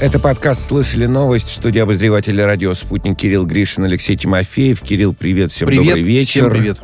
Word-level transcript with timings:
Это 0.00 0.20
подкаст 0.20 0.68
«Слышали 0.68 1.06
новость». 1.06 1.50
Студия 1.50 1.82
обозревателя 1.82 2.46
радио 2.46 2.72
«Спутник» 2.72 3.18
Кирилл 3.18 3.44
Гришин, 3.44 3.82
Алексей 3.82 4.16
Тимофеев. 4.16 4.80
Кирилл, 4.80 5.12
привет, 5.12 5.50
всем 5.50 5.66
привет, 5.66 5.86
добрый 5.86 6.02
вечер. 6.04 6.42
Всем 6.42 6.50
привет. 6.50 6.80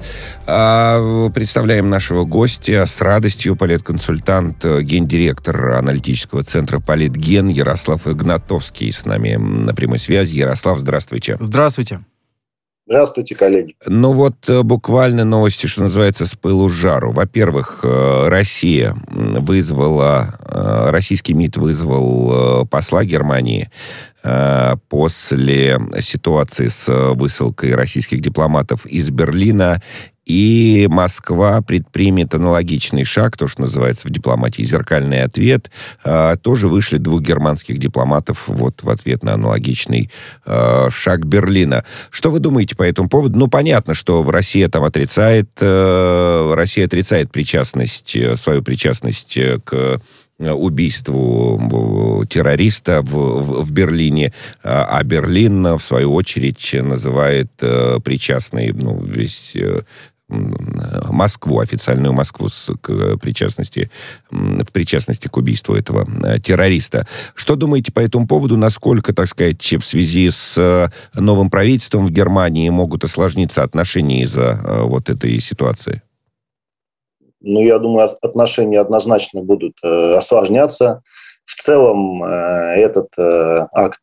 А, 0.49 1.29
представляем 1.29 1.89
нашего 1.89 2.25
гостя 2.25 2.85
с 2.85 3.01
радостью, 3.01 3.55
политконсультант, 3.55 4.65
гендиректор 4.65 5.75
аналитического 5.75 6.43
центра 6.43 6.81
«Политген» 6.81 7.47
Ярослав 7.47 8.09
Игнатовский 8.09 8.91
с 8.91 9.05
нами 9.05 9.37
на 9.37 9.75
прямой 9.75 9.99
связи. 9.99 10.37
Ярослав, 10.37 10.81
здравствуйте. 10.81 11.37
Здравствуйте. 11.39 12.01
Здравствуйте, 12.87 13.35
коллеги. 13.35 13.77
Ну 13.87 14.13
вот 14.13 14.49
э, 14.51 14.63
буквально 14.63 15.25
новости, 15.25 15.67
что 15.67 15.83
называется, 15.83 16.27
с 16.27 16.35
пылу 16.35 16.69
жару. 16.69 17.13
Во-первых, 17.13 17.81
э, 17.83 18.29
Россия 18.29 18.95
вызвала, 19.09 20.35
э, 20.41 20.91
российский 20.91 21.33
МИД 21.33 21.57
вызвал 21.57 22.67
посла 22.67 23.05
Германии 23.05 23.71
после 24.89 25.79
ситуации 26.01 26.67
с 26.67 26.87
высылкой 26.89 27.75
российских 27.75 28.23
дипломатов 28.23 28.87
из 28.87 29.11
Берлина 29.11 29.83
и 30.27 30.87
Москва 30.91 31.61
предпримет 31.61 32.35
аналогичный 32.35 33.05
шаг, 33.05 33.37
то, 33.37 33.47
что 33.47 33.63
называется 33.63 34.09
в 34.09 34.11
дипломатии 34.11 34.63
зеркальный 34.63 35.23
ответ. 35.23 35.71
А, 36.05 36.37
тоже 36.37 36.69
вышли 36.69 36.97
двух 36.99 37.21
германских 37.21 37.79
дипломатов 37.79 38.45
вот 38.47 38.83
в 38.83 38.91
ответ 38.91 39.23
на 39.23 39.35
аналогичный 39.35 40.11
а, 40.47 40.89
шаг 40.91 41.27
Берлина. 41.27 41.85
Что 42.11 42.31
вы 42.31 42.39
думаете 42.39 42.77
по 42.77 42.83
этому 42.83 43.09
поводу? 43.09 43.39
Ну, 43.39 43.49
понятно, 43.49 43.95
что 43.95 44.23
Россия 44.31 44.69
там 44.69 44.85
отрицает, 44.85 45.51
а, 45.61 46.55
Россия 46.55 46.87
отрицает 46.87 47.31
причастность, 47.31 48.17
свою 48.37 48.63
причастность 48.63 49.39
к 49.65 50.01
убийству 50.39 52.25
террориста 52.29 53.03
в, 53.03 53.13
в, 53.13 53.63
в 53.63 53.71
Берлине, 53.71 54.33
а 54.65 55.01
Берлин, 55.05 55.77
в 55.77 55.81
свою 55.81 56.13
очередь, 56.13 56.75
называет 56.75 57.53
э, 57.61 57.99
причастной 58.05 58.73
ну, 58.73 59.01
весь 59.01 59.53
э, 59.55 59.83
Москву, 60.29 61.61
официальную 61.61 62.15
Москву 62.15 62.49
с 62.49 62.73
к 62.81 63.19
причастности, 63.19 63.91
в 64.31 64.73
причастности 64.73 65.29
к 65.29 65.37
убийству 65.37 65.75
этого 65.75 66.07
э, 66.25 66.41
террориста. 66.41 67.07
Что 67.35 67.57
думаете 67.57 67.93
по 67.93 68.01
этому 68.01 68.27
поводу? 68.27 68.57
Насколько, 68.57 69.13
так 69.13 69.27
сказать, 69.27 69.63
в 69.63 69.85
связи 69.85 70.31
с 70.31 70.57
э, 70.57 70.89
новым 71.15 71.51
правительством 71.51 72.07
в 72.07 72.11
Германии 72.11 72.71
могут 72.71 73.05
осложниться 73.05 73.63
отношения 73.63 74.23
из-за 74.23 74.59
э, 74.65 74.83
вот 74.83 75.11
этой 75.11 75.39
ситуации? 75.41 76.03
Ну, 77.41 77.61
я 77.63 77.79
думаю, 77.79 78.09
отношения 78.23 78.81
однозначно 78.81 79.43
будут 79.43 79.75
осложняться. 79.83 81.03
В 81.45 81.55
целом 81.57 82.25
этот 82.25 83.09
акт, 83.19 84.01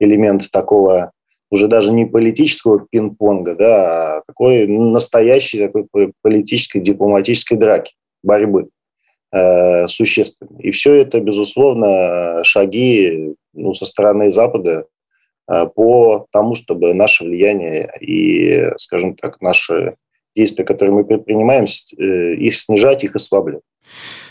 элемент 0.00 0.50
такого 0.50 1.12
уже 1.50 1.68
даже 1.68 1.92
не 1.92 2.04
политического 2.04 2.86
пинг-понга, 2.90 3.54
да, 3.54 4.16
а 4.18 4.22
такой 4.26 4.66
настоящей 4.66 5.66
такой 5.66 6.12
политической, 6.22 6.80
дипломатической 6.80 7.56
драки, 7.56 7.94
борьбы 8.22 8.68
э, 9.32 9.86
существенной. 9.86 10.62
И 10.62 10.70
все 10.70 10.94
это, 10.94 11.20
безусловно, 11.20 12.42
шаги 12.44 13.34
ну, 13.54 13.72
со 13.72 13.84
стороны 13.86 14.30
Запада 14.30 14.86
э, 15.50 15.66
по 15.74 16.26
тому, 16.30 16.54
чтобы 16.54 16.94
наше 16.94 17.24
влияние 17.24 17.90
и, 18.00 18.70
скажем 18.76 19.14
так, 19.14 19.40
наши 19.40 19.96
действия, 20.36 20.64
которые 20.64 20.94
мы 20.94 21.04
предпринимаем, 21.04 21.64
э, 21.64 22.34
их 22.34 22.56
снижать, 22.56 23.04
их 23.04 23.16
ослаблять. 23.16 23.62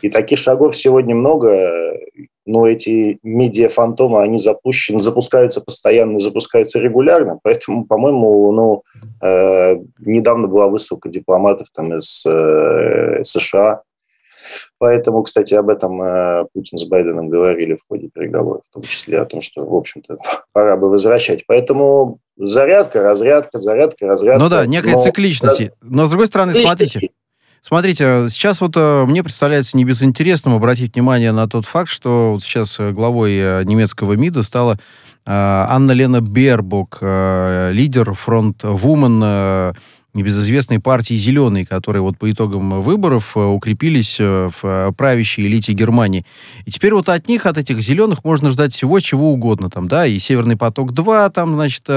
И 0.02 0.10
таких 0.10 0.38
шагов 0.40 0.78
сегодня 0.78 1.16
много 1.16 2.00
но 2.48 2.66
эти 2.66 3.20
медиа-фантомы, 3.24 4.22
они 4.22 4.38
запущены, 4.38 5.00
запускаются 5.00 5.62
постоянно, 5.62 6.20
запускаются 6.20 6.80
регулярно, 6.80 7.40
поэтому, 7.44 7.86
по-моему, 7.86 8.52
ну, 8.52 8.84
э, 9.22 9.78
недавно 10.00 10.48
была 10.48 10.68
высылка 10.68 11.10
дипломатов 11.10 11.68
там 11.74 11.96
из 11.96 12.26
э, 12.26 13.24
США, 13.24 13.82
Поэтому, 14.80 15.24
кстати, 15.24 15.54
об 15.54 15.70
этом 15.70 16.02
э, 16.02 16.46
Путин 16.54 16.78
с 16.78 16.86
Байденом 16.86 17.30
говорили 17.30 17.76
в 17.76 17.80
ходе 17.88 18.10
переговоров, 18.14 18.64
в 18.70 18.74
том 18.74 18.84
числе 18.84 19.20
о 19.20 19.26
том, 19.26 19.42
что, 19.42 19.66
в 19.66 19.76
общем-то, 19.76 20.18
пора 20.54 20.78
бы 20.78 20.90
возвращать. 20.90 21.46
Поэтому 21.48 22.20
зарядка, 22.38 23.02
разрядка, 23.02 23.58
зарядка, 23.58 24.08
разрядка. 24.08 24.44
Ну 24.44 24.50
да, 24.50 24.66
некая 24.66 24.94
но... 24.94 25.02
цикличности. 25.02 25.72
Но, 25.82 26.06
с 26.06 26.10
другой 26.10 26.28
стороны, 26.28 26.54
смотрите, 26.54 27.10
Смотрите, 27.62 28.28
сейчас 28.30 28.62
вот 28.62 28.74
э, 28.76 29.06
мне 29.06 29.24
представляется 29.24 29.76
не 29.76 29.84
безинтересным 29.84 30.56
обратить 30.56 30.96
внимание 30.96 31.32
на 31.32 31.48
тот 31.48 31.66
факт, 31.66 31.90
что 31.90 32.32
вот 32.34 32.44
сейчас 32.44 32.80
э, 32.80 32.92
главой 32.92 33.38
э, 33.38 33.64
немецкого 33.66 34.14
МИДа 34.14 34.44
стала 34.44 34.80
Анна 35.30 35.92
Лена 35.92 36.22
Бербок, 36.22 37.00
лидер 37.02 38.14
фронт 38.14 38.64
Woman 38.64 39.76
небезызвестной 40.14 40.80
партии 40.80 41.14
«Зеленые», 41.14 41.66
которые 41.66 42.02
вот 42.02 42.18
по 42.18 42.30
итогам 42.32 42.82
выборов 42.82 43.34
э, 43.36 43.40
укрепились 43.40 44.18
э, 44.20 44.50
в 44.50 44.66
э, 44.66 44.92
правящей 44.98 45.46
элите 45.46 45.74
Германии. 45.74 46.26
И 46.66 46.72
теперь 46.72 46.94
вот 46.94 47.08
от 47.10 47.28
них, 47.28 47.46
от 47.46 47.58
этих 47.58 47.82
«Зеленых» 47.82 48.24
можно 48.24 48.50
ждать 48.50 48.74
всего, 48.74 49.00
чего 49.00 49.32
угодно. 49.32 49.70
Там, 49.70 49.88
да, 49.88 50.08
и 50.08 50.18
«Северный 50.18 50.58
поток-2», 50.58 51.32
там, 51.32 51.54
значит, 51.54 51.88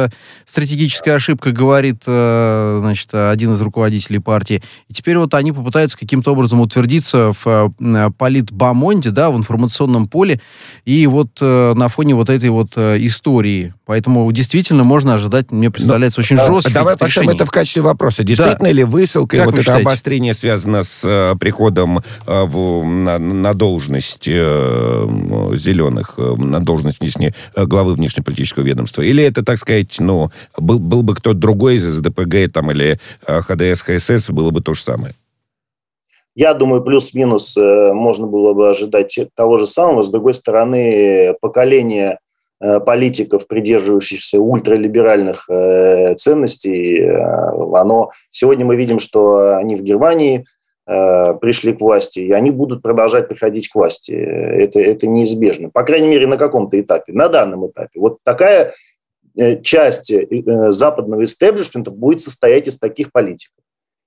стратегическая 0.45 1.13
ошибка, 1.13 1.51
говорит, 1.51 2.03
значит, 2.05 3.15
один 3.15 3.55
из 3.55 3.63
руководителей 3.63 4.19
партии. 4.19 4.63
И 4.89 4.95
теперь 4.95 5.17
вот 5.17 5.33
они 5.35 5.53
попытаются 5.53 5.97
каким-то 5.97 6.33
образом 6.33 6.61
утвердиться 6.61 7.33
в 7.43 7.73
политбамонде, 8.19 9.11
да, 9.11 9.31
в 9.31 9.37
информационном 9.37 10.07
поле, 10.07 10.41
и 10.85 11.07
вот 11.07 11.41
на 11.41 11.89
фоне 11.89 12.15
вот 12.15 12.29
этой 12.29 12.51
вот 12.51 12.77
истории. 12.77 13.73
Поэтому 13.87 14.31
действительно 14.31 14.85
можно 14.85 15.15
ожидать, 15.15 15.51
мне 15.51 15.71
представляется, 15.71 16.21
Но, 16.21 16.25
очень 16.25 16.37
жестких 16.37 16.75
Давай 16.75 16.97
поставим 16.97 17.31
это 17.31 17.47
в 17.47 17.51
качестве 17.51 17.83
вопроса 17.83 18.00
вопроса. 18.01 18.25
Действительно 18.25 18.69
да. 18.69 18.73
ли 18.73 18.85
высылка 18.85 19.37
и 19.37 19.41
вот 19.41 19.55
это 19.55 19.63
считаете? 19.63 19.87
обострение 19.87 20.35
связано 20.35 20.83
с 20.83 21.05
э, 21.05 21.37
приходом 21.39 21.99
э, 21.99 22.03
в, 22.27 22.85
на, 22.85 23.19
на 23.19 23.55
должность 23.55 24.27
э, 24.27 25.07
зеленых, 25.55 26.15
э, 26.17 26.35
на 26.37 26.61
должность 26.61 27.01
внешне, 27.01 27.35
э, 27.55 27.65
главы 27.67 27.95
внешнеполитического 27.95 28.65
ведомства? 28.65 29.03
Или 29.03 29.23
это, 29.23 29.45
так 29.45 29.59
сказать, 29.59 29.97
ну, 29.99 30.31
был, 30.57 30.79
был 30.79 31.03
бы 31.03 31.15
кто-то 31.15 31.39
другой 31.39 31.77
из 31.77 32.01
ДПГ 32.01 32.53
там, 32.53 32.71
или 32.71 32.99
э, 33.27 33.41
ХДС, 33.41 33.83
ХСС, 33.83 34.31
было 34.31 34.51
бы 34.51 34.61
то 34.61 34.75
же 34.75 34.81
самое? 34.81 35.15
Я 36.35 36.55
думаю, 36.55 36.83
плюс-минус 36.83 37.57
э, 37.57 37.93
можно 37.93 38.27
было 38.27 38.55
бы 38.55 38.71
ожидать 38.71 39.19
того 39.35 39.59
же 39.59 39.67
самого. 39.67 40.03
С 40.03 40.09
другой 40.09 40.33
стороны, 40.33 41.35
поколение 41.41 42.19
политиков, 42.61 43.47
придерживающихся 43.47 44.39
ультралиберальных 44.39 45.49
э, 45.49 46.15
ценностей, 46.17 47.01
э, 47.01 47.17
оно 47.75 48.11
сегодня 48.31 48.65
мы 48.67 48.77
видим, 48.77 48.99
что 48.99 49.57
они 49.57 49.77
в 49.77 49.83
Германии 49.83 50.45
пришли 50.87 51.73
к 51.73 51.81
власти, 51.81 52.19
и 52.19 52.33
они 52.33 52.51
будут 52.51 52.83
продолжать 52.83 53.29
приходить 53.29 53.69
к 53.69 53.77
власти. 53.77 54.11
Это, 54.11 54.81
это 54.81 55.07
неизбежно. 55.07 55.71
По 55.71 55.85
крайней 55.85 56.09
мере, 56.09 56.27
на 56.27 56.37
каком-то 56.37 56.81
этапе, 56.81 57.13
на 57.13 57.29
данном 57.29 57.69
этапе. 57.69 58.01
Вот 58.01 58.19
такая 58.25 58.73
часть 59.63 60.13
западного 60.73 61.23
истеблишмента 61.23 61.93
будет 61.93 62.21
состоять 62.21 62.67
из 62.67 62.77
таких 62.77 63.13
политиков. 63.13 63.55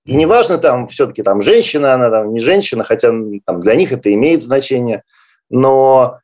И 0.06 0.14
неважно, 0.14 0.58
там 0.58 0.88
все-таки 0.88 1.24
там 1.24 1.42
женщина, 1.42 1.94
она 1.94 2.10
там 2.10 2.34
не 2.34 2.40
женщина, 2.40 2.84
хотя 2.84 3.14
там, 3.46 3.60
для 3.62 3.76
них 3.76 3.94
это 3.94 4.14
имеет 4.14 4.42
значение, 4.42 5.04
но 5.50 6.20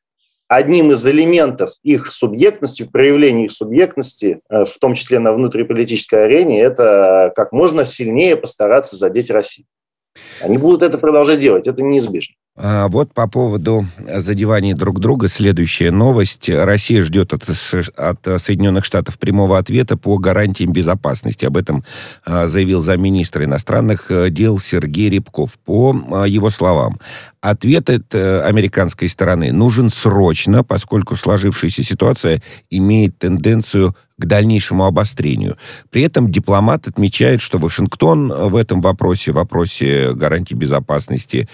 одним 0.49 0.91
из 0.91 1.05
элементов 1.07 1.69
их 1.83 2.11
субъектности, 2.11 2.83
проявления 2.83 3.45
их 3.45 3.51
субъектности, 3.51 4.41
э, 4.49 4.65
в 4.65 4.77
том 4.79 4.95
числе 4.95 5.19
на 5.19 5.31
внутриполитической 5.31 6.25
арене, 6.25 6.61
это 6.61 7.31
как 7.35 7.53
можно 7.53 7.85
сильнее 7.85 8.35
постараться 8.35 8.97
задеть 8.97 9.29
Россию. 9.29 9.67
Они 10.41 10.57
будут 10.57 10.83
это 10.83 10.97
продолжать 10.97 11.39
делать, 11.39 11.67
это 11.67 11.81
неизбежно. 11.81 12.35
А, 12.61 12.89
вот 12.89 13.13
по 13.13 13.27
поводу 13.29 13.85
задеваний 14.17 14.73
друг 14.73 14.99
друга 14.99 15.29
следующая 15.29 15.91
новость. 15.91 16.49
Россия 16.49 17.01
ждет 17.01 17.33
от, 17.33 17.43
от 17.95 18.41
Соединенных 18.41 18.83
Штатов 18.83 19.17
прямого 19.17 19.57
ответа 19.57 19.95
по 19.95 20.17
гарантиям 20.17 20.73
безопасности. 20.73 21.45
Об 21.45 21.55
этом 21.55 21.85
а, 22.25 22.47
заявил 22.47 22.81
замминистра 22.81 23.45
иностранных 23.45 24.11
э, 24.11 24.29
дел 24.29 24.59
Сергей 24.59 25.09
Рябков. 25.09 25.57
По 25.59 25.95
а, 26.11 26.25
его 26.25 26.49
словам, 26.49 26.99
ответ 27.39 27.89
от 27.89 28.13
э, 28.13 28.41
американской 28.41 29.07
стороны 29.07 29.53
нужен 29.53 29.89
срочно, 29.89 30.63
поскольку 30.63 31.15
сложившаяся 31.15 31.83
ситуация 31.83 32.41
имеет 32.69 33.17
тенденцию 33.17 33.95
к 34.19 34.25
дальнейшему 34.25 34.85
обострению. 34.85 35.57
При 35.89 36.03
этом 36.03 36.31
дипломат 36.31 36.87
отмечает, 36.87 37.41
что 37.41 37.57
Вашингтон 37.57 38.27
в 38.27 38.55
этом 38.55 38.81
вопросе, 38.81 39.31
в 39.31 39.35
вопросе 39.35 40.13
гарантии 40.13 40.53
безопасности, 40.53 41.47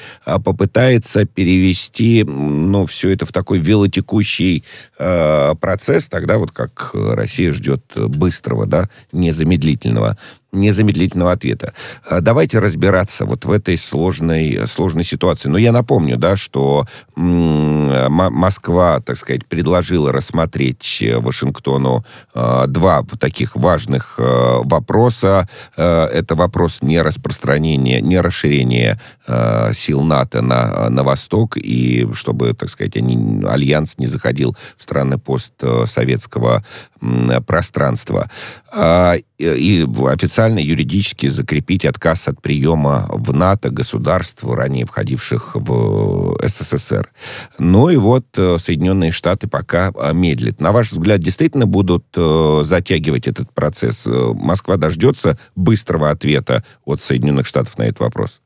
попытается 0.44 1.26
перевести 1.26 2.24
ну, 2.24 2.86
все 2.86 3.12
это 3.12 3.26
в 3.26 3.32
такой 3.32 3.60
велотекущий 3.60 4.64
э, 4.98 5.54
процесс, 5.62 6.08
тогда 6.08 6.38
вот 6.38 6.52
как 6.52 6.92
Россия 6.94 7.52
ждет 7.52 7.84
быстрого, 7.96 8.66
да, 8.66 8.90
незамедлительного 9.12 10.18
незамедлительного 10.56 11.32
ответа. 11.32 11.74
А, 12.08 12.22
давайте 12.22 12.60
разбираться 12.60 13.26
вот 13.26 13.46
в 13.46 13.52
этой 13.52 13.78
сложной, 13.78 14.62
сложной 14.68 15.04
ситуации. 15.04 15.50
Но 15.50 15.58
я 15.58 15.72
напомню, 15.72 16.18
да, 16.18 16.36
что 16.36 16.86
Москва, 17.16 19.00
так 19.00 19.16
сказать, 19.16 19.46
предложила 19.46 20.12
рассмотреть 20.12 21.04
Вашингтону 21.18 22.04
э, 22.34 22.66
два 22.68 23.04
таких 23.20 23.56
важных 23.56 24.16
э, 24.18 24.62
вопроса. 24.64 25.48
Э, 25.78 26.06
это 26.06 26.36
вопрос 26.36 26.82
не 26.82 27.02
распространения, 27.02 28.02
не 28.02 28.20
расширения 28.20 29.00
сил 29.74 30.02
НАТО 30.04 30.42
на, 30.42 30.90
на 30.90 31.04
восток, 31.04 31.58
и 31.58 32.08
чтобы, 32.14 32.54
так 32.54 32.70
сказать, 32.70 32.96
они, 32.98 33.44
альянс 33.46 33.98
не 33.98 34.06
заходил 34.06 34.56
в 34.78 34.84
страны 34.84 35.18
постсоветского 35.18 36.64
пространства. 37.46 38.30
А, 38.72 39.16
и 39.38 39.88
официально 40.08 40.45
юридически 40.54 41.28
закрепить 41.28 41.86
отказ 41.86 42.28
от 42.28 42.42
приема 42.42 43.08
в 43.10 43.34
НАТО 43.34 43.70
государств, 43.70 44.44
ранее 44.44 44.86
входивших 44.86 45.56
в 45.56 46.38
СССР. 46.46 47.10
Ну 47.60 47.90
и 47.90 47.98
вот 47.98 48.26
э, 48.38 48.58
Соединенные 48.58 49.12
Штаты 49.12 49.48
пока 49.48 49.92
а, 49.98 50.14
медлят. 50.14 50.60
На 50.60 50.72
ваш 50.72 50.92
взгляд, 50.92 51.20
действительно 51.20 51.66
будут 51.66 52.06
э, 52.16 52.62
затягивать 52.64 53.28
этот 53.28 53.52
процесс? 53.52 54.06
Э, 54.06 54.10
Москва 54.34 54.78
дождется 54.78 55.38
быстрого 55.56 56.12
ответа 56.12 56.64
от 56.86 57.02
Соединенных 57.02 57.46
Штатов 57.46 57.78
на 57.78 57.84
этот 57.84 58.00
вопрос? 58.00 58.42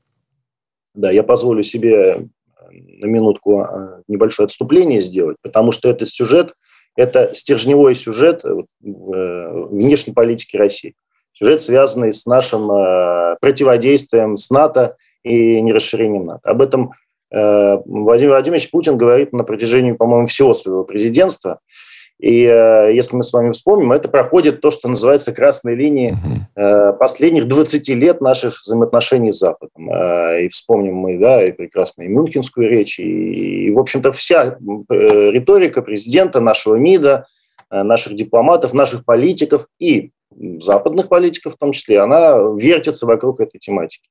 Да, 0.95 1.11
я 1.11 1.23
позволю 1.23 1.63
себе 1.63 2.27
на 2.71 3.05
минутку 3.05 3.65
небольшое 4.07 4.45
отступление 4.45 5.01
сделать, 5.01 5.37
потому 5.41 5.71
что 5.71 5.89
этот 5.89 6.09
сюжет– 6.09 6.53
это 6.99 7.33
стержневой 7.33 7.95
сюжет 7.95 8.43
э, 8.43 8.49
э, 8.83 9.65
внешней 9.71 10.13
политике 10.13 10.57
России. 10.57 10.95
Сюжет, 11.33 11.61
связанный 11.61 12.13
с 12.13 12.25
нашим 12.25 12.71
э, 12.71 13.37
противодействием 13.41 14.37
с 14.37 14.49
НАТО 14.49 14.97
и 15.23 15.61
нерасширением 15.61 16.25
НАТО. 16.25 16.49
Об 16.49 16.61
этом 16.61 16.91
Владимир 17.31 18.31
Владимирович 18.31 18.71
Путин 18.71 18.97
говорит 18.97 19.33
на 19.33 19.43
протяжении, 19.43 19.91
по-моему, 19.91 20.25
всего 20.25 20.55
своего 20.55 20.83
президентства. 20.83 21.59
И 22.19 22.43
э, 22.43 22.93
если 22.93 23.15
мы 23.15 23.23
с 23.23 23.31
вами 23.31 23.53
вспомним, 23.53 23.93
это 23.93 24.09
проходит 24.09 24.59
то, 24.59 24.71
что 24.71 24.89
называется 24.89 25.31
красной 25.31 25.75
линией 25.75 26.15
э, 26.55 26.93
последних 26.93 27.47
20 27.47 27.87
лет 27.89 28.19
наших 28.19 28.59
взаимоотношений 28.59 29.31
с 29.31 29.39
Западом. 29.39 29.89
Э, 29.89 30.43
и 30.43 30.49
вспомним 30.49 30.95
мы, 30.95 31.17
да, 31.17 31.41
и 31.45 31.53
прекрасную 31.53 32.11
Мюнхенскую 32.11 32.69
речь, 32.69 32.99
и, 32.99 33.67
и 33.67 33.71
в 33.71 33.79
общем-то, 33.79 34.11
вся 34.11 34.57
э, 34.57 35.31
риторика 35.31 35.81
президента, 35.81 36.41
нашего 36.41 36.75
МИДа, 36.75 37.25
э, 37.71 37.83
наших 37.83 38.15
дипломатов, 38.17 38.73
наших 38.73 39.05
политиков 39.05 39.67
и 39.79 40.11
западных 40.35 41.09
политиков 41.09 41.55
в 41.55 41.57
том 41.57 41.71
числе, 41.71 41.99
она 41.99 42.37
вертится 42.57 43.05
вокруг 43.05 43.39
этой 43.39 43.57
тематики. 43.59 44.09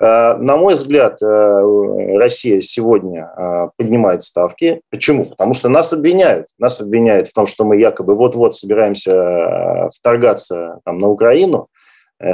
Э, 0.00 0.36
на 0.36 0.56
мой 0.56 0.74
взгляд, 0.74 1.20
э, 1.22 2.16
Россия 2.16 2.60
сегодня 2.60 3.24
э, 3.24 3.68
поднимает 3.76 4.22
ставки. 4.22 4.80
Почему? 4.90 5.26
Потому 5.26 5.54
что 5.54 5.68
нас 5.68 5.92
обвиняют. 5.92 6.48
Нас 6.58 6.80
обвиняют 6.80 7.28
в 7.28 7.32
том, 7.32 7.46
что 7.46 7.64
мы 7.64 7.78
якобы 7.78 8.14
вот-вот 8.14 8.54
собираемся 8.54 9.88
вторгаться 9.94 10.80
там, 10.84 10.98
на 10.98 11.08
Украину, 11.08 11.68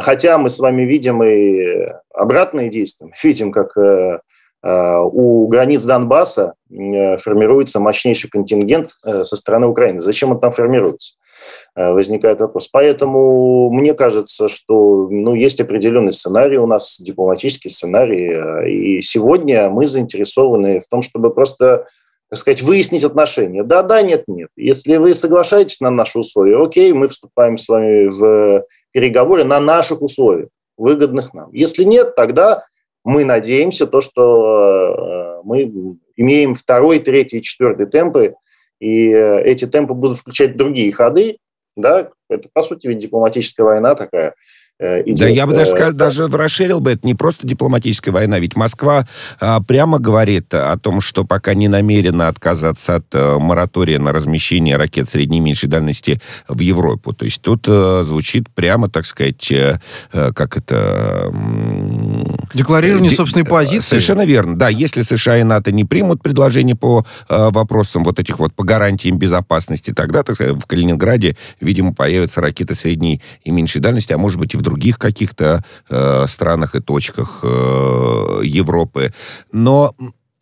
хотя 0.00 0.36
мы 0.36 0.50
с 0.50 0.58
вами 0.58 0.82
видим 0.82 1.22
и 1.22 1.86
обратные 2.12 2.68
действия. 2.68 3.12
Видим, 3.22 3.52
как 3.52 3.76
у 4.62 5.46
границ 5.46 5.84
Донбасса 5.84 6.54
формируется 6.68 7.78
мощнейший 7.78 8.28
контингент 8.28 8.90
со 8.90 9.36
стороны 9.36 9.68
Украины. 9.68 10.00
Зачем 10.00 10.32
он 10.32 10.40
там 10.40 10.50
формируется? 10.50 11.14
Э, 11.76 11.92
возникает 11.92 12.40
вопрос. 12.40 12.68
Поэтому 12.68 13.70
мне 13.70 13.92
кажется, 13.92 14.48
что 14.48 15.08
ну, 15.10 15.34
есть 15.34 15.60
определенный 15.60 16.12
сценарий 16.12 16.56
у 16.56 16.66
нас, 16.66 16.98
дипломатический 16.98 17.68
сценарий, 17.68 18.32
э, 18.32 18.70
и 18.70 19.02
сегодня 19.02 19.68
мы 19.68 19.84
заинтересованы 19.84 20.80
в 20.80 20.88
том, 20.88 21.02
чтобы 21.02 21.32
просто 21.34 21.86
так 22.28 22.40
сказать, 22.40 22.62
выяснить 22.62 23.04
отношения. 23.04 23.62
Да, 23.62 23.84
да, 23.84 24.02
нет, 24.02 24.24
нет. 24.26 24.48
Если 24.56 24.96
вы 24.96 25.14
соглашаетесь 25.14 25.78
на 25.80 25.90
наши 25.90 26.18
условия, 26.18 26.60
окей, 26.60 26.92
мы 26.92 27.06
вступаем 27.06 27.56
с 27.56 27.68
вами 27.68 28.08
в 28.08 28.64
переговоры 28.90 29.44
на 29.44 29.60
наших 29.60 30.02
условиях, 30.02 30.48
выгодных 30.76 31.34
нам. 31.34 31.52
Если 31.52 31.84
нет, 31.84 32.16
тогда 32.16 32.64
мы 33.04 33.24
надеемся, 33.24 33.86
то, 33.86 34.00
что 34.00 35.38
э, 35.38 35.42
мы 35.44 35.98
имеем 36.16 36.54
второй, 36.56 36.98
третий, 36.98 37.42
четвертый 37.42 37.86
темпы 37.86 38.34
и 38.80 39.10
э, 39.10 39.42
эти 39.42 39.66
темпы 39.66 39.94
будут 39.94 40.18
включать 40.18 40.56
другие 40.56 40.92
ходы, 40.92 41.38
да, 41.76 42.10
это, 42.28 42.48
по 42.52 42.62
сути, 42.62 42.86
ведь 42.86 42.98
дипломатическая 42.98 43.64
война 43.64 43.94
такая– 43.94 44.34
идет. 44.78 45.16
Э, 45.16 45.18
да, 45.18 45.28
я 45.28 45.46
бы 45.46 45.54
даже, 45.54 45.70
сказал, 45.70 45.92
даже 45.92 46.28
расширил 46.28 46.80
бы, 46.80 46.92
это 46.92 47.06
не 47.06 47.14
просто 47.14 47.46
дипломатическая 47.46 48.12
война, 48.12 48.38
ведь 48.38 48.56
Москва 48.56 49.06
а, 49.40 49.60
прямо 49.60 49.98
говорит 49.98 50.52
о 50.54 50.76
том, 50.78 51.00
что 51.00 51.24
пока 51.24 51.54
не 51.54 51.68
намерена 51.68 52.28
отказаться 52.28 52.96
от 52.96 53.06
а, 53.14 53.38
моратория 53.38 53.98
на 53.98 54.12
размещение 54.12 54.76
ракет 54.76 55.08
средней 55.08 55.38
и 55.38 55.40
меньшей 55.40 55.68
дальности 55.68 56.20
в 56.48 56.60
Европу. 56.60 57.12
То 57.12 57.24
есть 57.24 57.40
тут 57.42 57.64
а, 57.68 58.02
звучит 58.04 58.50
прямо, 58.50 58.88
так 58.88 59.06
сказать, 59.06 59.50
а, 59.52 60.32
как 60.32 60.56
это... 60.56 61.32
Декларирование 62.54 63.10
де, 63.10 63.16
собственной 63.16 63.44
позиции. 63.44 63.88
Совершенно 63.88 64.24
верно. 64.24 64.56
Да, 64.56 64.68
если 64.68 65.02
США 65.02 65.38
и 65.38 65.42
НАТО 65.42 65.72
не 65.72 65.84
примут 65.84 66.22
предложение 66.22 66.76
по 66.76 67.04
а, 67.28 67.50
вопросам 67.50 68.04
вот 68.04 68.18
этих 68.18 68.38
вот, 68.38 68.54
по 68.54 68.64
гарантиям 68.64 69.18
безопасности, 69.18 69.92
тогда, 69.92 70.22
так 70.22 70.34
сказать, 70.34 70.56
в 70.56 70.66
Калининграде, 70.66 71.36
видимо, 71.60 71.94
появятся 71.94 72.40
ракеты 72.40 72.74
средней 72.74 73.22
и 73.44 73.50
меньшей 73.50 73.80
дальности, 73.80 74.12
а 74.12 74.18
может 74.18 74.38
быть 74.38 74.54
и 74.54 74.56
в 74.56 74.65
других 74.66 74.98
каких-то 74.98 75.62
э, 75.88 76.26
странах 76.26 76.74
и 76.74 76.80
точках 76.80 77.40
э, 77.42 78.40
Европы. 78.42 79.12
Но 79.52 79.94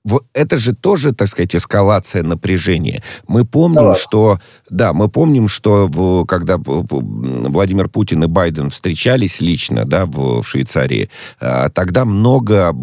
вот 0.04 0.24
это 0.34 0.58
же 0.58 0.74
тоже, 0.74 1.14
так 1.14 1.28
сказать, 1.28 1.56
эскалация 1.56 2.22
напряжения. 2.22 3.02
Мы 3.26 3.46
помним, 3.46 3.82
Давай. 3.82 3.94
что, 3.94 4.38
да, 4.68 4.92
мы 4.92 5.08
помним, 5.08 5.48
что 5.48 5.86
в, 5.86 6.26
когда 6.26 6.58
Владимир 6.58 7.88
Путин 7.88 8.24
и 8.24 8.26
Байден 8.26 8.68
встречались 8.68 9.40
лично, 9.40 9.86
да, 9.86 10.04
в, 10.04 10.42
в 10.42 10.44
Швейцарии, 10.46 11.08
а, 11.40 11.70
тогда 11.70 12.04
много, 12.04 12.74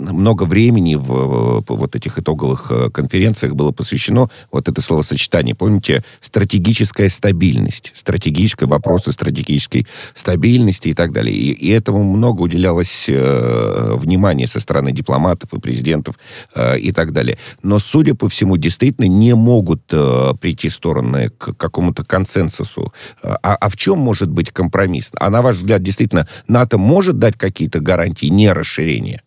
много 0.00 0.44
времени 0.44 0.94
в, 0.94 1.60
в 1.60 1.64
вот 1.68 1.96
этих 1.96 2.18
итоговых 2.18 2.70
э, 2.70 2.90
конференциях 2.90 3.54
было 3.54 3.72
посвящено 3.72 4.28
вот 4.50 4.68
это 4.68 4.80
словосочетание. 4.80 5.54
Помните, 5.54 6.02
стратегическая 6.20 7.08
стабильность, 7.08 7.92
стратегическая 7.94 8.66
вопросы 8.66 9.12
стратегической 9.12 9.86
стабильности 10.14 10.88
и 10.88 10.94
так 10.94 11.12
далее. 11.12 11.34
И, 11.34 11.52
и 11.52 11.70
этому 11.70 12.04
много 12.04 12.42
уделялось 12.42 13.06
э, 13.08 13.94
внимания 13.96 14.46
со 14.46 14.60
стороны 14.60 14.92
дипломатов 14.92 15.52
и 15.52 15.60
президентов 15.60 16.16
Э, 16.54 16.78
и 16.78 16.92
так 16.92 17.12
далее. 17.12 17.38
Но, 17.62 17.78
судя 17.78 18.14
по 18.14 18.28
всему, 18.28 18.56
действительно 18.56 19.06
не 19.06 19.34
могут 19.34 19.82
э, 19.92 20.32
прийти 20.40 20.68
стороны 20.68 21.28
к 21.28 21.54
какому-то 21.54 22.04
консенсусу. 22.04 22.92
Э, 23.22 23.34
а, 23.42 23.54
а 23.54 23.68
в 23.68 23.76
чем 23.76 23.98
может 23.98 24.30
быть 24.30 24.50
компромисс? 24.50 25.10
А 25.18 25.30
на 25.30 25.42
ваш 25.42 25.56
взгляд, 25.56 25.82
действительно, 25.82 26.26
НАТО 26.48 26.78
может 26.78 27.18
дать 27.18 27.36
какие-то 27.36 27.80
гарантии 27.80 28.26
не 28.26 28.52
расширения? 28.52 29.22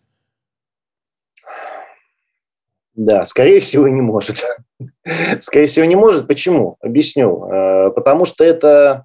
Да, 2.94 3.24
скорее 3.24 3.60
всего, 3.60 3.88
не 3.88 4.00
может. 4.00 4.44
скорее 5.40 5.66
всего, 5.66 5.84
не 5.84 5.96
может. 5.96 6.26
Почему? 6.26 6.76
Объясню. 6.80 7.90
Потому 7.94 8.24
что 8.24 8.44
это... 8.44 9.04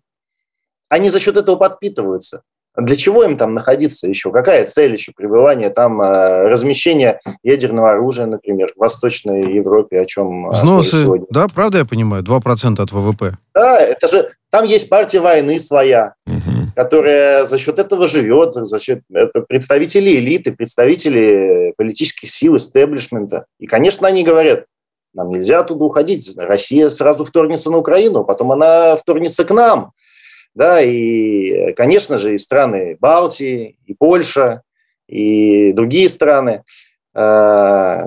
Они 0.90 1.10
за 1.10 1.20
счет 1.20 1.38
этого 1.38 1.56
подпитываются. 1.56 2.44
Для 2.82 2.96
чего 2.96 3.24
им 3.24 3.36
там 3.36 3.54
находиться 3.54 4.08
еще? 4.08 4.32
Какая 4.32 4.66
цель 4.66 4.94
еще 4.94 5.12
пребывания 5.16 5.70
там? 5.70 6.02
Э, 6.02 6.48
размещение 6.48 7.20
ядерного 7.44 7.92
оружия, 7.92 8.26
например, 8.26 8.72
в 8.76 8.80
Восточной 8.80 9.54
Европе, 9.54 10.00
о 10.00 10.06
чем 10.06 10.48
э, 10.48 10.52
Взносы, 10.52 11.06
да, 11.30 11.48
правда 11.54 11.80
я 11.80 11.86
понимаю? 11.86 12.24
2% 12.24 12.82
от 12.82 12.92
ВВП. 12.92 13.38
Да, 13.54 13.78
это 13.80 14.08
же... 14.08 14.30
Там 14.50 14.66
есть 14.66 14.90
партия 14.90 15.20
войны 15.20 15.60
своя, 15.60 16.16
угу. 16.26 16.59
Которая 16.76 17.46
за 17.46 17.58
счет 17.58 17.80
этого 17.80 18.08
живет, 18.08 18.56
за 18.56 18.80
счет 18.80 19.02
это 19.14 19.42
представители 19.42 20.18
элиты, 20.18 20.54
представители 20.54 21.74
политических 21.78 22.30
сил, 22.30 22.58
истеблишмента. 22.58 23.46
И, 23.60 23.68
конечно, 23.68 24.08
они 24.08 24.24
говорят, 24.24 24.66
нам 25.14 25.30
нельзя 25.30 25.60
оттуда 25.60 25.86
уходить. 25.86 26.36
Россия 26.38 26.90
сразу 26.90 27.26
вторгнется 27.26 27.72
на 27.72 27.78
Украину, 27.78 28.24
потом 28.24 28.52
она 28.52 28.96
вторгнется 28.96 29.44
к 29.44 29.52
нам 29.52 29.94
да, 30.56 30.82
и, 30.82 31.74
конечно 31.74 32.18
же, 32.18 32.34
и 32.34 32.38
страны 32.38 32.98
Балтии, 33.00 33.78
и 33.86 33.94
Польша, 33.94 34.64
и 35.08 35.74
другие 35.74 36.10
страны, 36.10 36.64
э, 37.16 38.04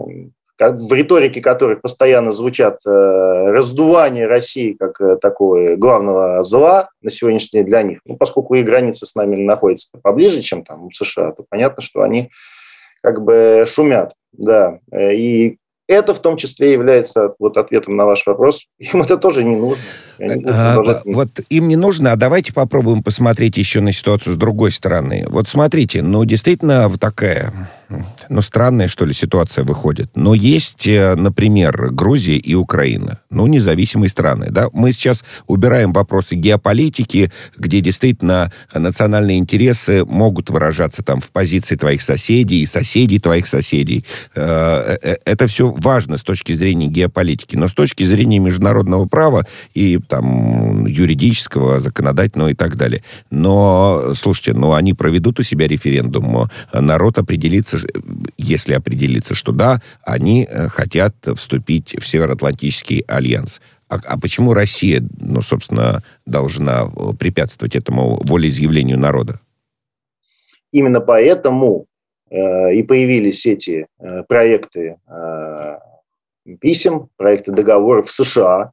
в 0.70 0.92
риторике 0.92 1.40
которых 1.40 1.80
постоянно 1.80 2.30
звучат 2.30 2.78
э, 2.86 2.90
раздувание 2.90 4.26
России 4.26 4.72
как 4.72 5.00
э, 5.00 5.16
такого 5.16 5.76
главного 5.76 6.42
зла 6.42 6.88
на 7.02 7.10
сегодняшний 7.10 7.60
день 7.60 7.66
для 7.66 7.82
них. 7.82 8.00
Ну, 8.04 8.16
поскольку 8.16 8.54
их 8.54 8.64
границы 8.64 9.06
с 9.06 9.14
нами 9.14 9.36
находятся 9.36 9.88
поближе, 10.02 10.40
чем 10.40 10.64
там 10.64 10.86
у 10.86 10.90
США, 10.90 11.32
то 11.32 11.44
понятно, 11.48 11.82
что 11.82 12.02
они 12.02 12.30
как 13.02 13.22
бы 13.22 13.64
шумят, 13.66 14.12
да. 14.32 14.78
И 14.94 15.56
это 15.88 16.14
в 16.14 16.20
том 16.20 16.36
числе 16.36 16.72
является 16.72 17.34
вот 17.38 17.56
ответом 17.56 17.96
на 17.96 18.06
ваш 18.06 18.26
вопрос. 18.26 18.66
Им 18.78 19.02
это 19.02 19.16
тоже 19.16 19.44
не 19.44 19.56
нужно. 19.56 19.82
А, 20.46 20.80
вот 21.04 21.28
им 21.48 21.68
не 21.68 21.76
нужно, 21.76 22.12
а 22.12 22.16
давайте 22.16 22.52
попробуем 22.52 23.02
посмотреть 23.02 23.56
еще 23.56 23.80
на 23.80 23.92
ситуацию 23.92 24.34
с 24.34 24.36
другой 24.36 24.70
стороны. 24.70 25.26
Вот 25.28 25.48
смотрите, 25.48 26.02
ну 26.02 26.24
действительно 26.24 26.90
такая 26.98 27.52
ну, 28.28 28.42
странная, 28.42 28.88
что 28.88 29.04
ли, 29.04 29.12
ситуация 29.12 29.64
выходит. 29.64 30.10
Но 30.14 30.34
есть, 30.34 30.86
э, 30.86 31.14
например, 31.14 31.90
Грузия 31.90 32.36
и 32.36 32.54
Украина. 32.54 33.18
Ну, 33.30 33.46
независимые 33.46 34.08
страны, 34.08 34.46
да. 34.50 34.68
Мы 34.72 34.92
сейчас 34.92 35.24
убираем 35.46 35.92
вопросы 35.92 36.34
геополитики, 36.34 37.30
где 37.56 37.80
действительно 37.80 38.52
национальные 38.74 39.38
интересы 39.38 40.04
могут 40.04 40.50
выражаться 40.50 41.02
там 41.02 41.20
в 41.20 41.30
позиции 41.30 41.76
твоих 41.76 42.02
соседей 42.02 42.62
и 42.62 42.66
соседей 42.66 43.18
твоих 43.18 43.46
соседей. 43.46 44.04
Э, 44.34 44.96
э, 45.02 45.16
это 45.24 45.46
все 45.46 45.70
важно 45.76 46.16
с 46.16 46.22
точки 46.22 46.52
зрения 46.52 46.86
геополитики. 46.86 47.56
Но 47.56 47.68
с 47.68 47.74
точки 47.74 48.02
зрения 48.02 48.38
международного 48.38 49.06
права 49.06 49.46
и 49.74 49.98
там 50.08 50.86
юридического, 50.86 51.80
законодательного 51.80 52.48
и 52.48 52.54
так 52.54 52.76
далее. 52.76 53.02
Но, 53.30 54.12
слушайте, 54.14 54.54
ну, 54.54 54.72
они 54.72 54.94
проведут 54.94 55.40
у 55.40 55.42
себя 55.42 55.68
референдум, 55.68 56.48
народ 56.72 57.18
определится, 57.18 57.78
если 58.36 58.74
определиться, 58.74 59.34
что 59.34 59.52
да, 59.52 59.80
они 60.02 60.46
э, 60.48 60.68
хотят 60.68 61.14
вступить 61.34 61.96
в 61.98 62.06
Североатлантический 62.06 63.04
альянс. 63.08 63.60
А, 63.88 64.00
а 64.06 64.18
почему 64.18 64.54
Россия, 64.54 65.02
ну, 65.20 65.42
собственно, 65.42 66.02
должна 66.26 66.84
э, 66.84 67.14
препятствовать 67.18 67.76
этому 67.76 68.20
волеизъявлению 68.24 68.98
народа? 68.98 69.40
Именно 70.72 71.00
поэтому 71.00 71.86
э, 72.30 72.74
и 72.74 72.82
появились 72.82 73.44
эти 73.44 73.86
э, 73.98 74.22
проекты 74.24 74.96
э, 75.06 75.78
писем, 76.60 77.08
проекты 77.16 77.52
договоров 77.52 78.08
в 78.08 78.12
США, 78.12 78.72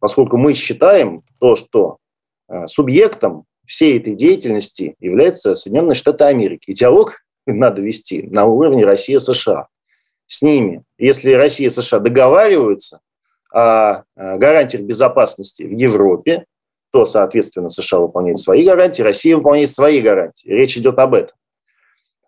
поскольку 0.00 0.36
мы 0.36 0.54
считаем 0.54 1.22
то, 1.38 1.56
что 1.56 1.98
э, 2.48 2.66
субъектом 2.66 3.44
всей 3.66 3.98
этой 3.98 4.14
деятельности 4.14 4.94
является 5.00 5.54
Соединенные 5.54 5.94
Штаты 5.94 6.24
Америки. 6.24 6.70
И 6.70 6.74
диалог 6.74 7.23
надо 7.52 7.82
вести 7.82 8.22
на 8.22 8.46
уровне 8.46 8.84
Россия-США. 8.84 9.68
С 10.26 10.42
ними, 10.42 10.82
если 10.98 11.32
Россия 11.32 11.66
и 11.66 11.70
США 11.70 11.98
договариваются 11.98 13.00
о 13.52 14.04
гарантиях 14.16 14.82
безопасности 14.82 15.62
в 15.62 15.70
Европе, 15.70 16.46
то, 16.92 17.04
соответственно, 17.04 17.68
США 17.68 17.98
выполняет 17.98 18.38
свои 18.38 18.64
гарантии, 18.64 19.02
Россия 19.02 19.36
выполняет 19.36 19.70
свои 19.70 20.00
гарантии. 20.00 20.48
Речь 20.48 20.76
идет 20.78 20.98
об 20.98 21.14
этом. 21.14 21.36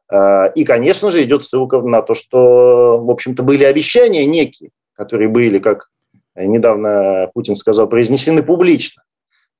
А, 0.08 0.46
и, 0.46 0.64
конечно 0.64 1.10
же, 1.10 1.22
идет 1.22 1.42
ссылка 1.42 1.80
на 1.80 2.02
то, 2.02 2.14
что, 2.14 3.00
в 3.00 3.10
общем-то, 3.10 3.42
были 3.42 3.64
обещания 3.64 4.24
некие, 4.24 4.70
которые 4.94 5.28
были, 5.28 5.58
как 5.58 5.88
недавно 6.34 7.30
Путин 7.32 7.54
сказал, 7.54 7.88
произнесены 7.88 8.42
публично. 8.42 9.02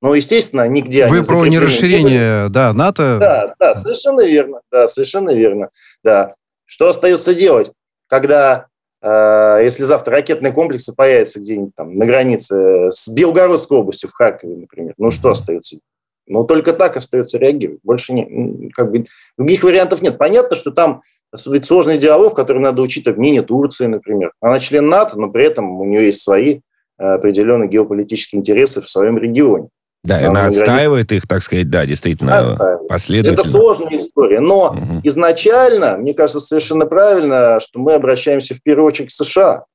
Но, 0.01 0.13
естественно, 0.13 0.67
нигде... 0.67 1.07
Вы 1.07 1.23
про 1.23 1.47
нерасширение, 1.47 2.49
да, 2.49 2.73
НАТО? 2.73 3.17
Да, 3.19 3.55
да, 3.59 3.75
совершенно 3.75 4.21
верно, 4.21 4.61
да, 4.71 4.87
совершенно 4.87 5.31
верно, 5.31 5.69
да. 6.03 6.35
Что 6.65 6.89
остается 6.89 7.33
делать, 7.33 7.71
когда, 8.07 8.67
э, 9.01 9.59
если 9.63 9.83
завтра 9.83 10.17
ракетные 10.17 10.53
комплексы 10.53 10.93
появятся 10.93 11.39
где-нибудь 11.39 11.73
там 11.75 11.93
на 11.93 12.05
границе 12.05 12.91
с 12.91 13.07
Белгородской 13.07 13.79
областью, 13.79 14.09
в 14.09 14.13
Харькове, 14.13 14.55
например, 14.55 14.93
ну 14.97 15.09
что 15.09 15.29
остается? 15.29 15.79
Ну, 16.27 16.43
только 16.43 16.73
так 16.73 16.97
остается 16.97 17.37
реагировать. 17.37 17.79
Больше 17.83 18.13
не, 18.13 18.69
как 18.71 18.91
бы, 18.91 19.05
других 19.37 19.63
вариантов 19.63 20.01
нет. 20.01 20.17
Понятно, 20.17 20.55
что 20.55 20.71
там 20.71 21.01
ведь 21.45 21.65
сложный 21.65 21.97
диалог, 21.97 22.35
который 22.35 22.61
надо 22.61 22.81
учитывать 22.81 23.17
мнение 23.17 23.41
Турции, 23.41 23.85
например. 23.85 24.33
Она 24.41 24.59
член 24.59 24.87
НАТО, 24.89 25.19
но 25.19 25.29
при 25.29 25.45
этом 25.45 25.79
у 25.79 25.85
нее 25.85 26.05
есть 26.05 26.21
свои 26.21 26.59
э, 26.99 27.03
определенные 27.03 27.69
геополитические 27.69 28.39
интересы 28.39 28.81
в 28.81 28.89
своем 28.89 29.17
регионе. 29.17 29.69
Да, 30.07 30.27
она 30.27 30.47
отстаивает 30.47 31.11
их, 31.11 31.27
так 31.27 31.41
сказать, 31.41 31.69
да, 31.69 31.85
действительно, 31.85 32.37
отстаивает. 32.37 32.87
последовательно. 32.87 33.41
Это 33.41 33.49
сложная 33.49 33.97
история. 33.97 34.39
Но 34.39 34.69
угу. 34.69 35.01
изначально, 35.03 35.97
мне 35.97 36.13
кажется, 36.13 36.39
совершенно 36.39 36.85
правильно, 36.85 37.59
что 37.59 37.79
мы 37.79 37.93
обращаемся 37.93 38.55
в 38.55 38.63
первую 38.63 38.87
очередь 38.87 39.09
к 39.09 39.11
США. 39.11 39.65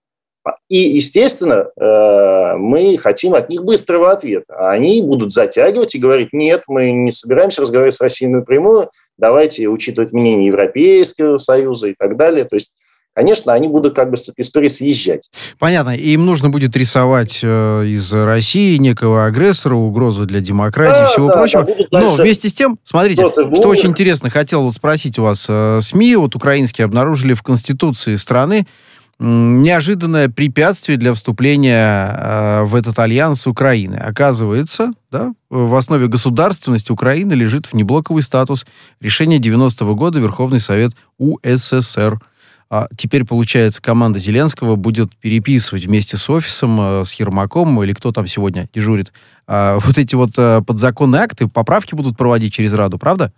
И, 0.68 0.76
естественно, 0.76 1.68
э, 1.78 2.56
мы 2.56 2.98
хотим 2.98 3.34
от 3.34 3.48
них 3.48 3.62
быстрого 3.62 4.10
ответа. 4.10 4.54
А 4.56 4.72
они 4.72 5.00
будут 5.02 5.32
затягивать 5.32 5.94
и 5.94 5.98
говорить, 6.00 6.30
нет, 6.32 6.62
мы 6.66 6.90
не 6.90 7.12
собираемся 7.12 7.60
разговаривать 7.60 7.94
с 7.94 8.00
Россией 8.00 8.30
напрямую, 8.32 8.88
давайте 9.18 9.68
учитывать 9.68 10.12
мнение 10.12 10.46
Европейского 10.46 11.38
Союза 11.38 11.88
и 11.88 11.94
так 11.96 12.16
далее. 12.16 12.44
То 12.44 12.56
есть 12.56 12.72
конечно, 13.14 13.52
они 13.52 13.68
будут 13.68 13.94
как 13.94 14.10
бы 14.10 14.16
с 14.16 14.28
этой 14.28 14.42
истории 14.42 14.68
съезжать. 14.68 15.28
Понятно. 15.58 15.90
Им 15.96 16.26
нужно 16.26 16.50
будет 16.50 16.76
рисовать 16.76 17.40
э, 17.42 17.84
из 17.86 18.12
России 18.12 18.76
некого 18.76 19.26
агрессора, 19.26 19.74
угрозу 19.74 20.24
для 20.24 20.40
демократии 20.40 21.00
да, 21.00 21.04
и 21.04 21.08
всего 21.08 21.26
да, 21.28 21.32
прочего. 21.34 21.66
Да, 21.90 22.00
Но 22.00 22.10
вместе 22.10 22.48
с 22.48 22.54
тем, 22.54 22.78
смотрите, 22.84 23.28
что 23.30 23.68
очень 23.68 23.90
интересно, 23.90 24.30
хотел 24.30 24.62
вот 24.62 24.74
спросить 24.74 25.18
у 25.18 25.24
вас. 25.24 25.46
Э, 25.48 25.80
СМИ 25.80 26.16
вот 26.16 26.34
украинские 26.34 26.84
обнаружили 26.84 27.34
в 27.34 27.42
Конституции 27.42 28.16
страны 28.16 28.66
неожиданное 29.18 30.28
препятствие 30.28 30.98
для 30.98 31.14
вступления 31.14 32.16
э, 32.18 32.62
в 32.64 32.74
этот 32.74 32.98
альянс 32.98 33.46
Украины. 33.46 33.94
Оказывается, 33.94 34.92
да, 35.12 35.32
в 35.48 35.74
основе 35.76 36.08
государственности 36.08 36.90
Украины 36.90 37.34
лежит 37.34 37.72
внеблоковый 37.72 38.22
статус. 38.22 38.66
Решение 39.00 39.38
90-го 39.38 39.94
года 39.94 40.18
Верховный 40.18 40.60
Совет 40.60 40.92
УССР– 41.18 42.18
а 42.72 42.88
теперь, 42.96 43.26
получается, 43.26 43.82
команда 43.82 44.18
Зеленского 44.18 44.76
будет 44.76 45.14
переписывать 45.18 45.84
вместе 45.84 46.16
с 46.16 46.30
офисом, 46.30 46.80
э, 46.80 47.04
с 47.04 47.12
Ермаком 47.12 47.82
или 47.82 47.92
кто 47.92 48.12
там 48.12 48.26
сегодня 48.26 48.66
дежурит, 48.72 49.12
а, 49.46 49.78
вот 49.78 49.98
эти 49.98 50.14
вот 50.14 50.30
э, 50.38 50.62
подзаконные 50.66 51.20
акты, 51.20 51.48
поправки 51.48 51.94
будут 51.94 52.16
проводить 52.16 52.54
через 52.54 52.72
Раду, 52.72 52.98
правда? 52.98 53.30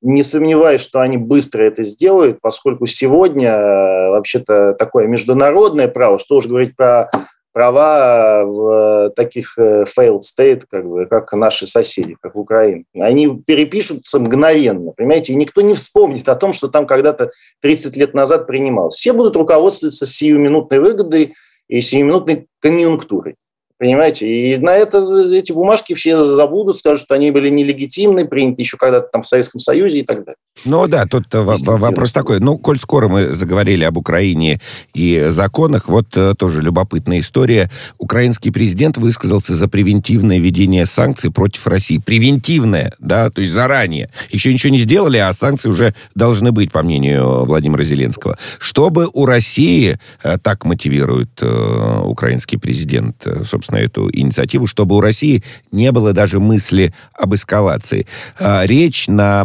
Не 0.00 0.22
сомневаюсь, 0.22 0.80
что 0.80 1.00
они 1.00 1.16
быстро 1.16 1.64
это 1.64 1.82
сделают, 1.82 2.38
поскольку 2.40 2.86
сегодня 2.86 3.50
э, 3.50 4.10
вообще-то 4.10 4.74
такое 4.74 5.08
международное 5.08 5.88
право, 5.88 6.20
что 6.20 6.36
уж 6.36 6.46
говорить 6.46 6.76
про 6.76 7.10
права 7.54 8.44
в 8.44 9.10
таких 9.10 9.56
э, 9.56 9.84
failed 9.84 10.22
state, 10.22 10.64
как, 10.68 10.86
бы, 10.86 11.06
как 11.06 11.32
наши 11.32 11.66
соседи, 11.66 12.16
как 12.20 12.34
Украина. 12.34 12.84
Они 12.94 13.28
перепишутся 13.46 14.18
мгновенно, 14.18 14.90
понимаете, 14.90 15.32
и 15.32 15.36
никто 15.36 15.60
не 15.60 15.74
вспомнит 15.74 16.28
о 16.28 16.34
том, 16.34 16.52
что 16.52 16.68
там 16.68 16.86
когда-то 16.86 17.30
30 17.62 17.96
лет 17.96 18.12
назад 18.12 18.48
принималось. 18.48 18.96
Все 18.96 19.12
будут 19.12 19.36
руководствоваться 19.36 20.04
сиюминутной 20.04 20.80
выгодой 20.80 21.34
и 21.68 21.80
сиюминутной 21.80 22.48
конъюнктурой. 22.60 23.36
Понимаете? 23.84 24.26
И 24.26 24.56
на 24.56 24.70
это 24.70 24.98
эти 25.30 25.52
бумажки 25.52 25.94
все 25.94 26.22
забудут, 26.22 26.78
скажут, 26.78 27.00
что 27.00 27.12
они 27.12 27.30
были 27.30 27.50
нелегитимны, 27.50 28.24
приняты 28.24 28.62
еще 28.62 28.78
когда-то 28.78 29.08
там 29.12 29.20
в 29.20 29.28
Советском 29.28 29.60
Союзе 29.60 29.98
и 29.98 30.02
так 30.02 30.24
далее. 30.24 30.36
Ну 30.64 30.86
да, 30.86 31.04
тут 31.04 31.24
вопрос 31.30 32.10
такой. 32.10 32.40
Ну, 32.40 32.56
коль 32.56 32.78
скоро 32.78 33.08
мы 33.08 33.34
заговорили 33.34 33.84
об 33.84 33.98
Украине 33.98 34.58
и 34.94 35.26
законах, 35.28 35.90
вот 35.90 36.16
э, 36.16 36.32
тоже 36.38 36.62
любопытная 36.62 37.18
история. 37.18 37.68
Украинский 37.98 38.50
президент 38.50 38.96
высказался 38.96 39.54
за 39.54 39.68
превентивное 39.68 40.38
введение 40.38 40.86
санкций 40.86 41.30
против 41.30 41.66
России. 41.66 41.98
Превентивное, 41.98 42.94
да, 43.00 43.28
то 43.28 43.42
есть 43.42 43.52
заранее. 43.52 44.08
Еще 44.30 44.50
ничего 44.50 44.72
не 44.72 44.78
сделали, 44.78 45.18
а 45.18 45.30
санкции 45.34 45.68
уже 45.68 45.94
должны 46.14 46.52
быть, 46.52 46.72
по 46.72 46.82
мнению 46.82 47.44
Владимира 47.44 47.84
Зеленского. 47.84 48.38
Чтобы 48.58 49.10
у 49.12 49.26
России, 49.26 49.98
э, 50.22 50.38
так 50.40 50.64
мотивирует 50.64 51.28
э, 51.42 52.00
украинский 52.04 52.56
президент, 52.56 53.26
собственно, 53.42 53.73
собственно, 53.74 53.76
эту 53.76 54.10
инициативу, 54.12 54.66
чтобы 54.66 54.96
у 54.96 55.00
России 55.00 55.42
не 55.72 55.92
было 55.92 56.12
даже 56.12 56.40
мысли 56.40 56.92
об 57.14 57.34
эскалации. 57.34 58.06
А, 58.38 58.64
речь 58.64 59.08
на 59.08 59.44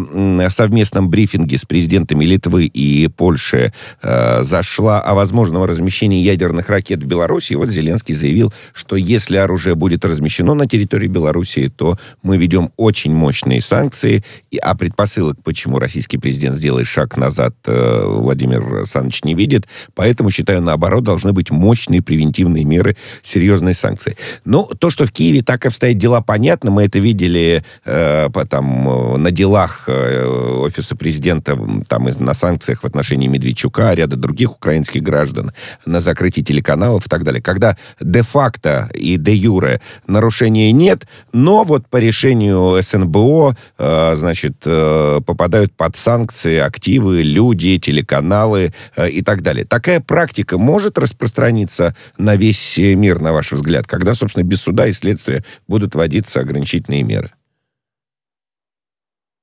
совместном 0.50 1.10
брифинге 1.10 1.58
с 1.58 1.66
президентами 1.66 2.26
Литвы 2.26 2.66
и 2.66 3.08
Польши 3.08 3.74
а, 4.02 4.42
зашла 4.44 5.02
о 5.02 5.14
возможном 5.14 5.64
размещении 5.64 6.22
ядерных 6.22 6.70
ракет 6.70 7.04
в 7.04 7.08
Беларуси. 7.08 7.54
И 7.54 7.56
вот 7.56 7.70
Зеленский 7.70 8.14
заявил, 8.14 8.54
что 8.74 8.96
если 8.96 9.38
оружие 9.38 9.76
будет 9.76 10.06
размещено 10.06 10.54
на 10.54 10.68
территории 10.68 11.08
Беларуси, 11.08 11.72
то 11.76 11.98
мы 12.24 12.38
ведем 12.38 12.72
очень 12.78 13.14
мощные 13.14 13.62
санкции. 13.62 14.24
А 14.62 14.76
предпосылок, 14.76 15.38
почему 15.44 15.80
российский 15.80 16.18
президент 16.18 16.56
сделает 16.56 16.88
шаг 16.88 17.18
назад, 17.18 17.56
э, 17.66 18.04
Владимир 18.06 18.64
Александрович 18.76 19.24
не 19.24 19.36
видит. 19.36 19.68
Поэтому, 19.96 20.30
считаю, 20.30 20.62
наоборот, 20.62 21.04
должны 21.04 21.34
быть 21.34 21.52
мощные 21.52 22.02
превентивные 22.02 22.66
меры, 22.66 22.96
серьезные 23.22 23.74
санкции 23.74 24.16
Ну, 24.46 24.66
то, 24.66 24.90
что 24.90 25.06
в 25.06 25.12
Киеве 25.12 25.42
так 25.42 25.66
обстоят 25.66 25.98
дела, 25.98 26.22
понятно. 26.22 26.72
Мы 26.72 26.84
это 26.84 27.00
видели 27.00 27.64
э, 27.86 28.30
потом, 28.32 29.22
на 29.22 29.32
делах 29.32 29.86
э, 29.88 30.26
Офиса 30.26 30.96
президента 30.96 31.58
там, 31.88 32.08
на 32.20 32.34
санкциях 32.34 32.82
в 32.82 32.86
отношении 32.86 33.28
Медведчука, 33.28 33.94
ряда 33.94 34.16
других 34.16 34.52
украинских 34.52 35.02
граждан, 35.02 35.52
на 35.86 36.00
закрытии 36.00 36.42
телеканалов 36.42 37.06
и 37.06 37.10
так 37.10 37.24
далее. 37.24 37.42
Когда 37.42 37.78
де-факто 38.00 38.90
и 38.94 39.18
де-юре 39.18 39.82
нарушений 40.08 40.72
нет, 40.72 41.08
но 41.34 41.64
вот 41.64 41.88
по 41.88 41.98
решению 41.98 42.82
СНБО, 42.82 43.56
э, 43.78 44.16
значит, 44.16 44.64
э, 44.66 45.20
попадают 45.26 45.74
под 45.74 45.96
санкции 45.96 46.58
активы, 46.58 47.22
люди, 47.22 47.78
телеканалы 47.78 48.74
э, 48.96 49.10
и 49.10 49.22
так 49.22 49.42
далее. 49.42 49.66
Такая 49.66 50.00
практика 50.00 50.58
может 50.58 50.98
распространиться 50.98 51.96
на 52.18 52.36
весь 52.36 52.78
мир, 52.78 53.20
на 53.20 53.34
ваш 53.34 53.52
взгляд, 53.52 53.88
когда, 54.00 54.14
собственно, 54.14 54.44
без 54.44 54.62
суда 54.62 54.88
и 54.88 54.92
следствия 54.94 55.44
будут 55.68 55.94
вводиться 55.94 56.40
ограничительные 56.40 57.04
меры? 57.04 57.32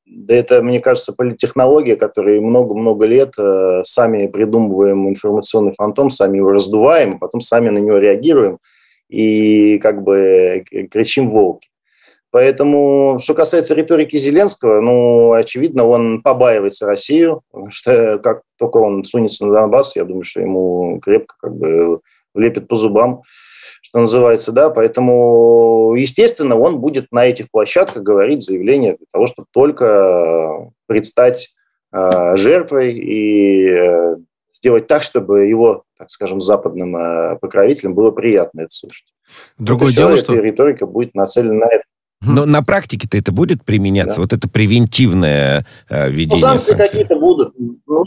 Да 0.06 0.34
это, 0.34 0.62
мне 0.62 0.80
кажется, 0.80 1.12
политтехнология, 1.12 1.96
которой 1.96 2.40
много-много 2.40 3.04
лет 3.04 3.34
э, 3.38 3.82
сами 3.84 4.28
придумываем 4.28 5.08
информационный 5.08 5.74
фантом, 5.74 6.08
сами 6.10 6.38
его 6.38 6.52
раздуваем, 6.52 7.18
потом 7.18 7.40
сами 7.42 7.68
на 7.68 7.78
него 7.78 7.98
реагируем 7.98 8.58
и 9.08 9.78
как 9.78 10.02
бы 10.02 10.64
кричим 10.90 11.28
«волки». 11.28 11.68
Поэтому, 12.30 13.18
что 13.20 13.34
касается 13.34 13.74
риторики 13.74 14.16
Зеленского, 14.16 14.80
ну, 14.80 15.32
очевидно, 15.32 15.84
он 15.84 16.22
побаивается 16.22 16.86
Россию, 16.86 17.42
что 17.68 18.18
как 18.18 18.42
только 18.58 18.78
он 18.78 19.04
сунется 19.04 19.46
на 19.46 19.52
Донбасс, 19.52 19.96
я 19.96 20.04
думаю, 20.04 20.24
что 20.24 20.40
ему 20.40 20.98
крепко 21.00 21.34
как 21.40 21.54
бы 21.56 22.00
влепит 22.34 22.68
по 22.68 22.76
зубам, 22.76 23.22
что 23.86 24.00
называется, 24.00 24.50
да, 24.50 24.68
поэтому, 24.68 25.94
естественно, 25.96 26.58
он 26.58 26.80
будет 26.80 27.12
на 27.12 27.24
этих 27.24 27.48
площадках 27.52 28.02
говорить 28.02 28.42
заявление 28.42 28.96
для 28.96 29.06
того, 29.12 29.26
чтобы 29.26 29.46
только 29.52 30.72
предстать 30.86 31.54
э, 31.92 32.34
жертвой 32.34 32.94
и 32.94 33.68
э, 33.68 34.16
сделать 34.50 34.88
так, 34.88 35.04
чтобы 35.04 35.46
его, 35.46 35.84
так 35.96 36.10
скажем, 36.10 36.40
западным 36.40 36.96
э, 36.96 37.38
покровителям 37.40 37.94
было 37.94 38.10
приятно 38.10 38.62
это 38.62 38.70
слышать. 38.70 39.06
Другое 39.56 39.90
это 39.90 39.96
дело, 39.98 40.16
что... 40.16 40.34
риторика 40.34 40.84
будет 40.86 41.14
нацелена 41.14 41.66
на 41.66 41.66
это. 41.66 41.84
Но 42.22 42.44
на 42.44 42.64
практике-то 42.64 43.16
это 43.16 43.30
будет 43.30 43.64
применяться? 43.64 44.16
Да. 44.16 44.22
Вот 44.22 44.32
это 44.32 44.48
превентивное 44.48 45.64
э, 45.88 46.10
введение 46.10 46.34
ну, 46.34 46.38
санкций? 46.40 46.74
санкций 46.74 46.88
какие-то 46.88 47.14
будут. 47.14 47.54
Ну, 47.56 48.04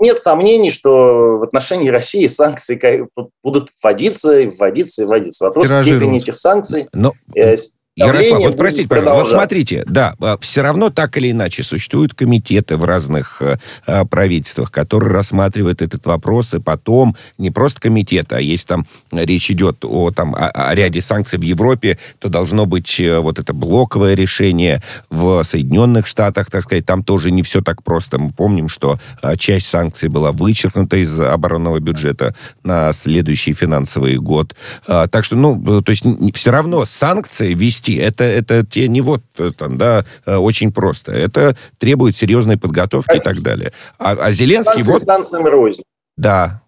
нет 0.00 0.18
сомнений, 0.18 0.70
что 0.70 1.38
в 1.38 1.42
отношении 1.42 1.88
России 1.88 2.26
санкции 2.26 3.08
будут 3.42 3.68
вводиться 3.82 4.40
и 4.40 4.46
вводиться 4.46 5.02
и 5.02 5.06
вводиться. 5.06 5.44
Вопрос 5.44 5.68
степени 5.68 6.16
этих 6.16 6.36
санкций. 6.36 6.88
Но... 6.92 7.12
Э, 7.34 7.56
Ярослав, 7.96 8.38
вот 8.38 8.56
простите, 8.56 8.86
пожалуйста, 8.86 9.34
вот 9.34 9.40
смотрите, 9.40 9.82
да, 9.86 10.14
а, 10.20 10.38
все 10.40 10.62
равно 10.62 10.90
так 10.90 11.16
или 11.16 11.32
иначе 11.32 11.64
существуют 11.64 12.14
комитеты 12.14 12.76
в 12.76 12.84
разных 12.84 13.42
э, 13.42 13.58
а, 13.84 14.04
правительствах, 14.04 14.70
которые 14.70 15.12
рассматривают 15.12 15.82
этот 15.82 16.06
вопрос, 16.06 16.54
и 16.54 16.60
потом 16.60 17.16
не 17.36 17.50
просто 17.50 17.80
комитеты, 17.80 18.36
а 18.36 18.40
если 18.40 18.66
там 18.66 18.86
речь 19.10 19.50
идет 19.50 19.84
о, 19.84 20.12
там, 20.12 20.36
о, 20.36 20.50
о 20.50 20.74
ряде 20.74 21.00
санкций 21.00 21.40
в 21.40 21.42
Европе, 21.42 21.98
то 22.20 22.28
должно 22.28 22.64
быть 22.64 23.00
э, 23.00 23.18
вот 23.18 23.40
это 23.40 23.52
блоковое 23.52 24.14
решение 24.14 24.80
в 25.10 25.42
Соединенных 25.42 26.06
Штатах, 26.06 26.48
так 26.48 26.62
сказать, 26.62 26.86
там 26.86 27.02
тоже 27.02 27.32
не 27.32 27.42
все 27.42 27.60
так 27.60 27.82
просто. 27.82 28.20
Мы 28.20 28.30
помним, 28.30 28.68
что 28.68 29.00
а, 29.20 29.36
часть 29.36 29.66
санкций 29.66 30.08
была 30.08 30.30
вычеркнута 30.30 30.96
из 30.96 31.18
оборонного 31.18 31.80
бюджета 31.80 32.36
на 32.62 32.92
следующий 32.92 33.52
финансовый 33.52 34.16
год. 34.16 34.54
Так 34.86 35.24
что, 35.24 35.36
ну, 35.36 35.82
то 35.82 35.90
есть 35.90 36.04
все 36.34 36.50
равно 36.50 36.84
санкции 36.84 37.54
вести 37.54 37.79
вести. 37.80 37.96
Это, 37.96 38.24
это 38.24 38.64
те 38.64 38.88
не 38.88 39.00
вот 39.00 39.22
э, 39.38 39.50
там, 39.56 39.78
да, 39.78 40.04
э, 40.26 40.36
очень 40.36 40.72
просто. 40.72 41.12
Это 41.12 41.56
требует 41.78 42.16
серьезной 42.16 42.58
подготовки 42.58 43.16
и 43.16 43.20
так 43.20 43.42
далее. 43.42 43.72
А, 43.98 44.12
а 44.12 44.30
Зеленский 44.30 44.82
вот... 44.82 45.02
Станциям 45.02 45.46
рознь. 45.46 45.82
Да. 46.16 46.62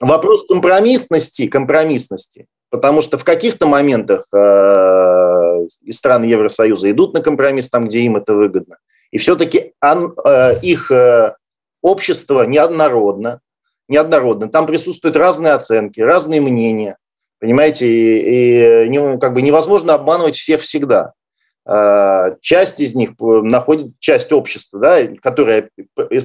Вопрос 0.00 0.46
компромиссности, 0.46 1.46
компромиссности. 1.46 2.46
Потому 2.70 3.00
что 3.00 3.16
в 3.16 3.24
каких-то 3.24 3.66
моментах 3.66 4.26
э, 4.34 5.66
страны 5.90 6.24
Евросоюза 6.24 6.90
идут 6.90 7.14
на 7.14 7.20
компромисс 7.20 7.70
там, 7.70 7.86
где 7.86 8.00
им 8.00 8.16
это 8.16 8.34
выгодно. 8.34 8.76
И 9.10 9.18
все-таки 9.18 9.72
э, 9.80 10.58
их 10.62 10.90
э, 10.90 11.34
общество 11.80 12.44
неоднородно, 12.44 13.40
неоднородно. 13.88 14.48
Там 14.48 14.66
присутствуют 14.66 15.16
разные 15.16 15.52
оценки, 15.52 16.00
разные 16.00 16.40
мнения. 16.40 16.96
Понимаете, 17.38 17.86
и, 17.86 18.86
и 18.86 18.88
не, 18.88 19.18
как 19.18 19.34
бы 19.34 19.42
невозможно 19.42 19.94
обманывать 19.94 20.36
всех 20.36 20.60
всегда. 20.62 21.12
А, 21.66 22.36
часть 22.40 22.80
из 22.80 22.94
них 22.94 23.10
находит, 23.18 23.92
часть 23.98 24.32
общества, 24.32 24.78
да, 24.80 25.06
которая 25.20 25.68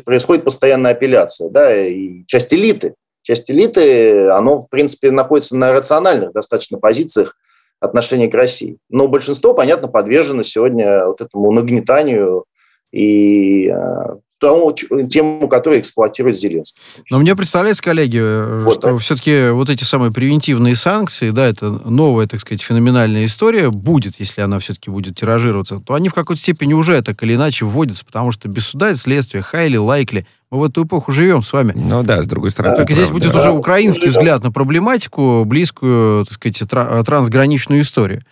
происходит 0.05 0.43
постоянная 0.43 0.91
апелляция, 0.91 1.49
да, 1.49 1.75
и 1.75 2.23
часть 2.27 2.53
элиты. 2.53 2.95
Часть 3.23 3.51
элиты, 3.51 4.29
оно, 4.29 4.57
в 4.57 4.69
принципе, 4.69 5.11
находится 5.11 5.55
на 5.55 5.73
рациональных 5.73 6.31
достаточно 6.31 6.79
позициях 6.79 7.35
отношения 7.79 8.27
к 8.27 8.35
России. 8.35 8.77
Но 8.89 9.07
большинство, 9.07 9.53
понятно, 9.53 9.87
подвержено 9.87 10.43
сегодня 10.43 11.05
вот 11.05 11.21
этому 11.21 11.51
нагнетанию 11.51 12.45
и 12.91 13.69
а, 13.69 14.17
тому, 14.41 14.73
тему, 14.73 15.47
которую 15.47 15.79
эксплуатирует 15.79 16.37
Зеленский. 16.37 16.75
Но 17.09 17.19
мне 17.19 17.35
представляется, 17.35 17.83
коллеги, 17.83 18.19
э, 18.19 18.63
вот, 18.65 18.73
что 18.73 18.93
да. 18.93 18.97
все-таки 18.97 19.51
вот 19.51 19.69
эти 19.69 19.83
самые 19.83 20.11
превентивные 20.11 20.75
санкции, 20.75 21.29
да, 21.29 21.47
это 21.47 21.69
новая, 21.69 22.27
так 22.27 22.39
сказать, 22.39 22.61
феноменальная 22.61 23.25
история 23.25 23.69
будет, 23.69 24.15
если 24.19 24.41
она 24.41 24.57
все-таки 24.57 24.89
будет 24.89 25.15
тиражироваться, 25.15 25.79
то 25.79 25.93
они 25.93 26.09
в 26.09 26.15
какой-то 26.15 26.41
степени 26.41 26.73
уже 26.73 27.01
так 27.03 27.21
или 27.21 27.35
иначе 27.35 27.65
вводятся, 27.65 28.03
потому 28.03 28.31
что 28.31 28.49
без 28.49 28.65
суда 28.65 28.89
и 28.89 28.95
следствия, 28.95 29.43
хайли, 29.43 29.77
лайкли, 29.77 30.25
мы 30.49 30.59
в 30.59 30.63
эту 30.63 30.83
эпоху 30.85 31.11
живем 31.11 31.43
с 31.43 31.53
вами. 31.53 31.73
Ну 31.75 32.01
да, 32.03 32.21
с 32.21 32.25
другой 32.25 32.49
стороны. 32.49 32.75
Только 32.75 32.93
здесь 32.93 33.11
будет 33.11 33.31
да. 33.31 33.39
уже 33.39 33.51
украинский 33.51 34.09
взгляд 34.09 34.43
на 34.43 34.51
проблематику, 34.51 35.45
близкую, 35.45 36.25
так 36.25 36.33
сказать, 36.33 36.63
трансграничную 37.05 37.81
историю. 37.81 38.23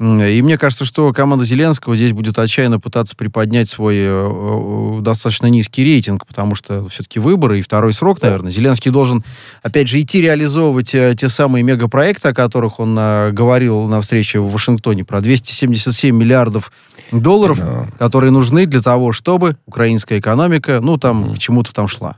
И 0.00 0.42
мне 0.42 0.58
кажется, 0.58 0.84
что 0.84 1.12
команда 1.12 1.44
Зеленского 1.44 1.94
здесь 1.94 2.12
будет 2.12 2.36
отчаянно 2.36 2.80
пытаться 2.80 3.14
приподнять 3.14 3.68
свой 3.68 3.94
э, 3.98 4.08
э, 4.08 5.00
достаточно 5.02 5.46
низкий 5.46 5.84
рейтинг, 5.84 6.26
потому 6.26 6.56
что 6.56 6.88
все-таки 6.88 7.20
выборы 7.20 7.60
и 7.60 7.62
второй 7.62 7.92
срок, 7.92 8.20
наверное. 8.20 8.50
Зеленский 8.50 8.90
должен, 8.90 9.22
опять 9.62 9.86
же, 9.86 10.00
идти 10.00 10.20
реализовывать 10.20 10.96
э, 10.96 11.14
те 11.16 11.28
самые 11.28 11.62
мегапроекты, 11.62 12.30
о 12.30 12.34
которых 12.34 12.80
он 12.80 12.96
говорил 13.32 13.86
на 13.86 14.00
встрече 14.00 14.40
в 14.40 14.50
Вашингтоне, 14.50 15.04
про 15.04 15.20
277 15.20 16.14
миллиардов 16.14 16.72
долларов, 17.12 17.58
да. 17.58 17.86
которые 17.96 18.32
нужны 18.32 18.66
для 18.66 18.82
того, 18.82 19.12
чтобы 19.12 19.56
украинская 19.64 20.18
экономика, 20.18 20.80
ну, 20.82 20.98
там, 20.98 21.24
mm. 21.24 21.34
к 21.36 21.38
чему-то 21.38 21.72
там 21.72 21.86
шла. 21.86 22.16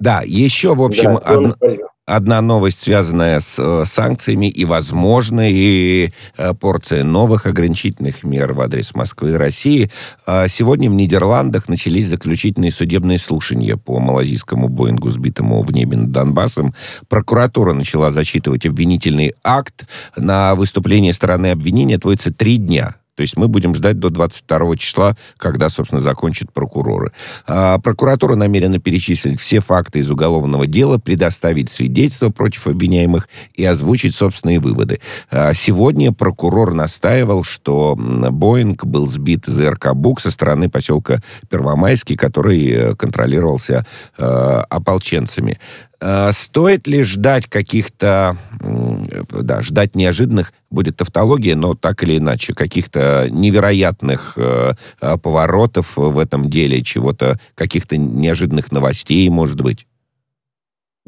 Да, 0.00 0.22
еще, 0.24 0.74
в 0.74 0.82
общем, 0.82 1.20
да, 1.24 1.76
одна 2.06 2.40
новость, 2.40 2.82
связанная 2.82 3.40
с 3.40 3.56
э, 3.58 3.84
санкциями 3.86 4.46
и 4.46 4.64
возможной 4.64 6.12
э, 6.36 6.54
порцией 6.54 7.02
новых 7.02 7.46
ограничительных 7.46 8.24
мер 8.24 8.52
в 8.52 8.60
адрес 8.60 8.94
Москвы 8.94 9.32
и 9.32 9.34
России. 9.34 9.90
Э, 10.26 10.46
сегодня 10.48 10.90
в 10.90 10.94
Нидерландах 10.94 11.68
начались 11.68 12.08
заключительные 12.08 12.70
судебные 12.70 13.18
слушания 13.18 13.76
по 13.76 13.98
малазийскому 14.00 14.68
Боингу, 14.68 15.08
сбитому 15.08 15.62
в 15.62 15.72
небе 15.72 15.96
над 15.96 16.12
Донбассом. 16.12 16.74
Прокуратура 17.08 17.72
начала 17.72 18.10
зачитывать 18.10 18.66
обвинительный 18.66 19.34
акт. 19.42 19.86
На 20.16 20.54
выступление 20.54 21.12
стороны 21.12 21.48
обвинения 21.52 21.96
отводится 21.96 22.32
три 22.32 22.58
дня. 22.58 22.96
То 23.16 23.20
есть 23.22 23.36
мы 23.36 23.48
будем 23.48 23.74
ждать 23.74 23.98
до 23.98 24.10
22 24.10 24.76
числа, 24.76 25.16
когда, 25.36 25.68
собственно, 25.68 26.00
закончат 26.00 26.52
прокуроры. 26.52 27.12
А 27.46 27.78
прокуратура 27.78 28.34
намерена 28.34 28.78
перечислить 28.78 29.40
все 29.40 29.60
факты 29.60 30.00
из 30.00 30.10
уголовного 30.10 30.66
дела, 30.66 30.98
предоставить 30.98 31.70
свидетельства 31.70 32.30
против 32.30 32.66
обвиняемых 32.66 33.28
и 33.54 33.64
озвучить 33.64 34.14
собственные 34.14 34.60
выводы. 34.60 35.00
А 35.30 35.54
сегодня 35.54 36.12
прокурор 36.12 36.74
настаивал, 36.74 37.44
что 37.44 37.94
Боинг 37.96 38.84
был 38.84 39.06
сбит 39.06 39.48
из 39.48 39.60
РК 39.60 39.88
со 40.18 40.30
стороны 40.30 40.68
поселка 40.68 41.20
Первомайский, 41.48 42.16
который 42.16 42.68
э, 42.70 42.94
контролировался 42.96 43.86
э, 44.18 44.62
ополченцами. 44.68 45.58
Э, 46.00 46.30
стоит 46.32 46.86
ли 46.86 47.02
ждать 47.02 47.46
каких-то, 47.46 48.36
да, 48.60 49.60
ждать 49.60 49.94
неожиданных, 49.94 50.52
будет 50.70 50.96
тавтология, 50.96 51.54
но 51.54 51.74
так 51.74 52.02
или 52.02 52.18
иначе, 52.18 52.54
каких-то 52.54 53.28
невероятных 53.30 54.34
э, 54.36 54.72
э, 55.00 55.16
поворотов 55.18 55.96
в 55.96 56.18
этом 56.18 56.50
деле, 56.50 56.82
чего-то, 56.82 57.38
каких-то 57.54 57.96
неожиданных 57.96 58.72
новостей, 58.72 59.28
может 59.28 59.62
быть? 59.62 59.86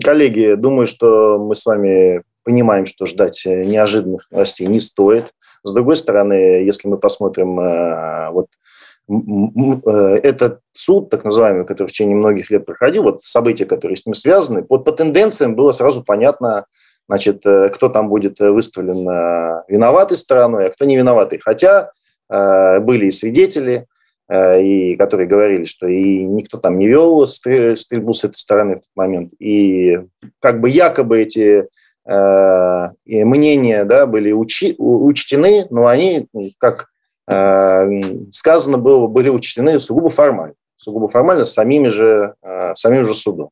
Коллеги, 0.03 0.55
думаю, 0.57 0.87
что 0.87 1.39
мы 1.39 1.55
с 1.55 1.65
вами 1.67 2.23
понимаем, 2.45 2.87
что 2.87 3.07
ждать 3.07 3.43
неожиданных 3.45 4.29
новостей 4.31 4.67
не 4.67 4.79
стоит. 4.79 5.33
С 5.65 5.73
другой 5.73 5.97
стороны, 5.97 6.35
если 6.65 6.87
мы 6.87 6.97
посмотрим 6.97 7.57
вот 8.33 8.47
этот 9.09 10.61
суд, 10.73 11.11
так 11.11 11.25
называемый, 11.25 11.65
который 11.65 11.89
в 11.89 11.93
течение 11.93 12.17
многих 12.17 12.51
лет 12.51 12.67
проходил, 12.67 13.05
вот 13.05 13.21
события, 13.21 13.65
которые 13.65 13.97
с 13.97 14.05
ним 14.05 14.15
связаны, 14.15 14.65
вот 14.69 14.85
по 14.85 14.93
тенденциям 14.93 15.55
было 15.55 15.73
сразу 15.73 16.03
понятно, 16.03 16.67
значит, 17.09 17.43
кто 17.43 17.89
там 17.89 18.09
будет 18.09 18.41
выставлен 18.41 19.07
виноватой 19.69 20.17
стороной, 20.17 20.67
а 20.67 20.71
кто 20.71 20.85
не 20.85 20.97
виноватый. 20.97 21.39
Хотя 21.39 21.93
были 22.29 23.07
и 23.07 23.11
свидетели, 23.13 23.87
и 24.29 24.97
которые 24.97 25.29
говорили, 25.29 25.65
что 25.65 25.87
и 25.87 26.25
никто 26.25 26.59
там 26.59 26.79
не 26.79 26.89
вел 26.89 27.29
стрельбу 27.29 28.13
с 28.13 28.25
этой 28.25 28.35
стороны 28.35 28.75
в 28.75 28.81
тот 28.81 28.91
момент. 28.97 29.33
И 29.39 30.01
как 30.41 30.61
бы 30.61 30.69
якобы 30.69 31.21
эти 31.21 31.69
Э, 32.07 32.91
мнения 33.05 33.85
да, 33.85 34.07
были 34.07 34.31
учи, 34.31 34.77
учтены, 34.79 35.67
но 35.71 35.87
они, 35.87 36.29
как 36.59 36.83
э, 36.83 36.85
сказано 37.29 38.79
было, 38.79 39.07
были 39.07 39.29
учтены 39.29 39.81
сугубо 39.81 40.11
формально, 40.11 40.55
сугубо 40.77 41.09
формально 41.09 41.45
самими 41.45 41.89
же, 41.89 42.35
э, 42.43 42.75
самим 42.75 43.05
же 43.05 43.15
судом. 43.15 43.51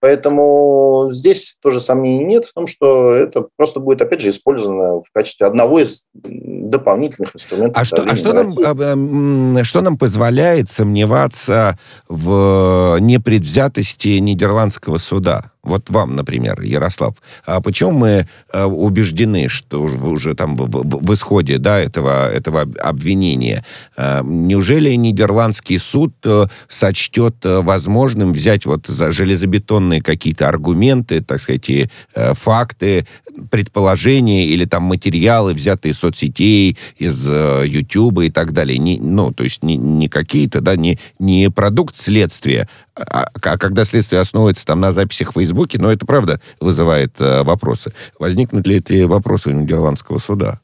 Поэтому 0.00 1.08
здесь 1.10 1.56
тоже 1.60 1.80
сомнений 1.80 2.24
нет 2.24 2.44
в 2.44 2.54
том, 2.54 2.68
что 2.68 3.12
это 3.14 3.48
просто 3.56 3.80
будет, 3.80 4.00
опять 4.00 4.20
же, 4.20 4.28
использовано 4.28 5.00
в 5.00 5.06
качестве 5.12 5.46
одного 5.46 5.80
из 5.80 6.04
дополнительных 6.14 7.34
инструментов. 7.34 7.80
А 7.80 7.84
что, 7.84 8.02
а 8.02 8.14
что, 8.14 8.32
нам, 8.32 9.64
что 9.64 9.80
нам 9.80 9.98
позволяет 9.98 10.70
сомневаться 10.70 11.76
в 12.08 12.98
непредвзятости 13.00 14.18
нидерландского 14.18 14.98
суда? 14.98 15.50
Вот 15.62 15.90
вам, 15.90 16.16
например, 16.16 16.60
Ярослав. 16.62 17.14
А 17.44 17.60
почему 17.60 17.92
мы 17.92 18.26
э, 18.52 18.64
убеждены, 18.64 19.48
что 19.48 19.82
уже 19.82 20.34
там 20.34 20.54
в, 20.54 20.66
в, 20.66 21.06
в 21.06 21.14
исходе 21.14 21.58
да, 21.58 21.78
этого, 21.78 22.30
этого 22.30 22.66
обвинения? 22.80 23.64
Э, 23.96 24.22
неужели 24.24 24.90
нидерландский 24.94 25.78
суд 25.78 26.14
э, 26.24 26.46
сочтет 26.68 27.36
возможным 27.42 28.32
взять 28.32 28.66
вот 28.66 28.86
за 28.86 29.10
железобетонные 29.10 30.00
какие-то 30.00 30.48
аргументы, 30.48 31.20
так 31.22 31.40
сказать, 31.40 31.68
и, 31.70 31.88
факты, 32.14 33.06
предположения 33.50 34.46
или 34.46 34.64
там 34.64 34.84
материалы, 34.84 35.54
взятые 35.54 35.92
из 35.92 35.98
соцсетей, 35.98 36.76
из 36.96 37.26
YouTube 37.26 38.20
и 38.20 38.30
так 38.30 38.52
далее? 38.52 38.78
Не, 38.78 38.98
ну, 39.00 39.32
то 39.32 39.44
есть 39.44 39.62
не, 39.62 39.76
не 39.76 40.08
какие-то, 40.08 40.60
да, 40.60 40.76
не, 40.76 40.98
не 41.18 41.50
продукт 41.50 41.96
следствия, 41.96 42.68
а, 42.94 43.30
а 43.34 43.58
когда 43.58 43.84
следствие 43.84 44.20
основывается 44.20 44.66
там 44.66 44.80
на 44.80 44.92
записях 44.92 45.30
в 45.30 45.34
Фейсбуке, 45.34 45.78
но 45.78 45.92
это 45.92 46.04
правда 46.06 46.40
вызывает 46.60 47.20
э, 47.20 47.42
вопросы. 47.42 47.92
Возникнут 48.18 48.66
ли 48.66 48.76
эти 48.76 49.02
вопросы 49.02 49.50
у 49.50 49.52
Нидерландского 49.52 50.18
суда? 50.18 50.60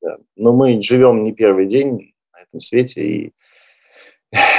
Да. 0.00 0.16
Но 0.36 0.52
мы 0.52 0.80
живем 0.80 1.24
не 1.24 1.32
первый 1.32 1.66
день 1.66 2.12
на 2.32 2.42
этом 2.42 2.60
свете, 2.60 3.02
и 3.02 3.32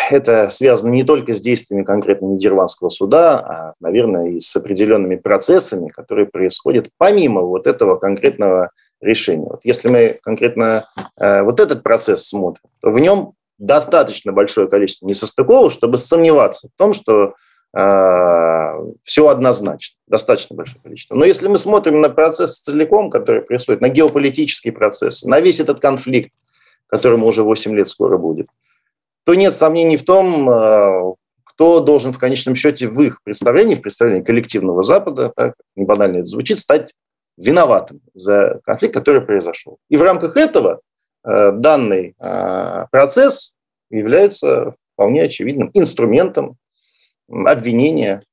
это 0.09 0.49
связано 0.49 0.91
не 0.91 1.03
только 1.03 1.33
с 1.33 1.39
действиями 1.39 1.83
конкретно 1.83 2.27
Нидерландского 2.27 2.89
суда, 2.89 3.39
а, 3.39 3.73
наверное, 3.79 4.31
и 4.31 4.39
с 4.39 4.55
определенными 4.55 5.15
процессами, 5.15 5.89
которые 5.89 6.27
происходят 6.27 6.89
помимо 6.97 7.41
вот 7.41 7.67
этого 7.67 7.97
конкретного 7.97 8.71
решения. 9.01 9.47
Вот 9.49 9.61
если 9.63 9.87
мы 9.87 10.19
конкретно 10.21 10.85
э, 11.19 11.41
вот 11.41 11.59
этот 11.59 11.83
процесс 11.83 12.27
смотрим, 12.27 12.63
то 12.81 12.91
в 12.91 12.99
нем 12.99 13.33
достаточно 13.57 14.31
большое 14.31 14.67
количество 14.67 15.07
несостыковок, 15.07 15.71
чтобы 15.71 15.97
сомневаться 15.97 16.67
в 16.67 16.77
том, 16.77 16.93
что 16.93 17.33
э, 17.75 18.73
все 19.03 19.27
однозначно, 19.27 19.97
достаточно 20.07 20.55
большое 20.55 20.81
количество. 20.81 21.15
Но 21.15 21.25
если 21.25 21.47
мы 21.47 21.57
смотрим 21.57 22.01
на 22.01 22.09
процесс 22.09 22.59
целиком, 22.59 23.09
который 23.09 23.41
происходит, 23.41 23.81
на 23.81 23.89
геополитические 23.89 24.73
процессы, 24.73 25.27
на 25.27 25.39
весь 25.39 25.59
этот 25.59 25.79
конфликт, 25.79 26.31
которому 26.87 27.27
уже 27.27 27.43
8 27.43 27.73
лет 27.73 27.87
скоро 27.87 28.17
будет, 28.17 28.47
то 29.25 29.35
нет 29.35 29.53
сомнений 29.53 29.97
в 29.97 30.05
том, 30.05 30.49
э, 30.49 31.13
кто 31.43 31.79
должен 31.79 32.11
в 32.11 32.19
конечном 32.19 32.55
счете 32.55 32.87
в 32.87 33.01
их 33.01 33.21
представлении, 33.23 33.75
в 33.75 33.81
представлении 33.81 34.23
коллективного 34.23 34.83
Запада, 34.83 35.31
так, 35.35 35.55
не 35.75 35.85
банально 35.85 36.17
это 36.17 36.25
звучит, 36.25 36.59
стать 36.59 36.93
виноватым 37.37 38.01
за 38.13 38.59
конфликт, 38.63 38.93
который 38.93 39.21
произошел. 39.21 39.77
И 39.89 39.97
в 39.97 40.01
рамках 40.01 40.37
этого 40.37 40.81
Э, 41.23 41.51
данный 41.51 42.15
э, 42.19 42.85
процесс 42.91 43.53
является 43.91 44.73
вполне 44.93 45.23
очевидным 45.23 45.69
инструментом 45.73 46.57
обвинения 47.29 48.23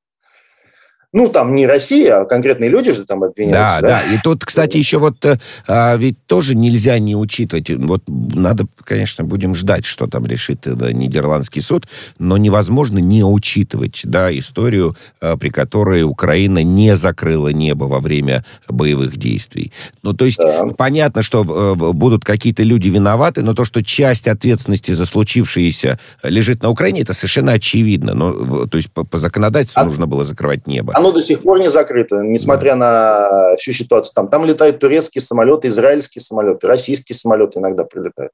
ну, 1.13 1.31
там 1.31 1.55
не 1.55 1.67
Россия, 1.67 2.21
а 2.21 2.25
конкретные 2.27 2.69
люди 2.69 2.93
же 2.93 3.07
там 3.07 3.25
обвиняются. 3.25 3.81
Да, 3.81 3.89
да. 3.89 4.03
да. 4.07 4.15
И 4.15 4.19
тут, 4.23 4.45
кстати, 4.45 4.77
еще 4.77 4.99
вот 4.99 5.25
э, 5.25 5.39
а, 5.67 5.97
ведь 5.97 6.19
тоже 6.27 6.55
нельзя 6.55 6.99
не 6.99 7.17
учитывать. 7.17 7.71
Вот 7.71 8.03
надо, 8.07 8.67
конечно, 8.85 9.25
будем 9.25 9.55
ждать, 9.55 9.87
что 9.87 10.07
там 10.07 10.27
решит 10.27 10.61
да, 10.65 10.93
Нидерландский 10.93 11.63
суд, 11.63 11.87
но 12.19 12.37
невозможно 12.37 12.99
не 12.99 13.25
учитывать, 13.25 14.03
да, 14.05 14.37
историю, 14.37 14.97
а, 15.23 15.39
при 15.39 15.49
которой 15.49 16.03
Украина 16.03 16.63
не 16.63 16.95
закрыла 16.95 17.49
небо 17.49 17.85
во 17.85 18.01
время 18.01 18.45
боевых 18.69 19.17
действий. 19.17 19.73
Ну, 20.03 20.13
то 20.13 20.27
есть 20.27 20.39
да. 20.39 20.67
понятно, 20.77 21.23
что 21.23 21.43
э, 21.43 21.93
будут 21.93 22.23
какие-то 22.27 22.63
люди 22.63 22.89
виноваты, 22.89 23.43
но 23.43 23.55
то, 23.55 23.65
что 23.65 23.83
часть 23.83 24.29
ответственности 24.29 24.93
за 24.93 25.07
случившееся 25.07 25.99
лежит 26.23 26.63
на 26.63 26.69
Украине, 26.69 27.01
это 27.01 27.15
совершенно 27.15 27.53
очевидно. 27.53 28.13
Ну, 28.13 28.67
то 28.67 28.77
есть 28.77 28.93
по, 28.93 29.05
по 29.05 29.17
законодательству 29.17 29.81
а... 29.81 29.85
нужно 29.87 30.07
было 30.07 30.23
закрывать 30.23 30.67
небо 30.67 30.98
оно 30.99 31.13
до 31.13 31.23
сих 31.23 31.43
пор 31.43 31.61
не 31.61 31.71
закрыто, 31.71 32.21
несмотря 32.23 32.75
на 32.75 33.57
всю 33.57 33.73
ситуацию. 33.73 34.13
Там, 34.15 34.29
там 34.29 34.45
летают 34.45 34.81
турецкие 34.81 35.23
самолеты, 35.23 35.69
израильские 35.69 36.23
самолеты, 36.23 36.67
российские 36.67 37.15
самолеты 37.15 37.61
иногда 37.61 37.85
прилетают. 37.85 38.33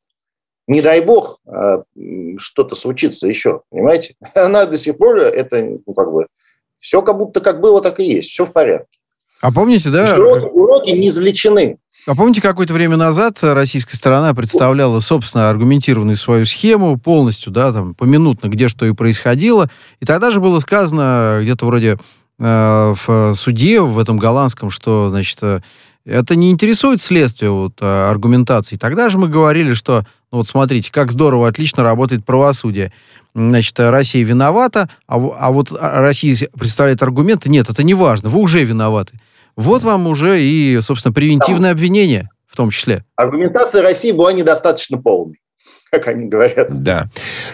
Не 0.67 0.81
дай 0.81 1.03
бог 1.03 1.41
а, 1.47 1.83
что-то 2.39 2.75
случится 2.75 3.29
еще, 3.29 3.61
понимаете? 3.71 4.15
Она 4.35 4.65
до 4.65 4.79
сих 4.79 4.97
пор, 4.97 5.19
это 5.19 5.63
ну, 5.87 5.93
как 5.93 6.11
бы, 6.11 6.27
все 6.79 7.03
как 7.03 7.19
будто 7.19 7.41
как 7.41 7.61
было, 7.61 7.83
так 7.83 8.01
и 8.01 8.05
есть, 8.05 8.31
все 8.31 8.47
в 8.47 8.53
порядке. 8.53 8.99
А 9.43 9.53
помните, 9.53 9.91
да? 9.91 10.17
Уроки, 10.17 10.51
уроки 10.53 10.91
не 10.91 11.09
извлечены. 11.09 11.79
А 12.07 12.15
помните, 12.15 12.41
какое-то 12.41 12.73
время 12.73 12.97
назад 12.97 13.39
российская 13.43 13.97
сторона 13.97 14.35
представляла, 14.35 15.01
собственно, 15.01 15.49
аргументированную 15.51 16.17
свою 16.17 16.45
схему 16.45 16.99
полностью, 16.99 17.53
да, 17.53 17.73
там, 17.73 17.95
поминутно, 17.95 18.49
где 18.49 18.69
что 18.69 18.85
и 18.87 18.93
происходило. 18.93 19.71
И 20.01 20.07
тогда 20.07 20.31
же 20.31 20.41
было 20.41 20.59
сказано 20.61 21.41
где-то 21.43 21.65
вроде 21.65 21.99
в 22.39 23.35
суде, 23.35 23.81
в 23.81 23.99
этом 23.99 24.19
голландском, 24.19 24.71
что, 24.71 25.09
значит, 25.09 25.39
э, 25.43 25.61
это 26.05 26.35
не 26.37 26.51
интересует 26.51 27.01
следствие 27.01 27.51
вот, 27.51 27.75
э, 27.81 27.85
аргументации. 28.11 28.77
Тогда 28.77 29.09
же 29.09 29.19
мы 29.19 29.29
говорили, 29.29 29.73
что, 29.75 30.05
ну 30.33 30.39
вот 30.39 30.49
смотрите, 30.49 30.91
как 30.93 31.13
здорово, 31.13 31.49
отлично 31.49 31.83
работает 31.83 32.25
правосудие. 32.25 32.93
Значит, 33.35 33.79
Россия 33.79 34.25
виновата, 34.25 34.89
а, 35.07 35.17
а 35.17 35.51
вот 35.51 35.73
Россия 35.73 36.49
представляет 36.59 37.03
аргументы. 37.03 37.49
Нет, 37.49 37.71
это 37.71 37.83
не 37.83 37.95
важно, 37.95 38.29
вы 38.29 38.41
уже 38.41 38.65
виноваты. 38.65 39.19
Вот 39.57 39.83
вам 39.83 40.07
уже 40.07 40.43
и, 40.43 40.81
собственно, 40.83 41.13
превентивное 41.13 41.71
обвинение 41.71 42.29
в 42.47 42.57
том 42.57 42.71
числе. 42.71 43.05
Аргументация 43.17 43.83
России 43.83 44.13
была 44.13 44.33
недостаточно 44.33 44.99
полной 44.99 45.39
как 45.95 46.09
они 46.09 46.27
говорят. 46.27 46.69
Да. 46.71 47.09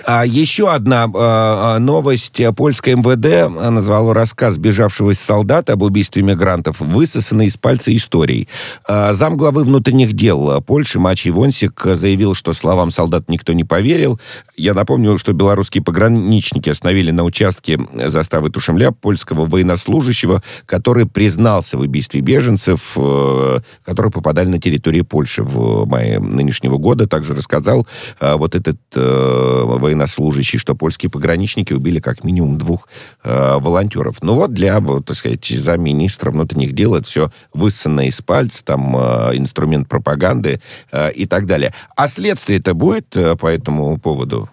А 0.07 0.25
еще 0.25 0.71
одна 0.71 1.05
а, 1.05 1.77
а 1.77 1.79
новость. 1.79 2.41
Польское 2.57 2.97
МВД 2.97 3.51
назвало 3.71 4.15
рассказ 4.15 4.59
бежавшего 4.59 5.13
солдата 5.13 5.75
об 5.75 5.83
убийстве 5.83 6.23
мигрантов 6.23 6.81
высосанной 6.81 7.47
из 7.47 7.57
пальца 7.57 7.95
историей. 7.95 8.49
А, 8.87 9.13
замглавы 9.13 9.65
внутренних 9.65 10.13
дел 10.13 10.61
Польши 10.63 10.99
Мачий 10.99 11.31
Вонсик 11.31 11.83
заявил, 11.85 12.35
что 12.35 12.53
словам 12.53 12.91
солдат 12.91 13.29
никто 13.29 13.53
не 13.53 13.65
поверил. 13.65 14.19
Я 14.57 14.75
напомню, 14.75 15.17
что 15.19 15.33
белорусские 15.33 15.83
пограничники 15.83 16.69
остановили 16.69 17.11
на 17.11 17.25
участке 17.25 17.79
заставы 17.95 18.51
Тушемля 18.51 18.91
польского 18.91 19.47
военнослужащего, 19.47 20.43
который 20.67 21.07
признался 21.07 21.77
в 21.77 21.81
убийстве 21.81 22.21
беженцев, 22.21 22.95
э, 22.97 23.59
которые 23.85 24.13
попадали 24.13 24.49
на 24.49 24.61
территорию 24.61 25.05
Польши 25.05 25.43
в 25.43 25.87
мае 25.87 26.21
нынешнего 26.21 26.77
года. 26.77 27.07
Также 27.07 27.35
рассказал 27.35 27.87
а 28.19 28.30
вот 28.37 28.55
этот 28.55 28.79
э, 28.95 29.01
военнослужащий, 29.01 30.59
что 30.59 30.75
польские 30.75 31.11
пограничники 31.11 31.73
убили 31.73 32.01
как 32.01 32.25
минимум 32.25 32.59
двух 32.59 32.89
э, 33.25 33.59
волонтеров. 33.59 34.23
Ну 34.23 34.35
вот 34.35 34.53
для, 34.53 34.81
так 34.81 35.17
сказать, 35.17 35.47
замминистра 35.47 36.31
внутренних 36.31 36.73
дел 36.73 36.95
это 36.95 37.07
все 37.07 37.31
высосано 37.53 38.07
из 38.07 38.21
пальца, 38.21 38.65
там 38.65 38.97
э, 38.97 39.37
инструмент 39.37 39.89
пропаганды 39.89 40.61
э, 40.93 41.13
и 41.13 41.27
так 41.27 41.47
далее. 41.47 41.73
А 41.97 42.09
следствие-то 42.09 42.75
будет 42.75 43.17
э, 43.17 43.37
по 43.37 43.47
этому 43.47 43.99
поводу? 43.99 44.49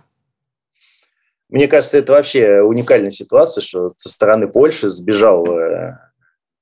Мне 1.50 1.68
кажется, 1.68 1.98
это 1.98 2.14
вообще 2.14 2.62
уникальная 2.62 3.12
ситуация, 3.12 3.62
что 3.62 3.90
со 3.96 4.10
стороны 4.10 4.48
Польши 4.48 4.90
сбежал 4.90 5.46
э, 5.48 5.98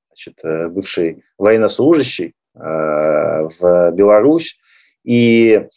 значит, 0.08 0.39
э, 0.43 0.67
бывший 0.67 1.23
военнослужащий 1.38 2.34
э, 2.54 2.60
в 2.60 3.91
Беларусь, 3.91 4.58
и 5.04 5.67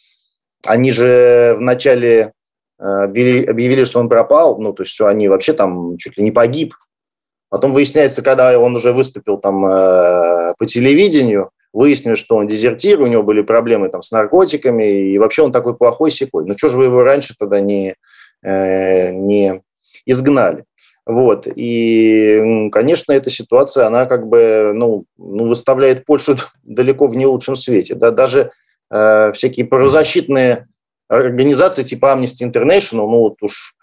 они 0.65 0.91
же 0.91 1.55
вначале 1.57 2.33
э, 2.79 2.83
объявили, 2.83 3.83
что 3.83 3.99
он 3.99 4.09
пропал, 4.09 4.59
ну, 4.59 4.73
то 4.73 4.83
есть, 4.83 4.93
что 4.93 5.07
они 5.07 5.27
вообще 5.27 5.53
там 5.53 5.97
чуть 5.97 6.17
ли 6.17 6.23
не 6.23 6.31
погиб. 6.31 6.73
Потом 7.49 7.73
выясняется, 7.73 8.21
когда 8.21 8.59
он 8.59 8.75
уже 8.75 8.93
выступил 8.93 9.37
там 9.37 9.65
э, 9.65 10.53
по 10.57 10.65
телевидению, 10.65 11.49
выяснилось, 11.73 12.19
что 12.19 12.35
он 12.35 12.47
дезертир, 12.47 13.01
у 13.01 13.07
него 13.07 13.23
были 13.23 13.41
проблемы 13.41 13.89
там 13.89 14.01
с 14.01 14.11
наркотиками, 14.11 15.11
и 15.11 15.17
вообще 15.17 15.43
он 15.43 15.51
такой 15.51 15.75
плохой 15.75 16.11
секой. 16.11 16.45
Ну, 16.45 16.55
что 16.57 16.69
же 16.69 16.77
вы 16.77 16.85
его 16.85 17.03
раньше 17.03 17.35
тогда 17.37 17.59
не, 17.59 17.95
э, 18.43 19.11
не 19.11 19.61
изгнали? 20.05 20.65
Вот. 21.05 21.47
И, 21.47 22.69
конечно, 22.71 23.13
эта 23.13 23.31
ситуация, 23.31 23.87
она 23.87 24.05
как 24.05 24.27
бы 24.27 24.73
ну, 24.75 25.05
ну, 25.17 25.45
выставляет 25.45 26.05
Польшу 26.05 26.35
далеко 26.63 27.07
в 27.07 27.17
не 27.17 27.25
лучшем 27.25 27.55
свете. 27.55 27.95
Да? 27.95 28.11
Даже 28.11 28.51
э, 28.91 29.31
всякие 29.33 29.65
правозащитные 29.65 30.67
организации 31.07 31.83
типа 31.83 32.15
Amnesty 32.17 32.43
International, 32.43 33.07
ну 33.07 33.19
вот 33.19 33.41
уж 33.41 33.75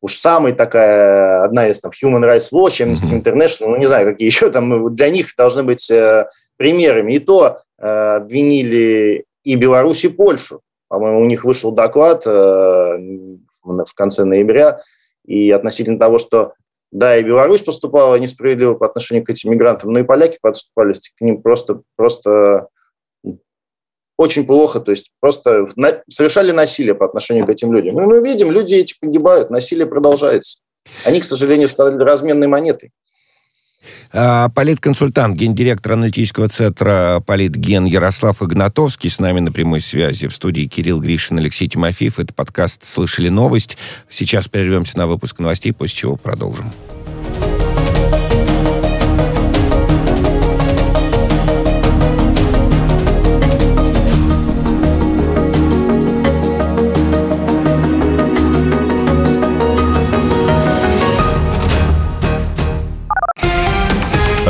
уж 0.00 0.16
самая 0.16 0.54
такая, 0.54 1.44
одна 1.44 1.68
из 1.68 1.80
там 1.80 1.90
Human 1.90 2.22
Rights 2.22 2.52
Watch, 2.52 2.84
Amnesty 2.84 3.20
International, 3.20 3.68
ну 3.68 3.76
не 3.76 3.86
знаю, 3.86 4.06
какие 4.12 4.26
еще 4.28 4.50
там, 4.50 4.68
ну, 4.68 4.88
для 4.88 5.10
них 5.10 5.28
должны 5.36 5.62
быть 5.62 5.90
э, 5.90 6.28
примерами. 6.56 7.14
И 7.14 7.18
то 7.18 7.60
э, 7.78 8.16
обвинили 8.16 9.24
и 9.44 9.54
Беларусь, 9.56 10.04
и 10.04 10.08
Польшу. 10.08 10.60
По-моему, 10.88 11.20
у 11.20 11.26
них 11.26 11.44
вышел 11.44 11.72
доклад 11.72 12.22
э, 12.26 12.30
в 12.30 13.94
конце 13.94 14.24
ноября, 14.24 14.80
и 15.24 15.50
относительно 15.50 15.98
того, 15.98 16.18
что 16.18 16.52
да, 16.92 17.18
и 17.18 17.24
Беларусь 17.24 17.62
поступала 17.62 18.14
несправедливо 18.14 18.74
по 18.74 18.86
отношению 18.86 19.24
к 19.24 19.30
этим 19.30 19.50
мигрантам, 19.50 19.92
но 19.92 19.98
и 19.98 20.04
поляки 20.04 20.38
поступали 20.40 20.92
к 20.92 21.20
ним 21.20 21.42
просто, 21.42 21.82
просто 21.96 22.68
очень 24.16 24.46
плохо, 24.46 24.80
то 24.80 24.90
есть 24.90 25.10
просто 25.20 25.66
на, 25.76 26.02
совершали 26.08 26.52
насилие 26.52 26.94
по 26.94 27.04
отношению 27.04 27.46
к 27.46 27.50
этим 27.50 27.72
людям. 27.72 28.00
И 28.00 28.06
мы 28.06 28.22
видим, 28.26 28.50
люди 28.50 28.74
эти 28.74 28.94
погибают, 28.98 29.50
насилие 29.50 29.86
продолжается. 29.86 30.58
Они, 31.04 31.20
к 31.20 31.24
сожалению, 31.24 31.68
стали 31.68 31.96
разменной 31.96 32.46
монетой. 32.46 32.92
А, 34.12 34.48
политконсультант, 34.48 35.36
гендиректор 35.36 35.92
аналитического 35.92 36.48
центра 36.48 37.22
«Политген» 37.26 37.84
Ярослав 37.84 38.42
Игнатовский 38.42 39.10
с 39.10 39.18
нами 39.20 39.40
на 39.40 39.52
прямой 39.52 39.80
связи. 39.80 40.28
В 40.28 40.34
студии 40.34 40.64
Кирилл 40.64 41.00
Гришин, 41.00 41.38
Алексей 41.38 41.68
Тимофеев. 41.68 42.18
Это 42.18 42.32
подкаст 42.32 42.84
«Слышали 42.84 43.28
новость». 43.28 43.76
Сейчас 44.08 44.48
прервемся 44.48 44.98
на 44.98 45.06
выпуск 45.06 45.38
новостей, 45.38 45.72
после 45.72 45.96
чего 45.96 46.16
продолжим. 46.16 46.72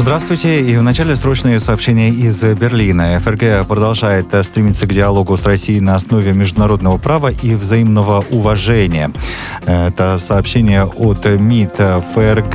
Здравствуйте. 0.00 0.62
И 0.62 0.76
в 0.78 0.82
начале 0.82 1.14
срочные 1.14 1.60
сообщения 1.60 2.08
из 2.08 2.42
Берлина. 2.42 3.20
ФРГ 3.20 3.68
продолжает 3.68 4.28
стремиться 4.46 4.86
к 4.86 4.94
диалогу 4.94 5.36
с 5.36 5.44
Россией 5.44 5.80
на 5.80 5.94
основе 5.94 6.32
международного 6.32 6.96
права 6.96 7.30
и 7.30 7.54
взаимного 7.54 8.24
уважения. 8.30 9.12
Это 9.66 10.16
сообщение 10.16 10.84
от 10.86 11.26
МИД 11.26 12.02
ФРГ. 12.14 12.54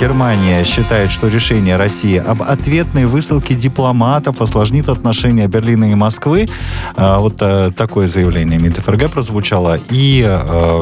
Германия 0.00 0.62
считает, 0.62 1.10
что 1.10 1.26
решение 1.26 1.74
России 1.74 2.16
об 2.16 2.42
ответной 2.42 3.06
высылке 3.06 3.56
дипломатов 3.56 4.40
осложнит 4.40 4.88
отношения 4.88 5.48
Берлина 5.48 5.90
и 5.90 5.96
Москвы. 5.96 6.48
Вот 6.96 7.38
такое 7.74 8.06
заявление 8.06 8.60
МИД 8.60 8.78
ФРГ 8.78 9.10
прозвучало. 9.10 9.80
И 9.90 10.22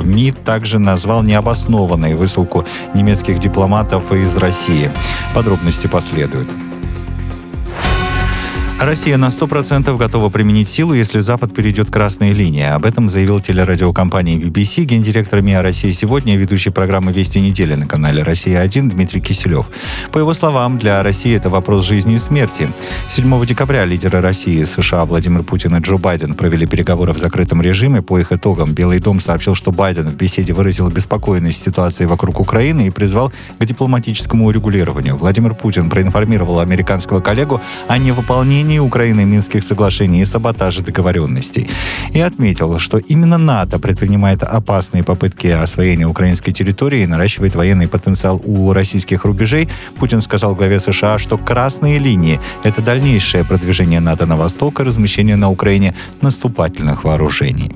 МИД 0.05 0.45
также 0.45 0.79
назвал 0.79 1.23
необоснованной 1.23 2.15
высылку 2.17 2.67
немецких 2.95 3.39
дипломатов 3.39 4.13
из 4.13 4.37
России. 4.37 4.91
Подробности 5.33 5.70
подробности 5.71 5.87
последуют. 5.87 6.70
Россия 8.81 9.19
на 9.19 9.27
100% 9.27 9.95
готова 9.99 10.31
применить 10.31 10.71
силу, 10.71 10.95
если 10.95 11.21
Запад 11.21 11.55
перейдет 11.55 11.91
красные 11.91 12.33
линии. 12.33 12.65
Об 12.65 12.87
этом 12.87 13.11
заявил 13.11 13.39
телерадиокомпания 13.39 14.39
BBC 14.39 14.85
гендиректор 14.85 15.43
МИА 15.43 15.61
России 15.61 15.93
сегодня, 15.93 16.35
ведущий 16.37 16.71
программы 16.71 17.13
«Вести 17.13 17.43
недели» 17.43 17.75
на 17.75 17.87
канале 17.87 18.23
«Россия-1» 18.23 18.89
Дмитрий 18.89 19.21
Киселев. 19.21 19.67
По 20.13 20.19
его 20.19 20.33
словам, 20.33 20.79
для 20.79 21.03
России 21.03 21.37
это 21.37 21.51
вопрос 21.51 21.85
жизни 21.85 22.15
и 22.15 22.19
смерти. 22.19 22.71
7 23.09 23.45
декабря 23.45 23.85
лидеры 23.85 24.23
России, 24.23 24.65
США 24.65 25.05
Владимир 25.05 25.43
Путин 25.43 25.77
и 25.77 25.81
Джо 25.81 25.99
Байден 25.99 26.33
провели 26.33 26.65
переговоры 26.65 27.13
в 27.13 27.19
закрытом 27.19 27.61
режиме. 27.61 28.01
По 28.01 28.19
их 28.19 28.33
итогам 28.33 28.73
Белый 28.73 29.01
дом 29.01 29.21
сообщил, 29.21 29.55
что 29.55 29.73
Байден 29.73 30.09
в 30.09 30.15
беседе 30.15 30.55
выразил 30.55 30.89
беспокойность 30.89 31.63
ситуации 31.63 32.07
вокруг 32.07 32.41
Украины 32.41 32.87
и 32.87 32.91
призвал 32.91 33.31
к 33.59 33.63
дипломатическому 33.63 34.47
урегулированию. 34.47 35.19
Владимир 35.19 35.55
Путин 35.55 35.91
проинформировал 35.91 36.61
американского 36.61 37.21
коллегу 37.21 37.61
о 37.87 37.99
невыполнении 37.99 38.70
нарушении 38.71 38.79
Украины 38.79 39.25
Минских 39.25 39.65
соглашений 39.65 40.23
и 40.23 40.27
саботаже 40.27 40.83
договоренностей. 40.83 41.69
И 42.15 42.21
отметил, 42.21 42.79
что 42.79 42.99
именно 42.99 43.39
НАТО 43.39 43.79
предпринимает 43.79 44.43
опасные 44.43 45.03
попытки 45.03 45.49
освоения 45.49 46.07
украинской 46.07 46.53
территории 46.53 47.03
и 47.03 47.07
наращивает 47.07 47.55
военный 47.55 47.89
потенциал 47.89 48.41
у 48.45 48.73
российских 48.73 49.25
рубежей. 49.25 49.69
Путин 49.99 50.21
сказал 50.21 50.55
главе 50.55 50.79
США, 50.79 51.19
что 51.19 51.39
красные 51.39 51.99
линии— 51.99 52.39
это 52.65 52.83
дальнейшее 52.83 53.45
продвижение 53.45 54.01
НАТО 54.01 54.27
на 54.27 54.37
восток 54.37 54.81
и 54.81 54.85
размещение 54.85 55.37
на 55.37 55.51
Украине 55.51 55.95
наступательных 56.23 57.05
вооружений. 57.05 57.71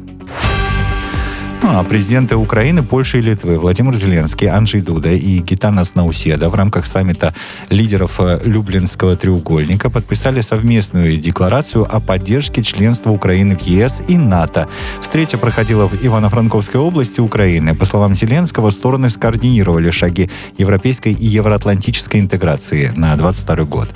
А 1.66 1.82
президенты 1.82 2.36
Украины, 2.36 2.82
Польши 2.82 3.20
и 3.20 3.22
Литвы 3.22 3.58
Владимир 3.58 3.94
Зеленский, 3.94 4.48
Анджей 4.48 4.82
Дуда 4.82 5.12
и 5.12 5.38
Гитанас 5.38 5.94
Науседа 5.94 6.50
в 6.50 6.54
рамках 6.54 6.84
саммита 6.84 7.34
лидеров 7.70 8.20
э, 8.20 8.38
Люблинского 8.44 9.16
треугольника 9.16 9.88
подписали 9.88 10.42
совместную 10.42 11.16
декларацию 11.16 11.86
о 11.90 12.00
поддержке 12.00 12.62
членства 12.62 13.10
Украины 13.10 13.56
в 13.56 13.62
ЕС 13.62 14.02
и 14.06 14.18
НАТО. 14.18 14.68
Встреча 15.00 15.38
проходила 15.38 15.88
в 15.88 15.94
Ивано-Франковской 15.94 16.78
области 16.78 17.20
Украины. 17.20 17.74
По 17.74 17.86
словам 17.86 18.14
Зеленского, 18.14 18.68
стороны 18.68 19.08
скоординировали 19.08 19.90
шаги 19.90 20.28
европейской 20.58 21.14
и 21.14 21.24
евроатлантической 21.24 22.20
интеграции 22.20 22.92
на 22.94 23.16
2022 23.16 23.64
год. 23.64 23.88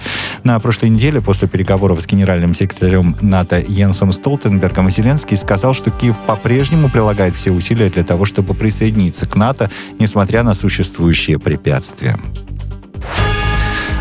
На 0.42 0.58
прошлой 0.58 0.88
неделе 0.88 1.20
после 1.20 1.46
переговоров 1.48 2.00
с 2.00 2.06
генеральным 2.06 2.54
секретарем 2.54 3.14
НАТО 3.20 3.60
Йенсом 3.60 4.12
Столтенбергом 4.12 4.90
Зеленский 4.90 5.36
сказал, 5.36 5.74
что 5.74 5.90
Киев 5.90 6.16
по-прежнему 6.26 6.88
прилагает 6.88 7.34
все 7.34 7.57
усилия 7.58 7.90
для 7.90 8.04
того, 8.04 8.24
чтобы 8.24 8.54
присоединиться 8.54 9.26
к 9.26 9.36
НАТО, 9.36 9.70
несмотря 9.98 10.42
на 10.42 10.54
существующие 10.54 11.38
препятствия. 11.38 12.18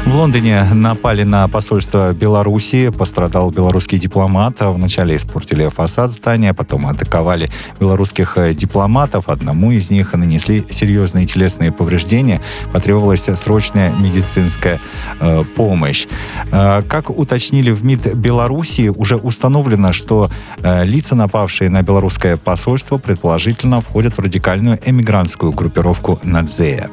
В 0.08 0.16
Лондоне 0.16 0.64
напали 0.74 1.24
на 1.24 1.50
посольство 1.50 2.14
Белоруссии. 2.14 2.88
Пострадал 2.88 3.52
белорусский 3.52 4.00
дипломат. 4.00 4.56
Вначале 4.62 5.18
испортили 5.18 5.68
фасад 5.68 6.14
здания, 6.14 6.54
потом 6.54 6.88
атаковали 6.88 7.52
белорусских 7.78 8.38
э, 8.38 8.54
дипломатов. 8.54 9.28
Одному 9.28 9.72
из 9.72 9.90
них 9.90 10.14
нанесли 10.14 10.66
серьезные 10.70 11.26
телесные 11.26 11.74
повреждения. 11.74 12.42
Потребовалась 12.72 13.28
срочная 13.36 13.92
медицинская 14.00 14.80
э, 15.20 15.42
помощь. 15.58 16.08
Э, 16.54 16.84
как 16.88 17.10
уточнили 17.10 17.72
в 17.72 17.84
МИД 17.84 18.16
Белоруссии, 18.16 18.88
уже 18.88 19.18
установлено, 19.18 19.92
что 19.92 20.32
э, 20.64 20.86
лица, 20.86 21.16
напавшие 21.16 21.70
на 21.70 21.82
белорусское 21.82 22.38
посольство, 22.38 22.98
предположительно 22.98 23.82
входят 23.82 24.18
в 24.18 24.20
радикальную 24.20 24.80
эмигрантскую 24.86 25.52
группировку 25.52 26.18
«Надзея». 26.24 26.90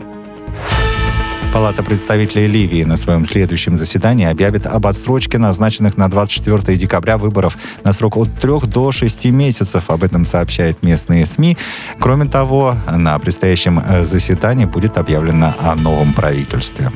Палата 1.55 1.85
представителей 1.85 2.49
Ливии 2.49 2.83
на 2.83 2.97
своем 2.97 3.25
следующем 3.25 3.79
заседании 3.79 4.27
объявит 4.27 4.67
об 4.67 4.89
отсрочке 4.89 5.39
назначенных 5.39 5.97
на 5.97 6.11
24 6.11 6.77
декабря 6.77 7.17
выборов 7.17 7.57
на 7.85 7.93
срок 7.93 8.17
от 8.17 8.29
3 8.41 8.59
до 8.67 8.91
6 8.91 9.27
месяцев. 9.27 9.89
Об 9.89 10.03
этом 10.03 10.25
сообщают 10.25 10.83
местные 10.83 11.25
СМИ. 11.27 11.57
Кроме 12.01 12.25
того, 12.25 12.75
на 12.91 13.17
предстоящем 13.21 13.79
э, 13.79 14.03
заседании 14.05 14.65
будет 14.65 14.99
объявлено 14.99 15.55
о 15.63 15.77
новом 15.77 16.13
правительстве. 16.13 16.91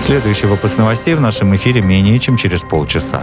Следующий 0.00 0.46
выпуск 0.46 0.76
новостей 0.76 1.14
в 1.14 1.20
нашем 1.22 1.56
эфире 1.56 1.80
менее 1.80 2.18
чем 2.18 2.36
через 2.36 2.60
полчаса. 2.60 3.22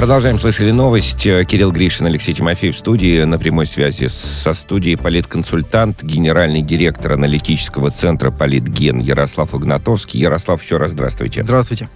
Продолжаем. 0.00 0.38
Слышали 0.38 0.70
новость. 0.70 1.24
Кирилл 1.24 1.72
Гришин, 1.72 2.06
Алексей 2.06 2.32
Тимофеев 2.32 2.74
в 2.74 2.78
студии. 2.78 3.22
На 3.24 3.38
прямой 3.38 3.66
связи 3.66 4.06
со 4.06 4.54
студией 4.54 4.96
политконсультант, 4.96 6.02
генеральный 6.02 6.62
директор 6.62 7.12
аналитического 7.12 7.90
центра 7.90 8.30
«Политген» 8.30 8.98
Ярослав 8.98 9.54
Игнатовский. 9.54 10.18
Ярослав, 10.18 10.62
еще 10.62 10.78
раз 10.78 10.92
здравствуйте. 10.92 11.44
Здравствуйте. 11.44 11.90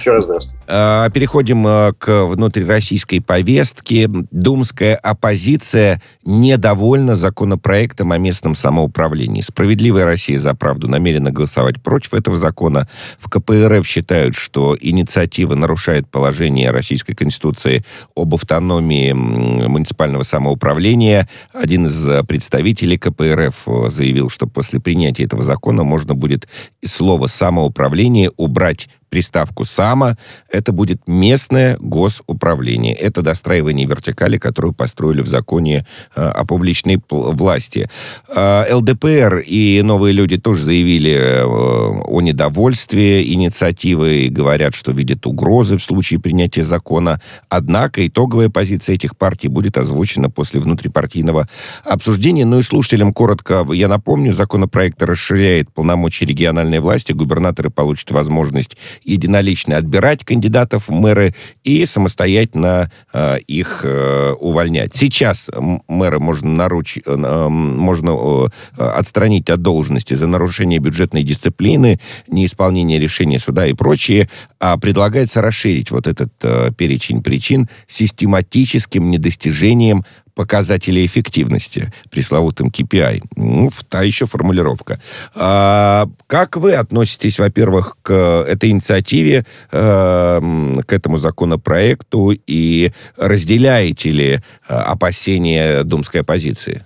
Еще 0.00 0.10
раз 0.10 0.24
здравствуйте. 0.24 0.58
А, 0.66 1.08
переходим 1.10 1.64
а, 1.64 1.92
к 1.96 2.24
внутрироссийской 2.24 3.20
повестке. 3.20 4.10
Думская 4.32 4.96
оппозиция 4.96 6.02
недовольна 6.24 7.14
законопроектом 7.14 8.10
о 8.10 8.18
местном 8.18 8.56
самоуправлении. 8.56 9.42
Справедливая 9.42 10.06
Россия 10.06 10.40
за 10.40 10.54
правду 10.54 10.88
намерена 10.88 11.30
голосовать 11.30 11.80
против 11.84 12.14
этого 12.14 12.36
закона. 12.36 12.88
В 13.20 13.30
КПРФ 13.30 13.86
считают, 13.86 14.34
что 14.34 14.76
инициатива 14.80 15.54
нарушает 15.54 16.10
положение 16.10 16.72
Российской 16.72 17.14
Конституции 17.14 17.27
Конституции 17.28 17.84
об 18.16 18.34
автономии 18.34 19.12
муниципального 19.12 20.22
самоуправления. 20.22 21.28
Один 21.52 21.84
из 21.84 22.08
э, 22.08 22.24
представителей 22.24 22.96
КПРФ 22.96 23.68
э, 23.68 23.88
заявил, 23.90 24.30
что 24.30 24.46
после 24.46 24.80
принятия 24.80 25.24
этого 25.24 25.42
закона 25.42 25.84
можно 25.84 26.14
будет 26.14 26.48
слово 26.82 27.26
«самоуправление» 27.26 28.30
убрать 28.38 28.88
приставку 29.08 29.64
«само», 29.64 30.16
это 30.50 30.72
будет 30.72 31.00
местное 31.06 31.76
госуправление. 31.78 32.94
Это 32.94 33.22
достраивание 33.22 33.86
вертикали, 33.86 34.38
которую 34.38 34.74
построили 34.74 35.20
в 35.20 35.26
законе 35.26 35.86
э, 36.14 36.22
о 36.22 36.44
публичной 36.44 37.00
власти. 37.08 37.88
Э, 38.34 38.64
ЛДПР 38.72 39.42
и 39.46 39.82
новые 39.82 40.12
люди 40.12 40.38
тоже 40.38 40.64
заявили 40.64 41.12
э, 41.12 41.44
о 41.44 42.20
недовольстве 42.20 43.32
инициативы 43.32 44.26
и 44.26 44.28
говорят, 44.28 44.74
что 44.74 44.92
видят 44.92 45.26
угрозы 45.26 45.76
в 45.76 45.82
случае 45.82 46.20
принятия 46.20 46.62
закона. 46.62 47.20
Однако 47.48 48.06
итоговая 48.06 48.48
позиция 48.48 48.94
этих 48.94 49.16
партий 49.16 49.48
будет 49.48 49.78
озвучена 49.78 50.30
после 50.30 50.60
внутрипартийного 50.60 51.46
обсуждения. 51.84 52.44
Ну 52.44 52.58
и 52.58 52.62
слушателям 52.62 53.12
коротко 53.12 53.66
я 53.72 53.88
напомню, 53.88 54.32
законопроект 54.32 55.02
расширяет 55.02 55.72
полномочия 55.72 56.26
региональной 56.26 56.80
власти. 56.80 57.12
Губернаторы 57.12 57.70
получат 57.70 58.10
возможность 58.10 58.76
единолично 59.04 59.76
отбирать 59.76 60.24
кандидатов 60.24 60.88
в 60.88 60.92
мэры 60.92 61.34
и 61.64 61.84
самостоятельно 61.86 62.90
э, 63.12 63.38
их 63.46 63.80
э, 63.84 64.32
увольнять. 64.38 64.94
Сейчас 64.94 65.48
мэра 65.88 66.18
можно, 66.18 66.50
наруч... 66.50 66.98
э, 67.04 67.48
можно 67.48 68.10
э, 68.10 68.48
отстранить 68.82 69.50
от 69.50 69.62
должности 69.62 70.14
за 70.14 70.26
нарушение 70.26 70.78
бюджетной 70.78 71.22
дисциплины, 71.22 71.98
неисполнение 72.28 72.98
решения 72.98 73.38
суда 73.38 73.66
и 73.66 73.72
прочее, 73.72 74.28
а 74.60 74.76
предлагается 74.76 75.40
расширить 75.40 75.90
вот 75.90 76.06
этот 76.06 76.32
э, 76.42 76.70
перечень 76.76 77.22
причин 77.22 77.68
систематическим 77.86 79.10
недостижением 79.10 80.04
показателей 80.38 81.04
эффективности, 81.04 81.92
пресловутым 82.10 82.68
KPI. 82.68 83.22
Ну, 83.34 83.70
та 83.88 84.02
еще 84.02 84.24
формулировка. 84.26 85.00
А, 85.34 86.08
как 86.28 86.56
вы 86.56 86.74
относитесь, 86.74 87.40
во-первых, 87.40 87.96
к 88.02 88.12
этой 88.48 88.70
инициативе, 88.70 89.44
а, 89.72 90.40
к 90.86 90.92
этому 90.92 91.16
законопроекту, 91.16 92.30
и 92.46 92.92
разделяете 93.16 94.10
ли 94.10 94.40
а, 94.68 94.82
опасения 94.92 95.82
думской 95.82 96.20
оппозиции? 96.20 96.84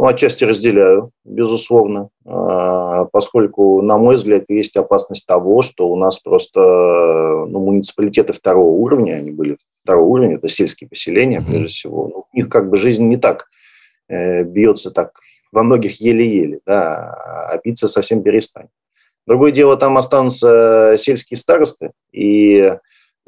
Ну, 0.00 0.06
отчасти 0.06 0.44
разделяю, 0.44 1.10
безусловно, 1.26 2.08
а, 2.24 3.04
поскольку, 3.04 3.82
на 3.82 3.98
мой 3.98 4.14
взгляд, 4.14 4.44
есть 4.48 4.74
опасность 4.78 5.26
того, 5.26 5.60
что 5.60 5.90
у 5.90 5.96
нас 5.96 6.18
просто 6.18 6.58
ну, 6.58 7.58
муниципалитеты 7.58 8.32
второго 8.32 8.70
уровня, 8.70 9.16
они 9.16 9.30
были 9.30 9.58
второго 9.82 10.06
уровня, 10.06 10.36
это 10.36 10.48
сельские 10.48 10.88
поселения, 10.88 11.42
прежде 11.46 11.66
всего, 11.66 12.08
ну, 12.08 12.24
у 12.32 12.34
них 12.34 12.48
как 12.48 12.70
бы 12.70 12.78
жизнь 12.78 13.08
не 13.08 13.18
так 13.18 13.48
э, 14.08 14.42
бьется 14.42 14.90
так 14.90 15.20
во 15.52 15.62
многих 15.64 16.00
еле-еле, 16.00 16.60
да, 16.64 17.50
а 17.52 17.60
биться 17.62 17.86
совсем 17.86 18.22
перестанет. 18.22 18.70
Другое 19.26 19.52
дело, 19.52 19.76
там 19.76 19.98
останутся 19.98 20.94
сельские 20.96 21.36
старосты, 21.36 21.90
и 22.10 22.74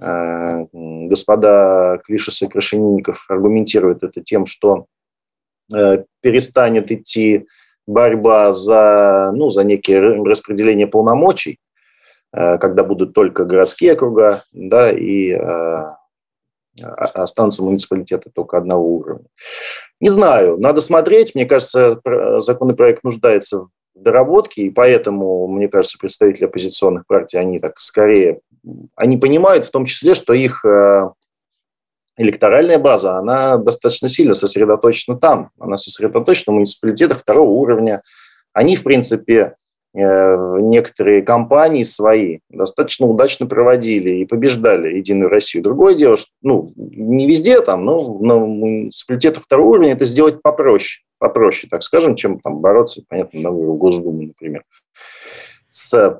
э, 0.00 0.66
господа 0.72 2.00
Клишес 2.06 2.40
и 2.40 2.46
Крашенинников 2.46 3.26
аргументируют 3.28 4.02
это 4.02 4.22
тем, 4.22 4.46
что 4.46 4.86
перестанет 6.20 6.90
идти 6.90 7.46
борьба 7.86 8.52
за, 8.52 9.32
ну, 9.34 9.48
за 9.48 9.64
некие 9.64 10.00
распределение 10.22 10.86
полномочий, 10.86 11.58
э, 12.32 12.58
когда 12.58 12.84
будут 12.84 13.12
только 13.12 13.44
городские 13.44 13.92
округа, 13.92 14.42
да, 14.52 14.90
и 14.90 15.32
э, 15.32 15.84
останутся 16.80 17.62
муниципалитеты 17.62 18.30
только 18.34 18.56
одного 18.56 18.86
уровня. 18.86 19.26
Не 20.00 20.08
знаю, 20.08 20.58
надо 20.58 20.80
смотреть. 20.80 21.34
Мне 21.34 21.44
кажется, 21.44 22.00
законопроект 22.38 23.04
нуждается 23.04 23.58
в 23.58 23.68
доработке, 23.94 24.62
и 24.62 24.70
поэтому, 24.70 25.46
мне 25.48 25.68
кажется, 25.68 25.98
представители 25.98 26.46
оппозиционных 26.46 27.06
партий, 27.06 27.36
они 27.36 27.58
так 27.58 27.78
скорее, 27.78 28.40
они 28.96 29.18
понимают 29.18 29.64
в 29.64 29.70
том 29.70 29.84
числе, 29.84 30.14
что 30.14 30.32
их 30.32 30.64
электоральная 32.16 32.78
база, 32.78 33.16
она 33.16 33.56
достаточно 33.56 34.08
сильно 34.08 34.34
сосредоточена 34.34 35.16
там. 35.18 35.50
Она 35.58 35.76
сосредоточена 35.76 36.52
в 36.52 36.56
муниципалитетах 36.56 37.20
второго 37.20 37.50
уровня. 37.50 38.02
Они, 38.52 38.76
в 38.76 38.82
принципе, 38.82 39.54
э, 39.94 40.58
некоторые 40.60 41.22
компании 41.22 41.82
свои 41.84 42.40
достаточно 42.50 43.06
удачно 43.06 43.46
проводили 43.46 44.10
и 44.10 44.26
побеждали 44.26 44.96
Единую 44.96 45.30
Россию. 45.30 45.64
Другое 45.64 45.94
дело, 45.94 46.16
что 46.16 46.30
ну, 46.42 46.72
не 46.76 47.26
везде 47.26 47.60
там, 47.60 47.84
но 47.84 48.18
на 48.18 48.36
муниципалитетах 48.36 49.44
второго 49.44 49.68
уровня 49.68 49.92
это 49.92 50.04
сделать 50.04 50.42
попроще, 50.42 51.02
попроще, 51.18 51.68
так 51.70 51.82
скажем, 51.82 52.16
чем 52.16 52.40
там 52.40 52.60
бороться, 52.60 53.02
понятно, 53.08 53.40
на 53.40 53.50
Госдумы, 53.50 54.26
например 54.26 54.64
с 55.74 56.12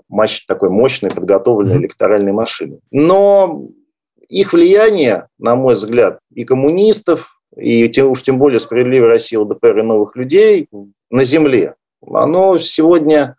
такой 0.48 0.70
мощной 0.70 1.10
подготовленной 1.10 1.76
электоральной 1.76 2.32
машиной. 2.32 2.80
Но 2.90 3.68
их 4.32 4.52
влияние, 4.52 5.28
на 5.38 5.54
мой 5.56 5.74
взгляд, 5.74 6.20
и 6.34 6.44
коммунистов, 6.44 7.38
и 7.56 7.88
тем, 7.88 8.10
уж 8.10 8.22
тем 8.22 8.38
более 8.38 8.60
справедливой 8.60 9.08
России, 9.08 9.36
ЛДПР 9.36 9.78
и 9.78 9.82
новых 9.82 10.16
людей 10.16 10.68
на 11.10 11.24
земле, 11.24 11.74
оно 12.06 12.58
сегодня 12.58 13.36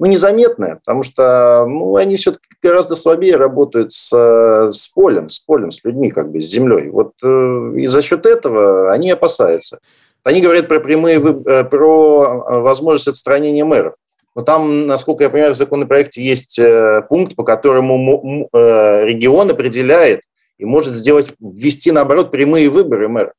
ну, 0.00 0.06
незаметное, 0.06 0.76
потому 0.76 1.04
что 1.04 1.64
ну, 1.68 1.94
они 1.94 2.16
все-таки 2.16 2.48
гораздо 2.60 2.96
слабее 2.96 3.36
работают 3.36 3.92
с, 3.92 4.10
с 4.10 4.88
полем, 4.88 5.30
с 5.30 5.38
полем, 5.38 5.70
с 5.70 5.84
людьми, 5.84 6.10
как 6.10 6.32
бы 6.32 6.40
с 6.40 6.44
землей. 6.44 6.88
Вот 6.88 7.12
э, 7.22 7.72
и 7.76 7.86
за 7.86 8.02
счет 8.02 8.26
этого 8.26 8.92
они 8.92 9.12
опасаются. 9.12 9.78
Они 10.24 10.40
говорят 10.40 10.66
про 10.66 10.80
прямые, 10.80 11.18
э, 11.18 11.64
про 11.64 12.24
э, 12.24 12.58
возможность 12.58 13.08
отстранения 13.08 13.64
мэров. 13.64 13.94
Но 14.34 14.42
там, 14.42 14.86
насколько 14.86 15.24
я 15.24 15.30
понимаю, 15.30 15.54
в 15.54 15.56
законопроекте 15.56 16.24
есть 16.24 16.58
э, 16.58 17.02
пункт, 17.08 17.36
по 17.36 17.44
которому 17.44 18.48
э, 18.52 19.04
регион 19.04 19.50
определяет 19.50 20.22
и 20.58 20.64
может 20.64 20.94
сделать, 20.94 21.28
ввести, 21.40 21.92
наоборот, 21.92 22.30
прямые 22.30 22.68
выборы 22.68 23.08
мэра. 23.08 23.32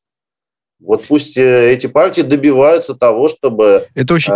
Вот 0.80 1.06
пусть 1.08 1.38
э, 1.38 1.72
эти 1.74 1.88
партии 1.88 2.22
добиваются 2.22 2.96
того, 2.96 3.28
чтобы 3.28 3.88
это 3.94 4.14
очень... 4.14 4.32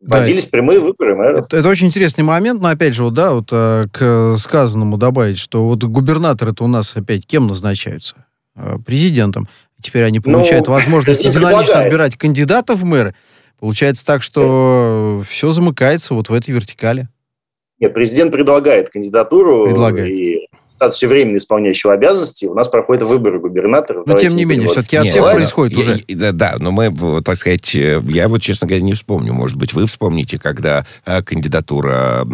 вводились 0.00 0.44
да. 0.44 0.50
прямые 0.50 0.78
выборы 0.78 1.16
мэра. 1.16 1.38
Это, 1.38 1.56
это 1.56 1.68
очень 1.68 1.88
интересный 1.88 2.22
момент, 2.22 2.60
но 2.60 2.68
опять 2.68 2.94
же, 2.94 3.02
вот, 3.02 3.14
да, 3.14 3.32
вот 3.32 3.50
к 3.50 4.36
сказанному 4.38 4.98
добавить, 4.98 5.38
что 5.38 5.66
вот 5.66 5.82
губернаторы 5.82 6.52
это 6.52 6.62
у 6.62 6.68
нас 6.68 6.96
опять 6.96 7.26
кем 7.26 7.48
назначаются? 7.48 8.14
Президентом. 8.86 9.48
Теперь 9.80 10.04
они 10.04 10.20
получают 10.20 10.68
ну, 10.68 10.72
возможность 10.72 11.24
единолично 11.24 11.80
отбирать 11.80 12.16
кандидатов 12.16 12.78
в 12.78 12.84
мэры. 12.84 13.14
Получается 13.60 14.04
так, 14.04 14.22
что 14.22 15.22
все 15.28 15.52
замыкается 15.52 16.14
вот 16.14 16.28
в 16.28 16.34
этой 16.34 16.50
вертикали. 16.50 17.08
Нет, 17.78 17.94
президент 17.94 18.32
предлагает 18.32 18.90
кандидатуру. 18.90 19.66
Предлагает. 19.66 20.10
И 20.10 20.48
все 20.92 21.08
временно 21.08 21.36
исполняющего 21.36 21.94
обязанности, 21.94 22.44
у 22.46 22.54
нас 22.54 22.68
проходят 22.68 23.02
выборы 23.04 23.40
губернаторов. 23.40 24.06
Но 24.06 24.14
тем 24.14 24.36
не 24.36 24.44
менее, 24.44 24.68
все-таки 24.68 24.96
от 24.96 25.06
всех 25.06 25.24
происходит 25.24 25.72
я, 25.72 25.80
уже. 25.80 26.04
да, 26.08 26.32
да, 26.32 26.56
но 26.58 26.70
мы, 26.70 26.92
так 27.22 27.36
сказать, 27.36 27.74
э, 27.74 28.02
я 28.06 28.28
вот, 28.28 28.42
честно 28.42 28.68
говоря, 28.68 28.82
не 28.82 28.92
вспомню. 28.92 29.32
Может 29.32 29.56
быть, 29.56 29.72
вы 29.72 29.86
вспомните, 29.86 30.38
когда 30.38 30.84
э, 31.06 31.22
кандидатура 31.22 32.24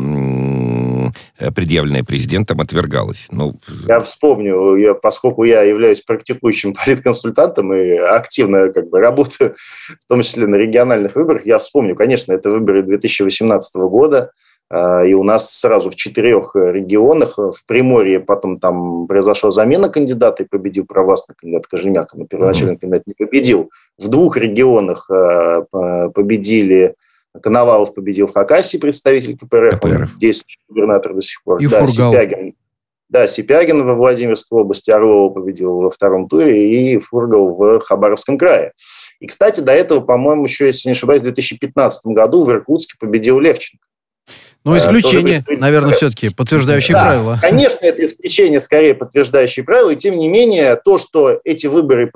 Э, 1.39 1.51
предъявленная 1.51 2.05
президентом, 2.05 2.61
отвергалась. 2.61 3.29
Ну, 3.31 3.55
я 3.89 4.01
вспомню, 4.01 4.77
я, 4.77 4.95
поскольку 4.95 5.45
я 5.45 5.63
являюсь 5.63 6.01
практикующим 6.01 6.75
политконсультантом 6.85 7.73
и 7.75 7.97
активно 7.97 8.73
как 8.73 8.89
бы 8.91 9.01
работаю, 9.01 9.57
в 10.01 10.09
том 10.09 10.23
числе 10.23 10.47
на 10.47 10.57
региональных 10.57 11.17
выборах, 11.17 11.47
я 11.47 11.59
вспомню, 11.59 11.97
конечно, 11.97 12.33
это 12.33 12.51
выборы 12.51 12.83
2018 12.83 13.75
года, 13.77 14.31
э, 14.71 15.09
и 15.09 15.15
у 15.15 15.23
нас 15.23 15.59
сразу 15.59 15.91
в 15.91 15.97
четырех 15.97 16.53
регионах, 16.55 17.39
в 17.39 17.67
Приморье 17.67 18.21
потом 18.21 18.59
там 18.59 19.07
произошла 19.07 19.51
замена 19.51 19.89
кандидата 19.89 20.43
и 20.43 20.47
победил 20.49 20.87
провластный 20.87 21.35
кандидат 21.37 21.67
Кожемяка, 21.67 22.17
но 22.17 22.27
первоначальный 22.27 22.75
mm-hmm. 22.75 22.79
кандидат 22.79 23.07
не 23.07 23.15
победил. 23.15 23.71
В 23.99 24.09
двух 24.09 24.37
регионах 24.37 25.11
э, 25.11 25.65
победили 26.15 26.95
Коновалов 27.41 27.95
победил 27.95 28.27
в 28.27 28.33
Хакасии, 28.33 28.79
представитель 28.79 29.37
КПРФ, 29.39 29.81
КПРФ. 29.81 30.19
действующий 30.19 30.61
губернатор 30.69 31.15
до 31.15 31.23
сих 31.23 31.43
пор. 31.43 31.61
И 31.61 31.67
да, 31.67 31.81
Фургал. 31.81 32.13
Сипягин. 32.13 32.55
Да, 33.09 33.27
Сипягин 33.27 33.85
во 33.85 33.95
Владимирской 33.95 34.59
области, 34.59 34.91
Орлова 34.91 35.33
победил 35.33 35.83
во 35.83 35.91
втором 35.91 36.29
туре 36.29 36.95
и 36.95 36.99
Фургал 36.99 37.55
в 37.55 37.81
Хабаровском 37.81 38.39
крае. 38.39 38.73
И, 39.21 39.27
кстати, 39.27 39.61
до 39.61 39.73
этого, 39.73 40.01
по-моему, 40.01 40.45
еще, 40.45 40.67
если 40.67 40.89
не 40.89 40.93
ошибаюсь, 40.93 41.21
в 41.21 41.25
2015 41.25 42.07
году 42.07 42.45
в 42.45 42.51
Иркутске 42.51 42.95
победил 42.99 43.39
Левченко. 43.39 43.87
Ну, 44.65 44.79
исключение, 44.79 45.45
наверное, 45.49 45.93
все-таки 45.93 46.31
подтверждающие 46.31 46.95
да, 46.95 47.05
правила. 47.05 47.39
Конечно, 47.41 47.85
это 47.85 48.05
исключение, 48.05 48.61
скорее 48.61 48.95
подтверждающие 48.95 49.65
правила. 49.65 49.91
И 49.91 49.97
тем 49.97 50.19
не 50.19 50.29
менее, 50.29 50.77
то, 50.77 50.99
что 50.99 51.41
эти 51.43 51.67
выборы, 51.67 52.11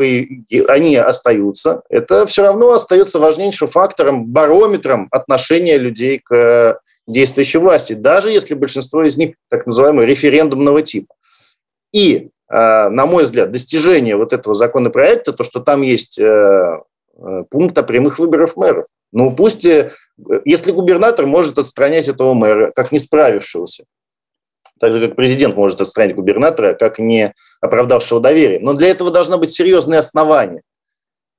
они 0.68 0.96
остаются, 0.96 1.82
это 1.88 2.24
все 2.26 2.42
равно 2.42 2.72
остается 2.72 3.18
важнейшим 3.18 3.66
фактором, 3.66 4.26
барометром 4.26 5.08
отношения 5.10 5.76
людей 5.76 6.20
к 6.22 6.80
действующей 7.06 7.58
власти, 7.58 7.92
даже 7.94 8.30
если 8.30 8.54
большинство 8.54 9.02
из 9.02 9.16
них 9.16 9.34
так 9.48 9.66
называемого 9.66 10.04
референдумного 10.04 10.82
типа. 10.82 11.14
И, 11.92 12.28
э, 12.48 12.88
на 12.88 13.06
мой 13.06 13.24
взгляд, 13.24 13.52
достижение 13.52 14.16
вот 14.16 14.32
этого 14.32 14.54
законопроекта, 14.54 15.32
то, 15.32 15.44
что 15.44 15.60
там 15.60 15.82
есть 15.82 16.18
э, 16.18 16.24
э, 16.24 17.44
пункт 17.50 17.78
о 17.78 17.82
прямых 17.82 18.18
выборах 18.18 18.56
мэров. 18.56 18.86
Ну, 19.12 19.34
пусть, 19.34 19.66
если 20.44 20.72
губернатор 20.72 21.26
может 21.26 21.58
отстранять 21.58 22.08
этого 22.08 22.34
мэра, 22.34 22.72
как 22.74 22.92
не 22.92 22.98
справившегося, 22.98 23.84
так 24.78 24.92
же, 24.92 25.06
как 25.06 25.16
президент 25.16 25.56
может 25.56 25.80
отстранить 25.80 26.16
губернатора, 26.16 26.74
как 26.74 26.98
не 26.98 27.32
оправдавшего 27.60 28.20
доверие. 28.20 28.60
Но 28.60 28.74
для 28.74 28.88
этого 28.88 29.10
должно 29.10 29.38
быть 29.38 29.50
серьезные 29.50 29.98
основания. 29.98 30.62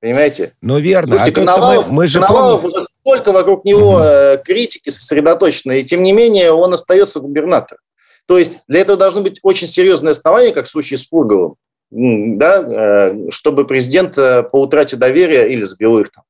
Понимаете? 0.00 0.52
Ну, 0.60 0.78
верно. 0.78 1.16
Слушайте, 1.16 1.40
а 1.40 1.44
Коновалов, 1.44 1.88
мы, 1.88 1.94
мы 1.94 2.06
же 2.06 2.20
Коновалов 2.20 2.62
помним... 2.62 2.78
уже 2.78 2.86
столько 3.00 3.32
вокруг 3.32 3.64
него 3.64 3.96
угу. 3.96 4.42
критики 4.44 4.90
сосредоточено, 4.90 5.72
и 5.72 5.84
тем 5.84 6.02
не 6.02 6.12
менее 6.12 6.52
он 6.52 6.72
остается 6.72 7.20
губернатором. 7.20 7.80
То 8.26 8.38
есть 8.38 8.58
для 8.68 8.80
этого 8.80 8.98
должны 8.98 9.22
быть 9.22 9.40
очень 9.42 9.66
серьезные 9.66 10.12
основания, 10.12 10.52
как 10.52 10.66
в 10.66 10.70
случае 10.70 10.98
с 10.98 11.08
Фурговым, 11.08 11.56
да, 11.90 12.62
э, 12.62 13.30
чтобы 13.30 13.66
президент 13.66 14.18
э, 14.18 14.42
по 14.42 14.60
утрате 14.60 14.96
доверия 14.96 15.50
или 15.50 15.62
сбил 15.62 15.98
их 15.98 16.10
там, 16.12 16.24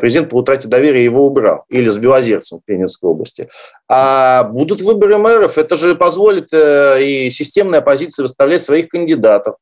президент 0.00 0.30
по 0.30 0.36
утрате 0.36 0.68
доверия 0.68 1.04
его 1.04 1.26
убрал, 1.26 1.64
или 1.68 1.88
с 1.88 1.98
Белозерцем 1.98 2.60
в 2.60 2.64
Пенинской 2.64 3.10
области. 3.10 3.48
А 3.88 4.44
будут 4.44 4.80
выборы 4.80 5.18
мэров, 5.18 5.58
это 5.58 5.76
же 5.76 5.94
позволит 5.94 6.48
и 6.52 7.28
системная 7.30 7.80
оппозиция 7.80 8.24
выставлять 8.24 8.62
своих 8.62 8.88
кандидатов. 8.88 9.56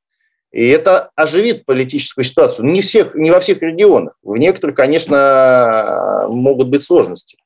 И 0.52 0.68
это 0.68 1.10
оживит 1.16 1.64
политическую 1.64 2.24
ситуацию. 2.24 2.66
Не, 2.66 2.82
всех, 2.82 3.14
не 3.14 3.30
во 3.30 3.40
всех 3.40 3.62
регионах. 3.62 4.12
В 4.22 4.36
некоторых, 4.36 4.76
конечно, 4.76 6.26
могут 6.28 6.68
быть 6.68 6.82
сложности. 6.82 7.38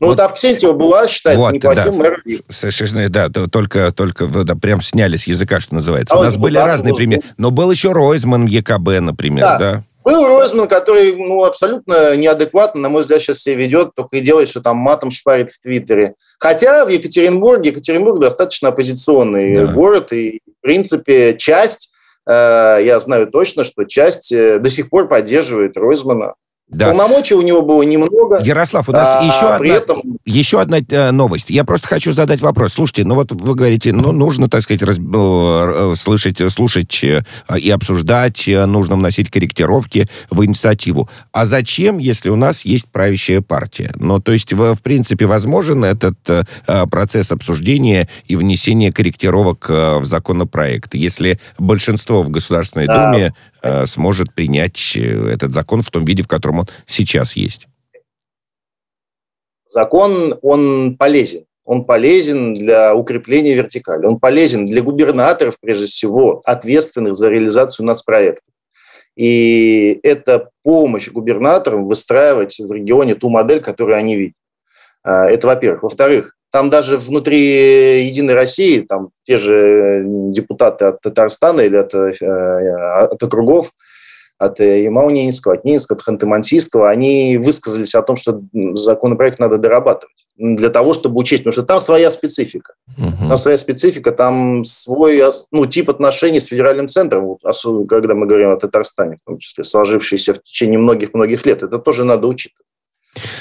Ну, 0.00 0.08
вот, 0.08 0.18
вот 0.18 0.20
Авксентьева 0.20 0.72
была, 0.72 1.08
считается, 1.08 1.44
вот, 1.44 1.52
неплохим 1.52 1.84
да, 1.84 1.92
мэром. 1.92 2.20
Совершенно, 2.48 3.08
да, 3.08 3.30
только, 3.30 3.90
только 3.90 4.26
да, 4.26 4.54
прям 4.54 4.82
сняли 4.82 5.16
с 5.16 5.26
языка, 5.26 5.60
что 5.60 5.76
называется. 5.76 6.14
А 6.14 6.18
У 6.18 6.22
нас 6.22 6.36
были 6.36 6.58
разные 6.58 6.94
примеры. 6.94 7.22
Но 7.38 7.50
был 7.50 7.70
еще 7.70 7.92
Ройзман 7.92 8.44
ЕКБ, 8.44 9.00
например, 9.00 9.46
да. 9.46 9.58
да. 9.58 9.84
Был 10.04 10.26
Ройзман, 10.26 10.68
который 10.68 11.14
ну, 11.16 11.44
абсолютно 11.44 12.16
неадекватно, 12.16 12.80
на 12.80 12.88
мой 12.88 13.02
взгляд, 13.02 13.20
сейчас 13.20 13.40
себя 13.40 13.56
ведет, 13.56 13.94
только 13.94 14.16
и 14.16 14.20
делает, 14.20 14.48
что 14.48 14.60
там 14.60 14.76
матом 14.76 15.10
шпарит 15.10 15.50
в 15.50 15.60
Твиттере. 15.60 16.14
Хотя 16.38 16.84
в 16.84 16.88
Екатеринбурге, 16.88 17.70
Екатеринбург 17.70 18.20
достаточно 18.20 18.68
оппозиционный 18.68 19.54
да. 19.54 19.66
город, 19.66 20.12
и, 20.12 20.40
в 20.58 20.62
принципе, 20.62 21.36
часть 21.38 21.92
Э, 22.26 22.78
я 22.82 22.98
знаю 23.00 23.26
точно, 23.28 23.64
что 23.64 23.84
часть 23.84 24.32
э, 24.32 24.58
до 24.58 24.70
сих 24.70 24.90
пор 24.90 25.08
поддерживает 25.08 25.76
Ройзмана. 25.76 26.34
Да. 26.68 26.88
Полномочий 26.88 27.34
у 27.34 27.42
него 27.42 27.60
было 27.60 27.82
немного. 27.82 28.42
Ярослав, 28.42 28.88
у 28.88 28.92
нас 28.92 29.16
а, 29.20 29.24
еще, 29.24 29.48
одна, 29.48 29.74
этом... 29.74 30.02
еще 30.24 30.60
одна 30.60 30.78
э, 30.78 31.10
новость. 31.10 31.50
Я 31.50 31.64
просто 31.64 31.86
хочу 31.86 32.12
задать 32.12 32.40
вопрос. 32.40 32.72
Слушайте, 32.72 33.04
ну 33.04 33.14
вот 33.14 33.30
вы 33.30 33.54
говорите, 33.54 33.92
ну 33.92 34.10
нужно, 34.12 34.48
так 34.48 34.62
сказать, 34.62 34.82
раз, 34.82 34.96
э, 34.98 35.94
слышать, 35.96 36.38
слушать 36.50 37.04
э, 37.04 37.22
и 37.58 37.70
обсуждать, 37.70 38.48
э, 38.48 38.64
нужно 38.64 38.96
вносить 38.96 39.30
корректировки 39.30 40.06
в 40.30 40.42
инициативу. 40.44 41.10
А 41.30 41.44
зачем, 41.44 41.98
если 41.98 42.30
у 42.30 42.36
нас 42.36 42.64
есть 42.64 42.86
правящая 42.90 43.42
партия? 43.42 43.92
Ну, 43.96 44.18
то 44.18 44.32
есть, 44.32 44.54
в, 44.54 44.74
в 44.74 44.80
принципе, 44.80 45.26
возможен 45.26 45.84
этот 45.84 46.16
э, 46.26 46.86
процесс 46.90 47.32
обсуждения 47.32 48.08
и 48.28 48.36
внесения 48.36 48.90
корректировок 48.90 49.66
э, 49.68 49.98
в 49.98 50.06
законопроект, 50.06 50.94
если 50.94 51.38
большинство 51.58 52.22
в 52.22 52.30
Государственной 52.30 52.86
да. 52.86 53.10
Думе 53.10 53.34
э, 53.62 53.86
сможет 53.86 54.34
принять 54.34 54.96
э, 54.96 55.30
этот 55.30 55.52
закон 55.52 55.82
в 55.82 55.90
том 55.90 56.04
виде, 56.04 56.22
в 56.22 56.28
котором 56.28 56.60
он 56.60 56.66
сейчас 56.86 57.36
есть? 57.36 57.68
Закон, 59.66 60.38
он 60.42 60.96
полезен. 60.96 61.44
Он 61.64 61.84
полезен 61.84 62.54
для 62.54 62.94
укрепления 62.94 63.54
вертикали. 63.54 64.04
Он 64.04 64.18
полезен 64.18 64.66
для 64.66 64.82
губернаторов, 64.82 65.58
прежде 65.60 65.86
всего, 65.86 66.42
ответственных 66.44 67.14
за 67.14 67.28
реализацию 67.28 67.86
нацпроекта. 67.86 68.50
И 69.16 70.00
это 70.02 70.50
помощь 70.62 71.08
губернаторам 71.10 71.86
выстраивать 71.86 72.58
в 72.58 72.72
регионе 72.72 73.14
ту 73.14 73.28
модель, 73.28 73.60
которую 73.60 73.96
они 73.96 74.16
видят. 74.16 74.36
А, 75.02 75.26
это, 75.26 75.46
во-первых. 75.46 75.82
Во-вторых, 75.82 76.34
там 76.52 76.68
даже 76.68 76.98
внутри 76.98 78.06
Единой 78.06 78.34
России, 78.34 78.80
там 78.80 79.08
те 79.24 79.38
же 79.38 80.04
депутаты 80.06 80.84
от 80.84 81.00
Татарстана 81.00 81.62
или 81.62 81.76
от, 81.76 81.94
э, 81.94 82.12
от 83.04 83.22
округов, 83.22 83.72
от 84.38 84.60
Ямал-Ненецкого, 84.60 85.54
от 85.54 85.64
Ненецкого, 85.64 85.98
от 85.98 86.06
Ханты-Мансийского, 86.06 86.88
они 86.88 87.38
высказались 87.38 87.94
о 87.94 88.02
том, 88.02 88.16
что 88.16 88.42
законопроект 88.74 89.38
надо 89.38 89.56
дорабатывать 89.56 90.12
для 90.36 90.68
того, 90.68 90.92
чтобы 90.92 91.20
учесть, 91.20 91.42
потому 91.42 91.52
что 91.52 91.62
там 91.62 91.80
своя 91.80 92.10
специфика. 92.10 92.74
Угу. 92.98 93.28
Там 93.28 93.36
своя 93.36 93.56
специфика, 93.56 94.12
там 94.12 94.64
свой 94.64 95.22
ну, 95.52 95.66
тип 95.66 95.88
отношений 95.88 96.40
с 96.40 96.46
федеральным 96.46 96.88
центром, 96.88 97.36
особенно 97.42 97.86
когда 97.86 98.14
мы 98.14 98.26
говорим 98.26 98.50
о 98.50 98.56
Татарстане, 98.56 99.16
в 99.16 99.22
том 99.24 99.38
числе, 99.38 99.64
сложившийся 99.64 100.34
в 100.34 100.42
течение 100.42 100.78
многих-многих 100.78 101.46
лет. 101.46 101.62
Это 101.62 101.78
тоже 101.78 102.04
надо 102.04 102.26
учитывать. 102.26 102.66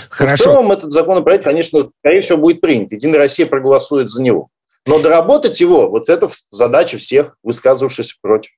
Хорошо. 0.09 0.43
В 0.43 0.45
целом 0.45 0.71
этот 0.71 0.91
законопроект, 0.91 1.43
конечно, 1.43 1.87
скорее 1.99 2.21
всего, 2.21 2.37
будет 2.37 2.61
принят. 2.61 2.91
Единая 2.91 3.19
Россия 3.19 3.45
проголосует 3.45 4.09
за 4.09 4.21
него. 4.21 4.49
Но 4.85 4.99
доработать 4.99 5.59
его, 5.61 5.89
вот 5.89 6.09
это 6.09 6.27
задача 6.49 6.97
всех, 6.97 7.37
высказывавшихся 7.43 8.15
против. 8.21 8.51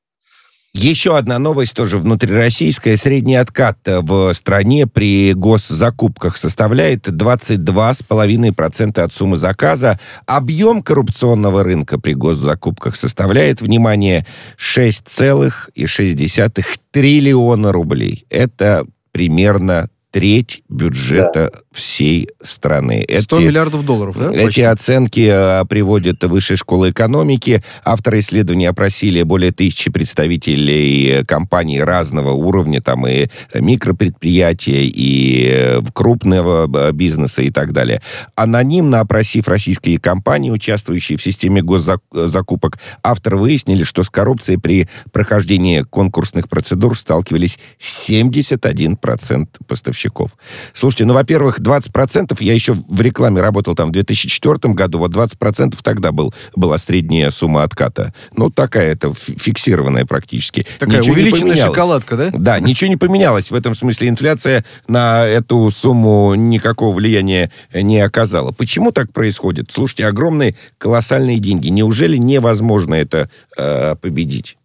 Еще 0.76 1.16
одна 1.16 1.38
новость, 1.38 1.76
тоже 1.76 2.00
внутрироссийская. 2.00 2.98
Средний 2.98 3.36
откат 3.36 3.78
в 3.86 4.34
стране 4.34 4.88
при 4.88 5.34
госзакупках 5.34 6.36
составляет 6.36 7.08
22,5% 7.08 9.00
от 9.00 9.14
суммы 9.14 9.38
заказа. 9.38 10.00
Объем 10.26 10.82
коррупционного 10.82 11.64
рынка 11.64 12.00
при 12.00 12.14
госзакупках 12.14 12.96
составляет, 12.96 13.62
внимание, 13.62 14.26
6,6 14.58 16.64
триллиона 16.90 17.72
рублей. 17.72 18.26
Это 18.32 18.88
примерно 19.12 19.90
треть 20.14 20.64
бюджета 20.70 21.50
да. 21.52 21.60
всей 21.72 22.30
страны. 22.40 23.04
100 23.10 23.38
эти, 23.40 23.46
миллиардов 23.46 23.84
долларов, 23.84 24.16
да? 24.16 24.32
Эти 24.32 24.44
почти? 24.46 24.62
оценки 24.62 25.28
а, 25.28 25.66
приводят 25.66 26.24
Высшая 26.24 26.56
школа 26.56 26.92
экономики. 26.92 27.64
Авторы 27.84 28.20
исследования 28.20 28.70
опросили 28.70 29.24
более 29.24 29.52
тысячи 29.52 29.90
представителей 29.90 31.26
компаний 31.26 31.82
разного 31.82 32.32
уровня, 32.32 32.80
там 32.80 33.08
и 33.08 33.28
микропредприятия, 33.56 34.82
и 34.84 35.50
э, 35.52 35.82
крупного 35.94 36.92
бизнеса 36.92 37.42
и 37.42 37.50
так 37.50 37.74
далее. 37.74 38.00
Анонимно 38.36 39.00
опросив 39.00 39.48
российские 39.48 39.98
компании, 39.98 40.52
участвующие 40.52 41.18
в 41.18 41.24
системе 41.24 41.64
госзакупок, 41.64 42.78
авторы 43.02 43.38
выяснили, 43.38 43.82
что 43.82 44.04
с 44.04 44.12
коррупцией 44.12 44.60
при 44.60 44.88
прохождении 45.12 45.82
конкурсных 45.82 46.48
процедур 46.50 46.96
сталкивались 46.96 47.58
71% 47.80 49.48
поставщиков 49.66 50.03
поставщиков. 50.04 50.36
Слушайте, 50.74 51.06
ну, 51.06 51.14
во-первых, 51.14 51.60
20% 51.60 52.38
я 52.42 52.54
еще 52.54 52.74
в 52.74 53.02
рекламе 53.02 53.42
работал 53.42 53.76
там 53.76 53.90
в 53.90 53.92
2004 53.92 54.74
году, 54.74 55.00
вот 55.00 55.12
20% 55.12 55.78
тогда 55.82 56.12
был, 56.12 56.34
была 56.56 56.78
средняя 56.78 57.30
сумма 57.30 57.64
отката. 57.64 58.14
Ну, 58.36 58.50
такая 58.50 58.92
это 58.94 59.14
фиксированная 59.14 60.06
практически. 60.06 60.66
Такая 60.80 61.00
ничего 61.00 61.14
увеличенная 61.14 61.56
шоколадка, 61.56 62.18
да? 62.18 62.30
Да, 62.34 62.60
ничего 62.60 62.90
не 62.90 62.98
поменялось. 62.98 63.52
В 63.52 63.56
этом 63.56 63.76
смысле 63.76 64.10
инфляция 64.10 64.66
на 64.88 65.26
эту 65.26 65.70
сумму 65.72 66.36
никакого 66.36 66.94
влияния 66.94 67.52
не 67.74 68.00
оказала. 68.00 68.52
Почему 68.52 68.92
так 68.92 69.12
происходит? 69.12 69.72
Слушайте, 69.72 70.08
огромные, 70.08 70.56
колоссальные 70.78 71.40
деньги. 71.40 71.70
Неужели 71.70 72.18
невозможно 72.18 72.96
это 72.96 73.30
э, 73.58 73.96
победить? 74.02 74.58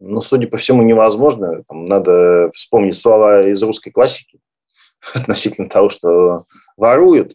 Ну, 0.00 0.22
судя 0.22 0.48
по 0.48 0.56
всему, 0.56 0.82
невозможно. 0.82 1.62
Там 1.68 1.84
надо 1.84 2.50
вспомнить 2.54 2.96
слова 2.96 3.48
из 3.48 3.62
русской 3.62 3.90
классики 3.90 4.40
относительно 5.14 5.68
того, 5.68 5.88
что 5.88 6.44
воруют. 6.76 7.34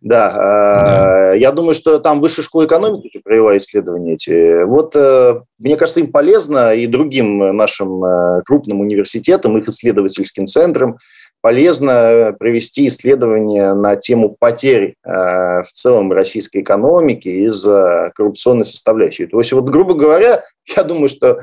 Да, 0.00 0.32
да. 0.32 1.32
Э, 1.34 1.38
я 1.38 1.52
думаю, 1.52 1.74
что 1.74 2.00
там 2.00 2.20
высшая 2.20 2.42
школа 2.42 2.64
экономики 2.64 3.20
провела 3.22 3.56
исследования 3.56 4.14
эти. 4.14 4.64
Вот, 4.64 4.96
э, 4.96 5.42
мне 5.58 5.76
кажется, 5.76 6.00
им 6.00 6.10
полезно 6.10 6.74
и 6.74 6.86
другим 6.86 7.56
нашим 7.56 8.04
э, 8.04 8.42
крупным 8.44 8.80
университетам, 8.80 9.56
их 9.56 9.68
исследовательским 9.68 10.46
центрам 10.46 10.98
полезно 11.42 12.34
провести 12.38 12.86
исследование 12.86 13.74
на 13.74 13.96
тему 13.96 14.34
потерь 14.38 14.94
в 15.04 15.66
целом 15.72 16.12
российской 16.12 16.62
экономики 16.62 17.28
из-за 17.28 18.12
коррупционной 18.14 18.64
составляющей. 18.64 19.26
То 19.26 19.38
есть, 19.38 19.52
вот, 19.52 19.64
грубо 19.64 19.94
говоря, 19.94 20.42
я 20.76 20.84
думаю, 20.84 21.08
что 21.08 21.40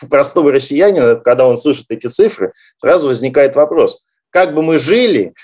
у 0.00 0.06
простого 0.06 0.52
россиянина, 0.52 1.16
когда 1.16 1.46
он 1.46 1.56
слышит 1.56 1.86
эти 1.90 2.06
цифры, 2.06 2.52
сразу 2.78 3.08
возникает 3.08 3.56
вопрос, 3.56 4.02
как 4.30 4.54
бы 4.54 4.62
мы 4.62 4.78
жили, 4.78 5.34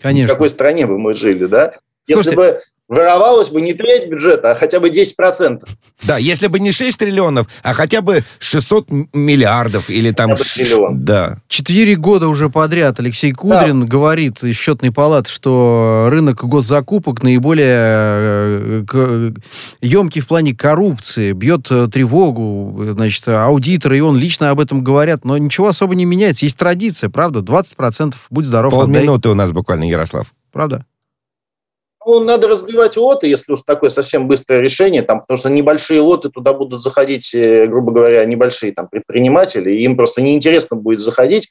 Конечно. 0.00 0.28
в 0.28 0.32
какой 0.32 0.48
стране 0.48 0.86
бы 0.86 0.98
мы 0.98 1.14
жили, 1.14 1.46
да, 1.46 1.74
Слушайте, 2.04 2.30
если 2.30 2.36
бы 2.36 2.60
воровалось 2.92 3.48
бы 3.48 3.62
не 3.62 3.72
треть 3.72 4.10
бюджета, 4.10 4.50
а 4.50 4.54
хотя 4.54 4.78
бы 4.78 4.90
10%. 4.90 5.66
Да, 6.04 6.18
если 6.18 6.48
бы 6.48 6.60
не 6.60 6.72
6 6.72 6.98
триллионов, 6.98 7.46
а 7.62 7.72
хотя 7.72 8.02
бы 8.02 8.22
600 8.38 8.90
миллиардов 9.14 9.88
или 9.88 10.10
там... 10.10 10.34
Триллион. 10.34 11.02
Да. 11.02 11.38
Четыре 11.48 11.96
года 11.96 12.28
уже 12.28 12.50
подряд 12.50 13.00
Алексей 13.00 13.32
Кудрин 13.32 13.80
да. 13.80 13.86
говорит 13.86 14.44
из 14.44 14.56
счетной 14.56 14.92
палаты, 14.92 15.30
что 15.30 16.08
рынок 16.10 16.44
госзакупок 16.44 17.22
наиболее 17.22 18.84
емкий 19.80 20.20
э, 20.20 20.24
в 20.24 20.28
плане 20.28 20.54
коррупции, 20.54 21.32
бьет 21.32 21.68
э, 21.70 21.88
тревогу, 21.90 22.78
значит, 22.92 23.26
аудиторы, 23.26 23.96
и 23.96 24.00
он 24.02 24.18
лично 24.18 24.50
об 24.50 24.60
этом 24.60 24.84
говорят, 24.84 25.24
но 25.24 25.38
ничего 25.38 25.68
особо 25.68 25.94
не 25.94 26.04
меняется. 26.04 26.44
Есть 26.44 26.58
традиция, 26.58 27.08
правда? 27.08 27.40
20%, 27.40 28.14
будь 28.28 28.44
здоров, 28.44 28.74
Полминуты 28.74 29.30
у 29.30 29.34
нас 29.34 29.50
буквально, 29.50 29.84
Ярослав. 29.84 30.34
Правда? 30.52 30.84
Ну, 32.04 32.20
надо 32.20 32.48
разбивать 32.48 32.96
лоты, 32.96 33.28
если 33.28 33.52
уж 33.52 33.62
такое 33.62 33.90
совсем 33.90 34.26
быстрое 34.26 34.60
решение, 34.60 35.02
там, 35.02 35.20
потому 35.20 35.36
что 35.36 35.48
небольшие 35.48 36.00
лоты, 36.00 36.30
туда 36.30 36.52
будут 36.52 36.80
заходить, 36.80 37.34
э, 37.34 37.66
грубо 37.66 37.92
говоря, 37.92 38.24
небольшие 38.24 38.72
там, 38.72 38.88
предприниматели, 38.88 39.70
им 39.72 39.96
просто 39.96 40.22
неинтересно 40.22 40.76
будет 40.76 41.00
заходить 41.00 41.48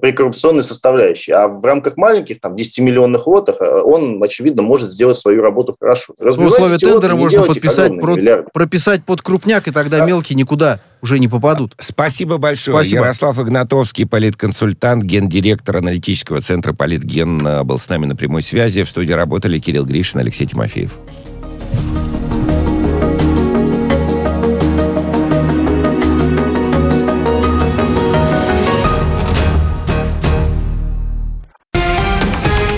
при 0.00 0.12
коррупционной 0.12 0.62
составляющей. 0.62 1.32
А 1.32 1.48
в 1.48 1.64
рамках 1.64 1.96
маленьких, 1.96 2.40
там, 2.40 2.54
10-миллионных 2.54 3.22
лотах 3.26 3.56
э, 3.60 3.82
он, 3.82 4.22
очевидно, 4.22 4.62
может 4.62 4.90
сделать 4.90 5.16
свою 5.16 5.42
работу 5.42 5.76
хорошо. 5.78 6.14
Разбивать 6.18 6.50
в 6.50 6.54
условиях 6.54 6.80
тендера 6.80 7.14
можно 7.14 7.42
подписать, 7.42 7.98
про, 8.00 8.42
прописать 8.52 9.04
под 9.04 9.22
крупняк, 9.22 9.68
и 9.68 9.70
тогда 9.70 9.98
да. 9.98 10.06
мелкие 10.06 10.36
никуда 10.36 10.80
уже 11.02 11.18
не 11.18 11.28
попадут. 11.28 11.74
Спасибо 11.78 12.38
большое. 12.38 12.76
Спасибо. 12.76 13.02
Ярослав 13.02 13.38
Игнатовский, 13.40 14.06
политконсультант, 14.06 15.02
гендиректор 15.02 15.76
аналитического 15.76 16.40
центра 16.40 16.72
«Политген» 16.72 17.44
э, 17.46 17.62
был 17.64 17.78
с 17.78 17.88
нами 17.88 18.06
на 18.06 18.16
прямой 18.16 18.42
связи. 18.42 18.82
В 18.84 18.88
студии 18.88 19.12
работали 19.12 19.58
Кирилл 19.58 19.84
Гришин, 19.84 20.20
Алексей 20.20 20.46
Тимофеев. 20.46 20.96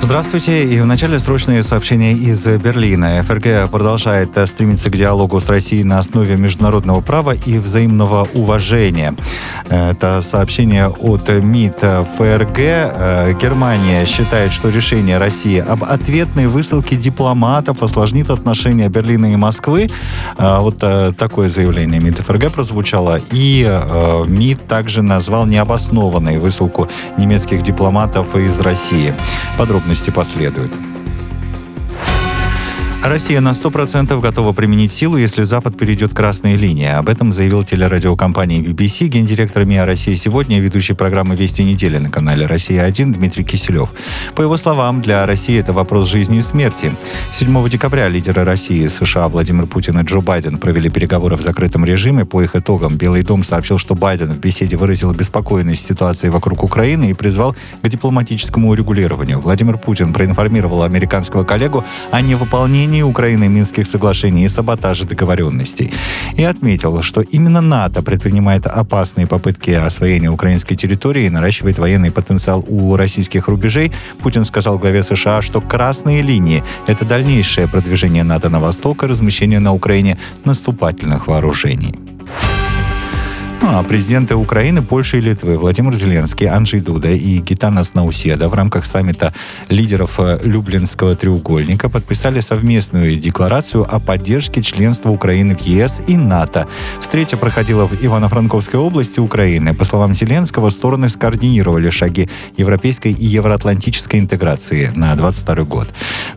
Здравствуйте. 0.00 0.64
И 0.64 0.80
в 0.80 0.86
начале 0.86 1.18
срочные 1.18 1.62
сообщения 1.62 2.12
из 2.12 2.42
Берлина. 2.46 3.22
ФРГ 3.22 3.70
продолжает 3.70 4.30
стремиться 4.48 4.88
к 4.88 4.96
диалогу 4.96 5.38
с 5.38 5.48
Россией 5.48 5.84
на 5.84 5.98
основе 5.98 6.36
международного 6.36 7.02
права 7.02 7.34
и 7.34 7.58
взаимного 7.58 8.26
уважения. 8.32 9.14
Это 9.68 10.22
сообщение 10.22 10.88
от 10.88 11.28
МИД 11.28 11.80
ФРГ. 12.16 12.56
Германия 13.38 14.06
считает, 14.06 14.52
что 14.52 14.70
решение 14.70 15.18
России 15.18 15.58
об 15.58 15.84
ответной 15.84 16.46
высылке 16.46 16.96
дипломатов 16.96 17.82
осложнит 17.82 18.30
отношения 18.30 18.88
Берлина 18.88 19.32
и 19.32 19.36
Москвы. 19.36 19.90
Вот 20.38 20.78
такое 20.78 21.50
заявление 21.50 22.00
МИД 22.00 22.20
ФРГ 22.20 22.52
прозвучало. 22.52 23.20
И 23.30 23.62
МИД 24.26 24.66
также 24.66 25.02
назвал 25.02 25.44
необоснованной 25.44 26.38
высылку 26.38 26.88
немецких 27.18 27.62
дипломатов 27.62 28.34
из 28.36 28.58
России. 28.60 29.12
Подробности 29.58 29.87
подробности 29.88 30.10
последуют. 30.10 30.97
Россия 33.08 33.40
на 33.40 33.52
100% 33.52 34.20
готова 34.20 34.52
применить 34.52 34.92
силу, 34.92 35.16
если 35.16 35.42
Запад 35.44 35.78
перейдет 35.78 36.12
красные 36.12 36.56
линии. 36.56 36.88
Об 36.88 37.08
этом 37.08 37.32
заявил 37.32 37.64
телерадиокомпания 37.64 38.60
BBC, 38.60 39.06
гендиректор 39.06 39.64
МИА 39.64 39.86
России 39.86 40.14
сегодня, 40.14 40.60
ведущий 40.60 40.92
программы 40.92 41.34
«Вести 41.34 41.64
недели» 41.64 41.96
на 41.96 42.10
канале 42.10 42.44
«Россия-1» 42.44 43.14
Дмитрий 43.14 43.44
Киселев. 43.44 43.88
По 44.34 44.42
его 44.42 44.58
словам, 44.58 45.00
для 45.00 45.24
России 45.24 45.58
это 45.58 45.72
вопрос 45.72 46.08
жизни 46.08 46.38
и 46.38 46.42
смерти. 46.42 46.94
7 47.32 47.68
декабря 47.70 48.08
лидеры 48.08 48.44
России, 48.44 48.86
США 48.88 49.28
Владимир 49.28 49.66
Путин 49.66 49.98
и 49.98 50.02
Джо 50.02 50.20
Байден 50.20 50.58
провели 50.58 50.90
переговоры 50.90 51.36
в 51.36 51.40
закрытом 51.40 51.86
режиме. 51.86 52.26
По 52.26 52.42
их 52.42 52.56
итогам 52.56 52.98
Белый 52.98 53.22
дом 53.22 53.42
сообщил, 53.42 53.78
что 53.78 53.94
Байден 53.94 54.32
в 54.32 54.38
беседе 54.38 54.76
выразил 54.76 55.14
беспокойность 55.14 55.86
ситуации 55.86 56.28
вокруг 56.28 56.62
Украины 56.62 57.10
и 57.10 57.14
призвал 57.14 57.56
к 57.80 57.88
дипломатическому 57.88 58.68
урегулированию. 58.68 59.40
Владимир 59.40 59.78
Путин 59.78 60.12
проинформировал 60.12 60.82
американского 60.82 61.44
коллегу 61.44 61.84
о 62.10 62.20
невыполнении 62.20 62.97
нарушении 62.98 63.02
Украины 63.02 63.48
Минских 63.48 63.86
соглашений 63.86 64.44
и 64.44 64.48
саботаже 64.48 65.04
договоренностей. 65.04 65.92
И 66.38 66.44
отметил, 66.44 67.02
что 67.02 67.20
именно 67.20 67.60
НАТО 67.60 68.02
предпринимает 68.02 68.66
опасные 68.66 69.26
попытки 69.26 69.70
освоения 69.70 70.30
украинской 70.30 70.76
территории 70.76 71.26
и 71.26 71.30
наращивает 71.30 71.78
военный 71.78 72.10
потенциал 72.10 72.64
у 72.68 72.96
российских 72.96 73.48
рубежей. 73.48 73.92
Путин 74.22 74.44
сказал 74.44 74.78
главе 74.78 75.02
США, 75.02 75.42
что 75.42 75.60
красные 75.60 76.22
линии— 76.22 76.62
это 76.88 77.04
дальнейшее 77.04 77.66
продвижение 77.66 78.24
НАТО 78.24 78.50
на 78.50 78.60
восток 78.60 79.04
и 79.04 79.06
размещение 79.06 79.60
на 79.60 79.72
Украине 79.72 80.16
наступательных 80.44 81.28
вооружений. 81.28 82.07
А 83.60 83.82
президенты 83.82 84.36
Украины, 84.36 84.82
Польши 84.82 85.18
и 85.18 85.20
Литвы 85.20 85.58
Владимир 85.58 85.92
Зеленский, 85.94 86.46
Анджей 86.46 86.80
Дуда 86.80 87.10
и 87.10 87.38
Гитанас 87.38 87.94
Науседа 87.94 88.48
в 88.48 88.54
рамках 88.54 88.86
саммита 88.86 89.34
лидеров 89.68 90.20
э, 90.20 90.38
Люблинского 90.44 91.16
треугольника 91.16 91.88
подписали 91.88 92.40
совместную 92.40 93.16
декларацию 93.16 93.84
о 93.88 93.98
поддержке 93.98 94.62
членства 94.62 95.10
Украины 95.10 95.56
в 95.56 95.60
ЕС 95.62 96.00
и 96.06 96.16
НАТО. 96.16 96.68
Встреча 97.00 97.36
проходила 97.36 97.84
в 97.86 98.00
Ивано-Франковской 98.00 98.78
области 98.78 99.18
Украины. 99.18 99.74
По 99.74 99.84
словам 99.84 100.14
Зеленского, 100.14 100.70
стороны 100.70 101.08
скоординировали 101.08 101.90
шаги 101.90 102.28
европейской 102.56 103.12
и 103.12 103.26
евроатлантической 103.26 104.20
интеграции 104.20 104.92
на 104.94 105.16
2022 105.16 105.64
год. 105.64 105.88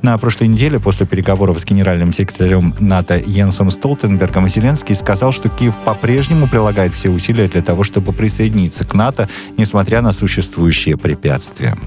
На 0.02 0.18
прошлой 0.18 0.48
неделе 0.48 0.80
после 0.80 1.06
переговоров 1.06 1.60
с 1.60 1.66
генеральным 1.66 2.14
секретарем 2.14 2.74
НАТО 2.80 3.18
Йенсом 3.18 3.70
Столтенбергом 3.70 4.50
Зеленский 4.50 4.96
сказал, 4.96 5.32
что 5.32 5.50
Киев 5.50 5.76
по-прежнему 5.86 6.48
прилагает 6.48 6.94
все 6.94 7.11
усилия 7.12 7.47
для 7.47 7.62
того, 7.62 7.84
чтобы 7.84 8.14
присоединиться 8.14 8.86
к 8.86 8.93
НАТО, 8.93 9.30
несмотря 9.57 10.01
на 10.01 10.12
существующие 10.12 10.97
препятствия. 10.97 11.78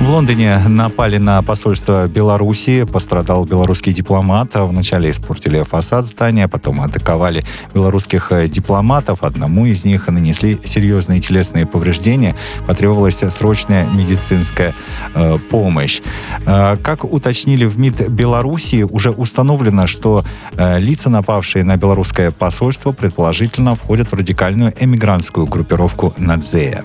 В 0.00 0.10
Лондоне 0.10 0.58
напали 0.68 1.16
на 1.16 1.42
посольство 1.42 2.06
Беларуси. 2.06 2.84
Пострадал 2.84 3.44
белорусский 3.46 3.92
дипломат. 3.92 4.50
Вначале 4.54 5.10
испортили 5.10 5.62
фасад 5.62 6.06
здания, 6.06 6.48
потом 6.48 6.82
атаковали 6.82 7.44
белорусских 7.74 8.30
э, 8.30 8.46
дипломатов. 8.46 9.22
Одному 9.22 9.64
из 9.64 9.84
них 9.84 10.06
нанесли 10.08 10.60
серьезные 10.64 11.20
телесные 11.20 11.66
повреждения. 11.66 12.36
Потребовалась 12.66 13.22
срочная 13.30 13.86
медицинская 13.86 14.74
э, 15.14 15.36
помощь. 15.50 16.02
Э, 16.44 16.76
как 16.76 17.04
уточнили 17.04 17.64
в 17.64 17.78
МИД 17.78 18.08
Беларуси, 18.08 18.82
уже 18.88 19.10
установлено, 19.10 19.86
что 19.86 20.24
э, 20.52 20.78
лица, 20.78 21.08
напавшие 21.08 21.64
на 21.64 21.76
белорусское 21.76 22.30
посольство, 22.30 22.92
предположительно 22.92 23.74
входят 23.74 24.12
в 24.12 24.14
радикальную 24.14 24.74
эмигрантскую 24.78 25.46
группировку 25.46 26.12
Надзея. 26.18 26.84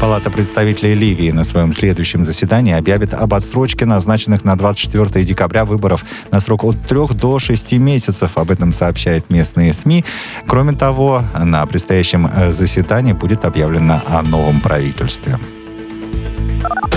Палата 0.00 0.30
представителей 0.30 0.94
Ливии 0.94 1.30
на 1.30 1.42
своем 1.42 1.72
следующем 1.72 2.24
заседании 2.24 2.74
объявит 2.74 3.14
об 3.14 3.32
отсрочке 3.32 3.86
назначенных 3.86 4.44
на 4.44 4.56
24 4.56 5.24
декабря 5.24 5.64
выборов 5.64 6.04
на 6.30 6.40
срок 6.40 6.64
от 6.64 6.76
3 6.86 7.16
до 7.16 7.38
6 7.38 7.72
месяцев. 7.74 8.36
Об 8.36 8.50
этом 8.50 8.74
сообщают 8.74 9.30
местные 9.30 9.72
СМИ. 9.72 10.04
Кроме 10.46 10.72
того, 10.72 11.22
на 11.34 11.64
предстоящем 11.64 12.26
э, 12.26 12.52
заседании 12.52 13.14
будет 13.14 13.46
объявлено 13.46 14.02
о 14.06 14.22
новом 14.22 14.60
правительстве. 14.60 15.38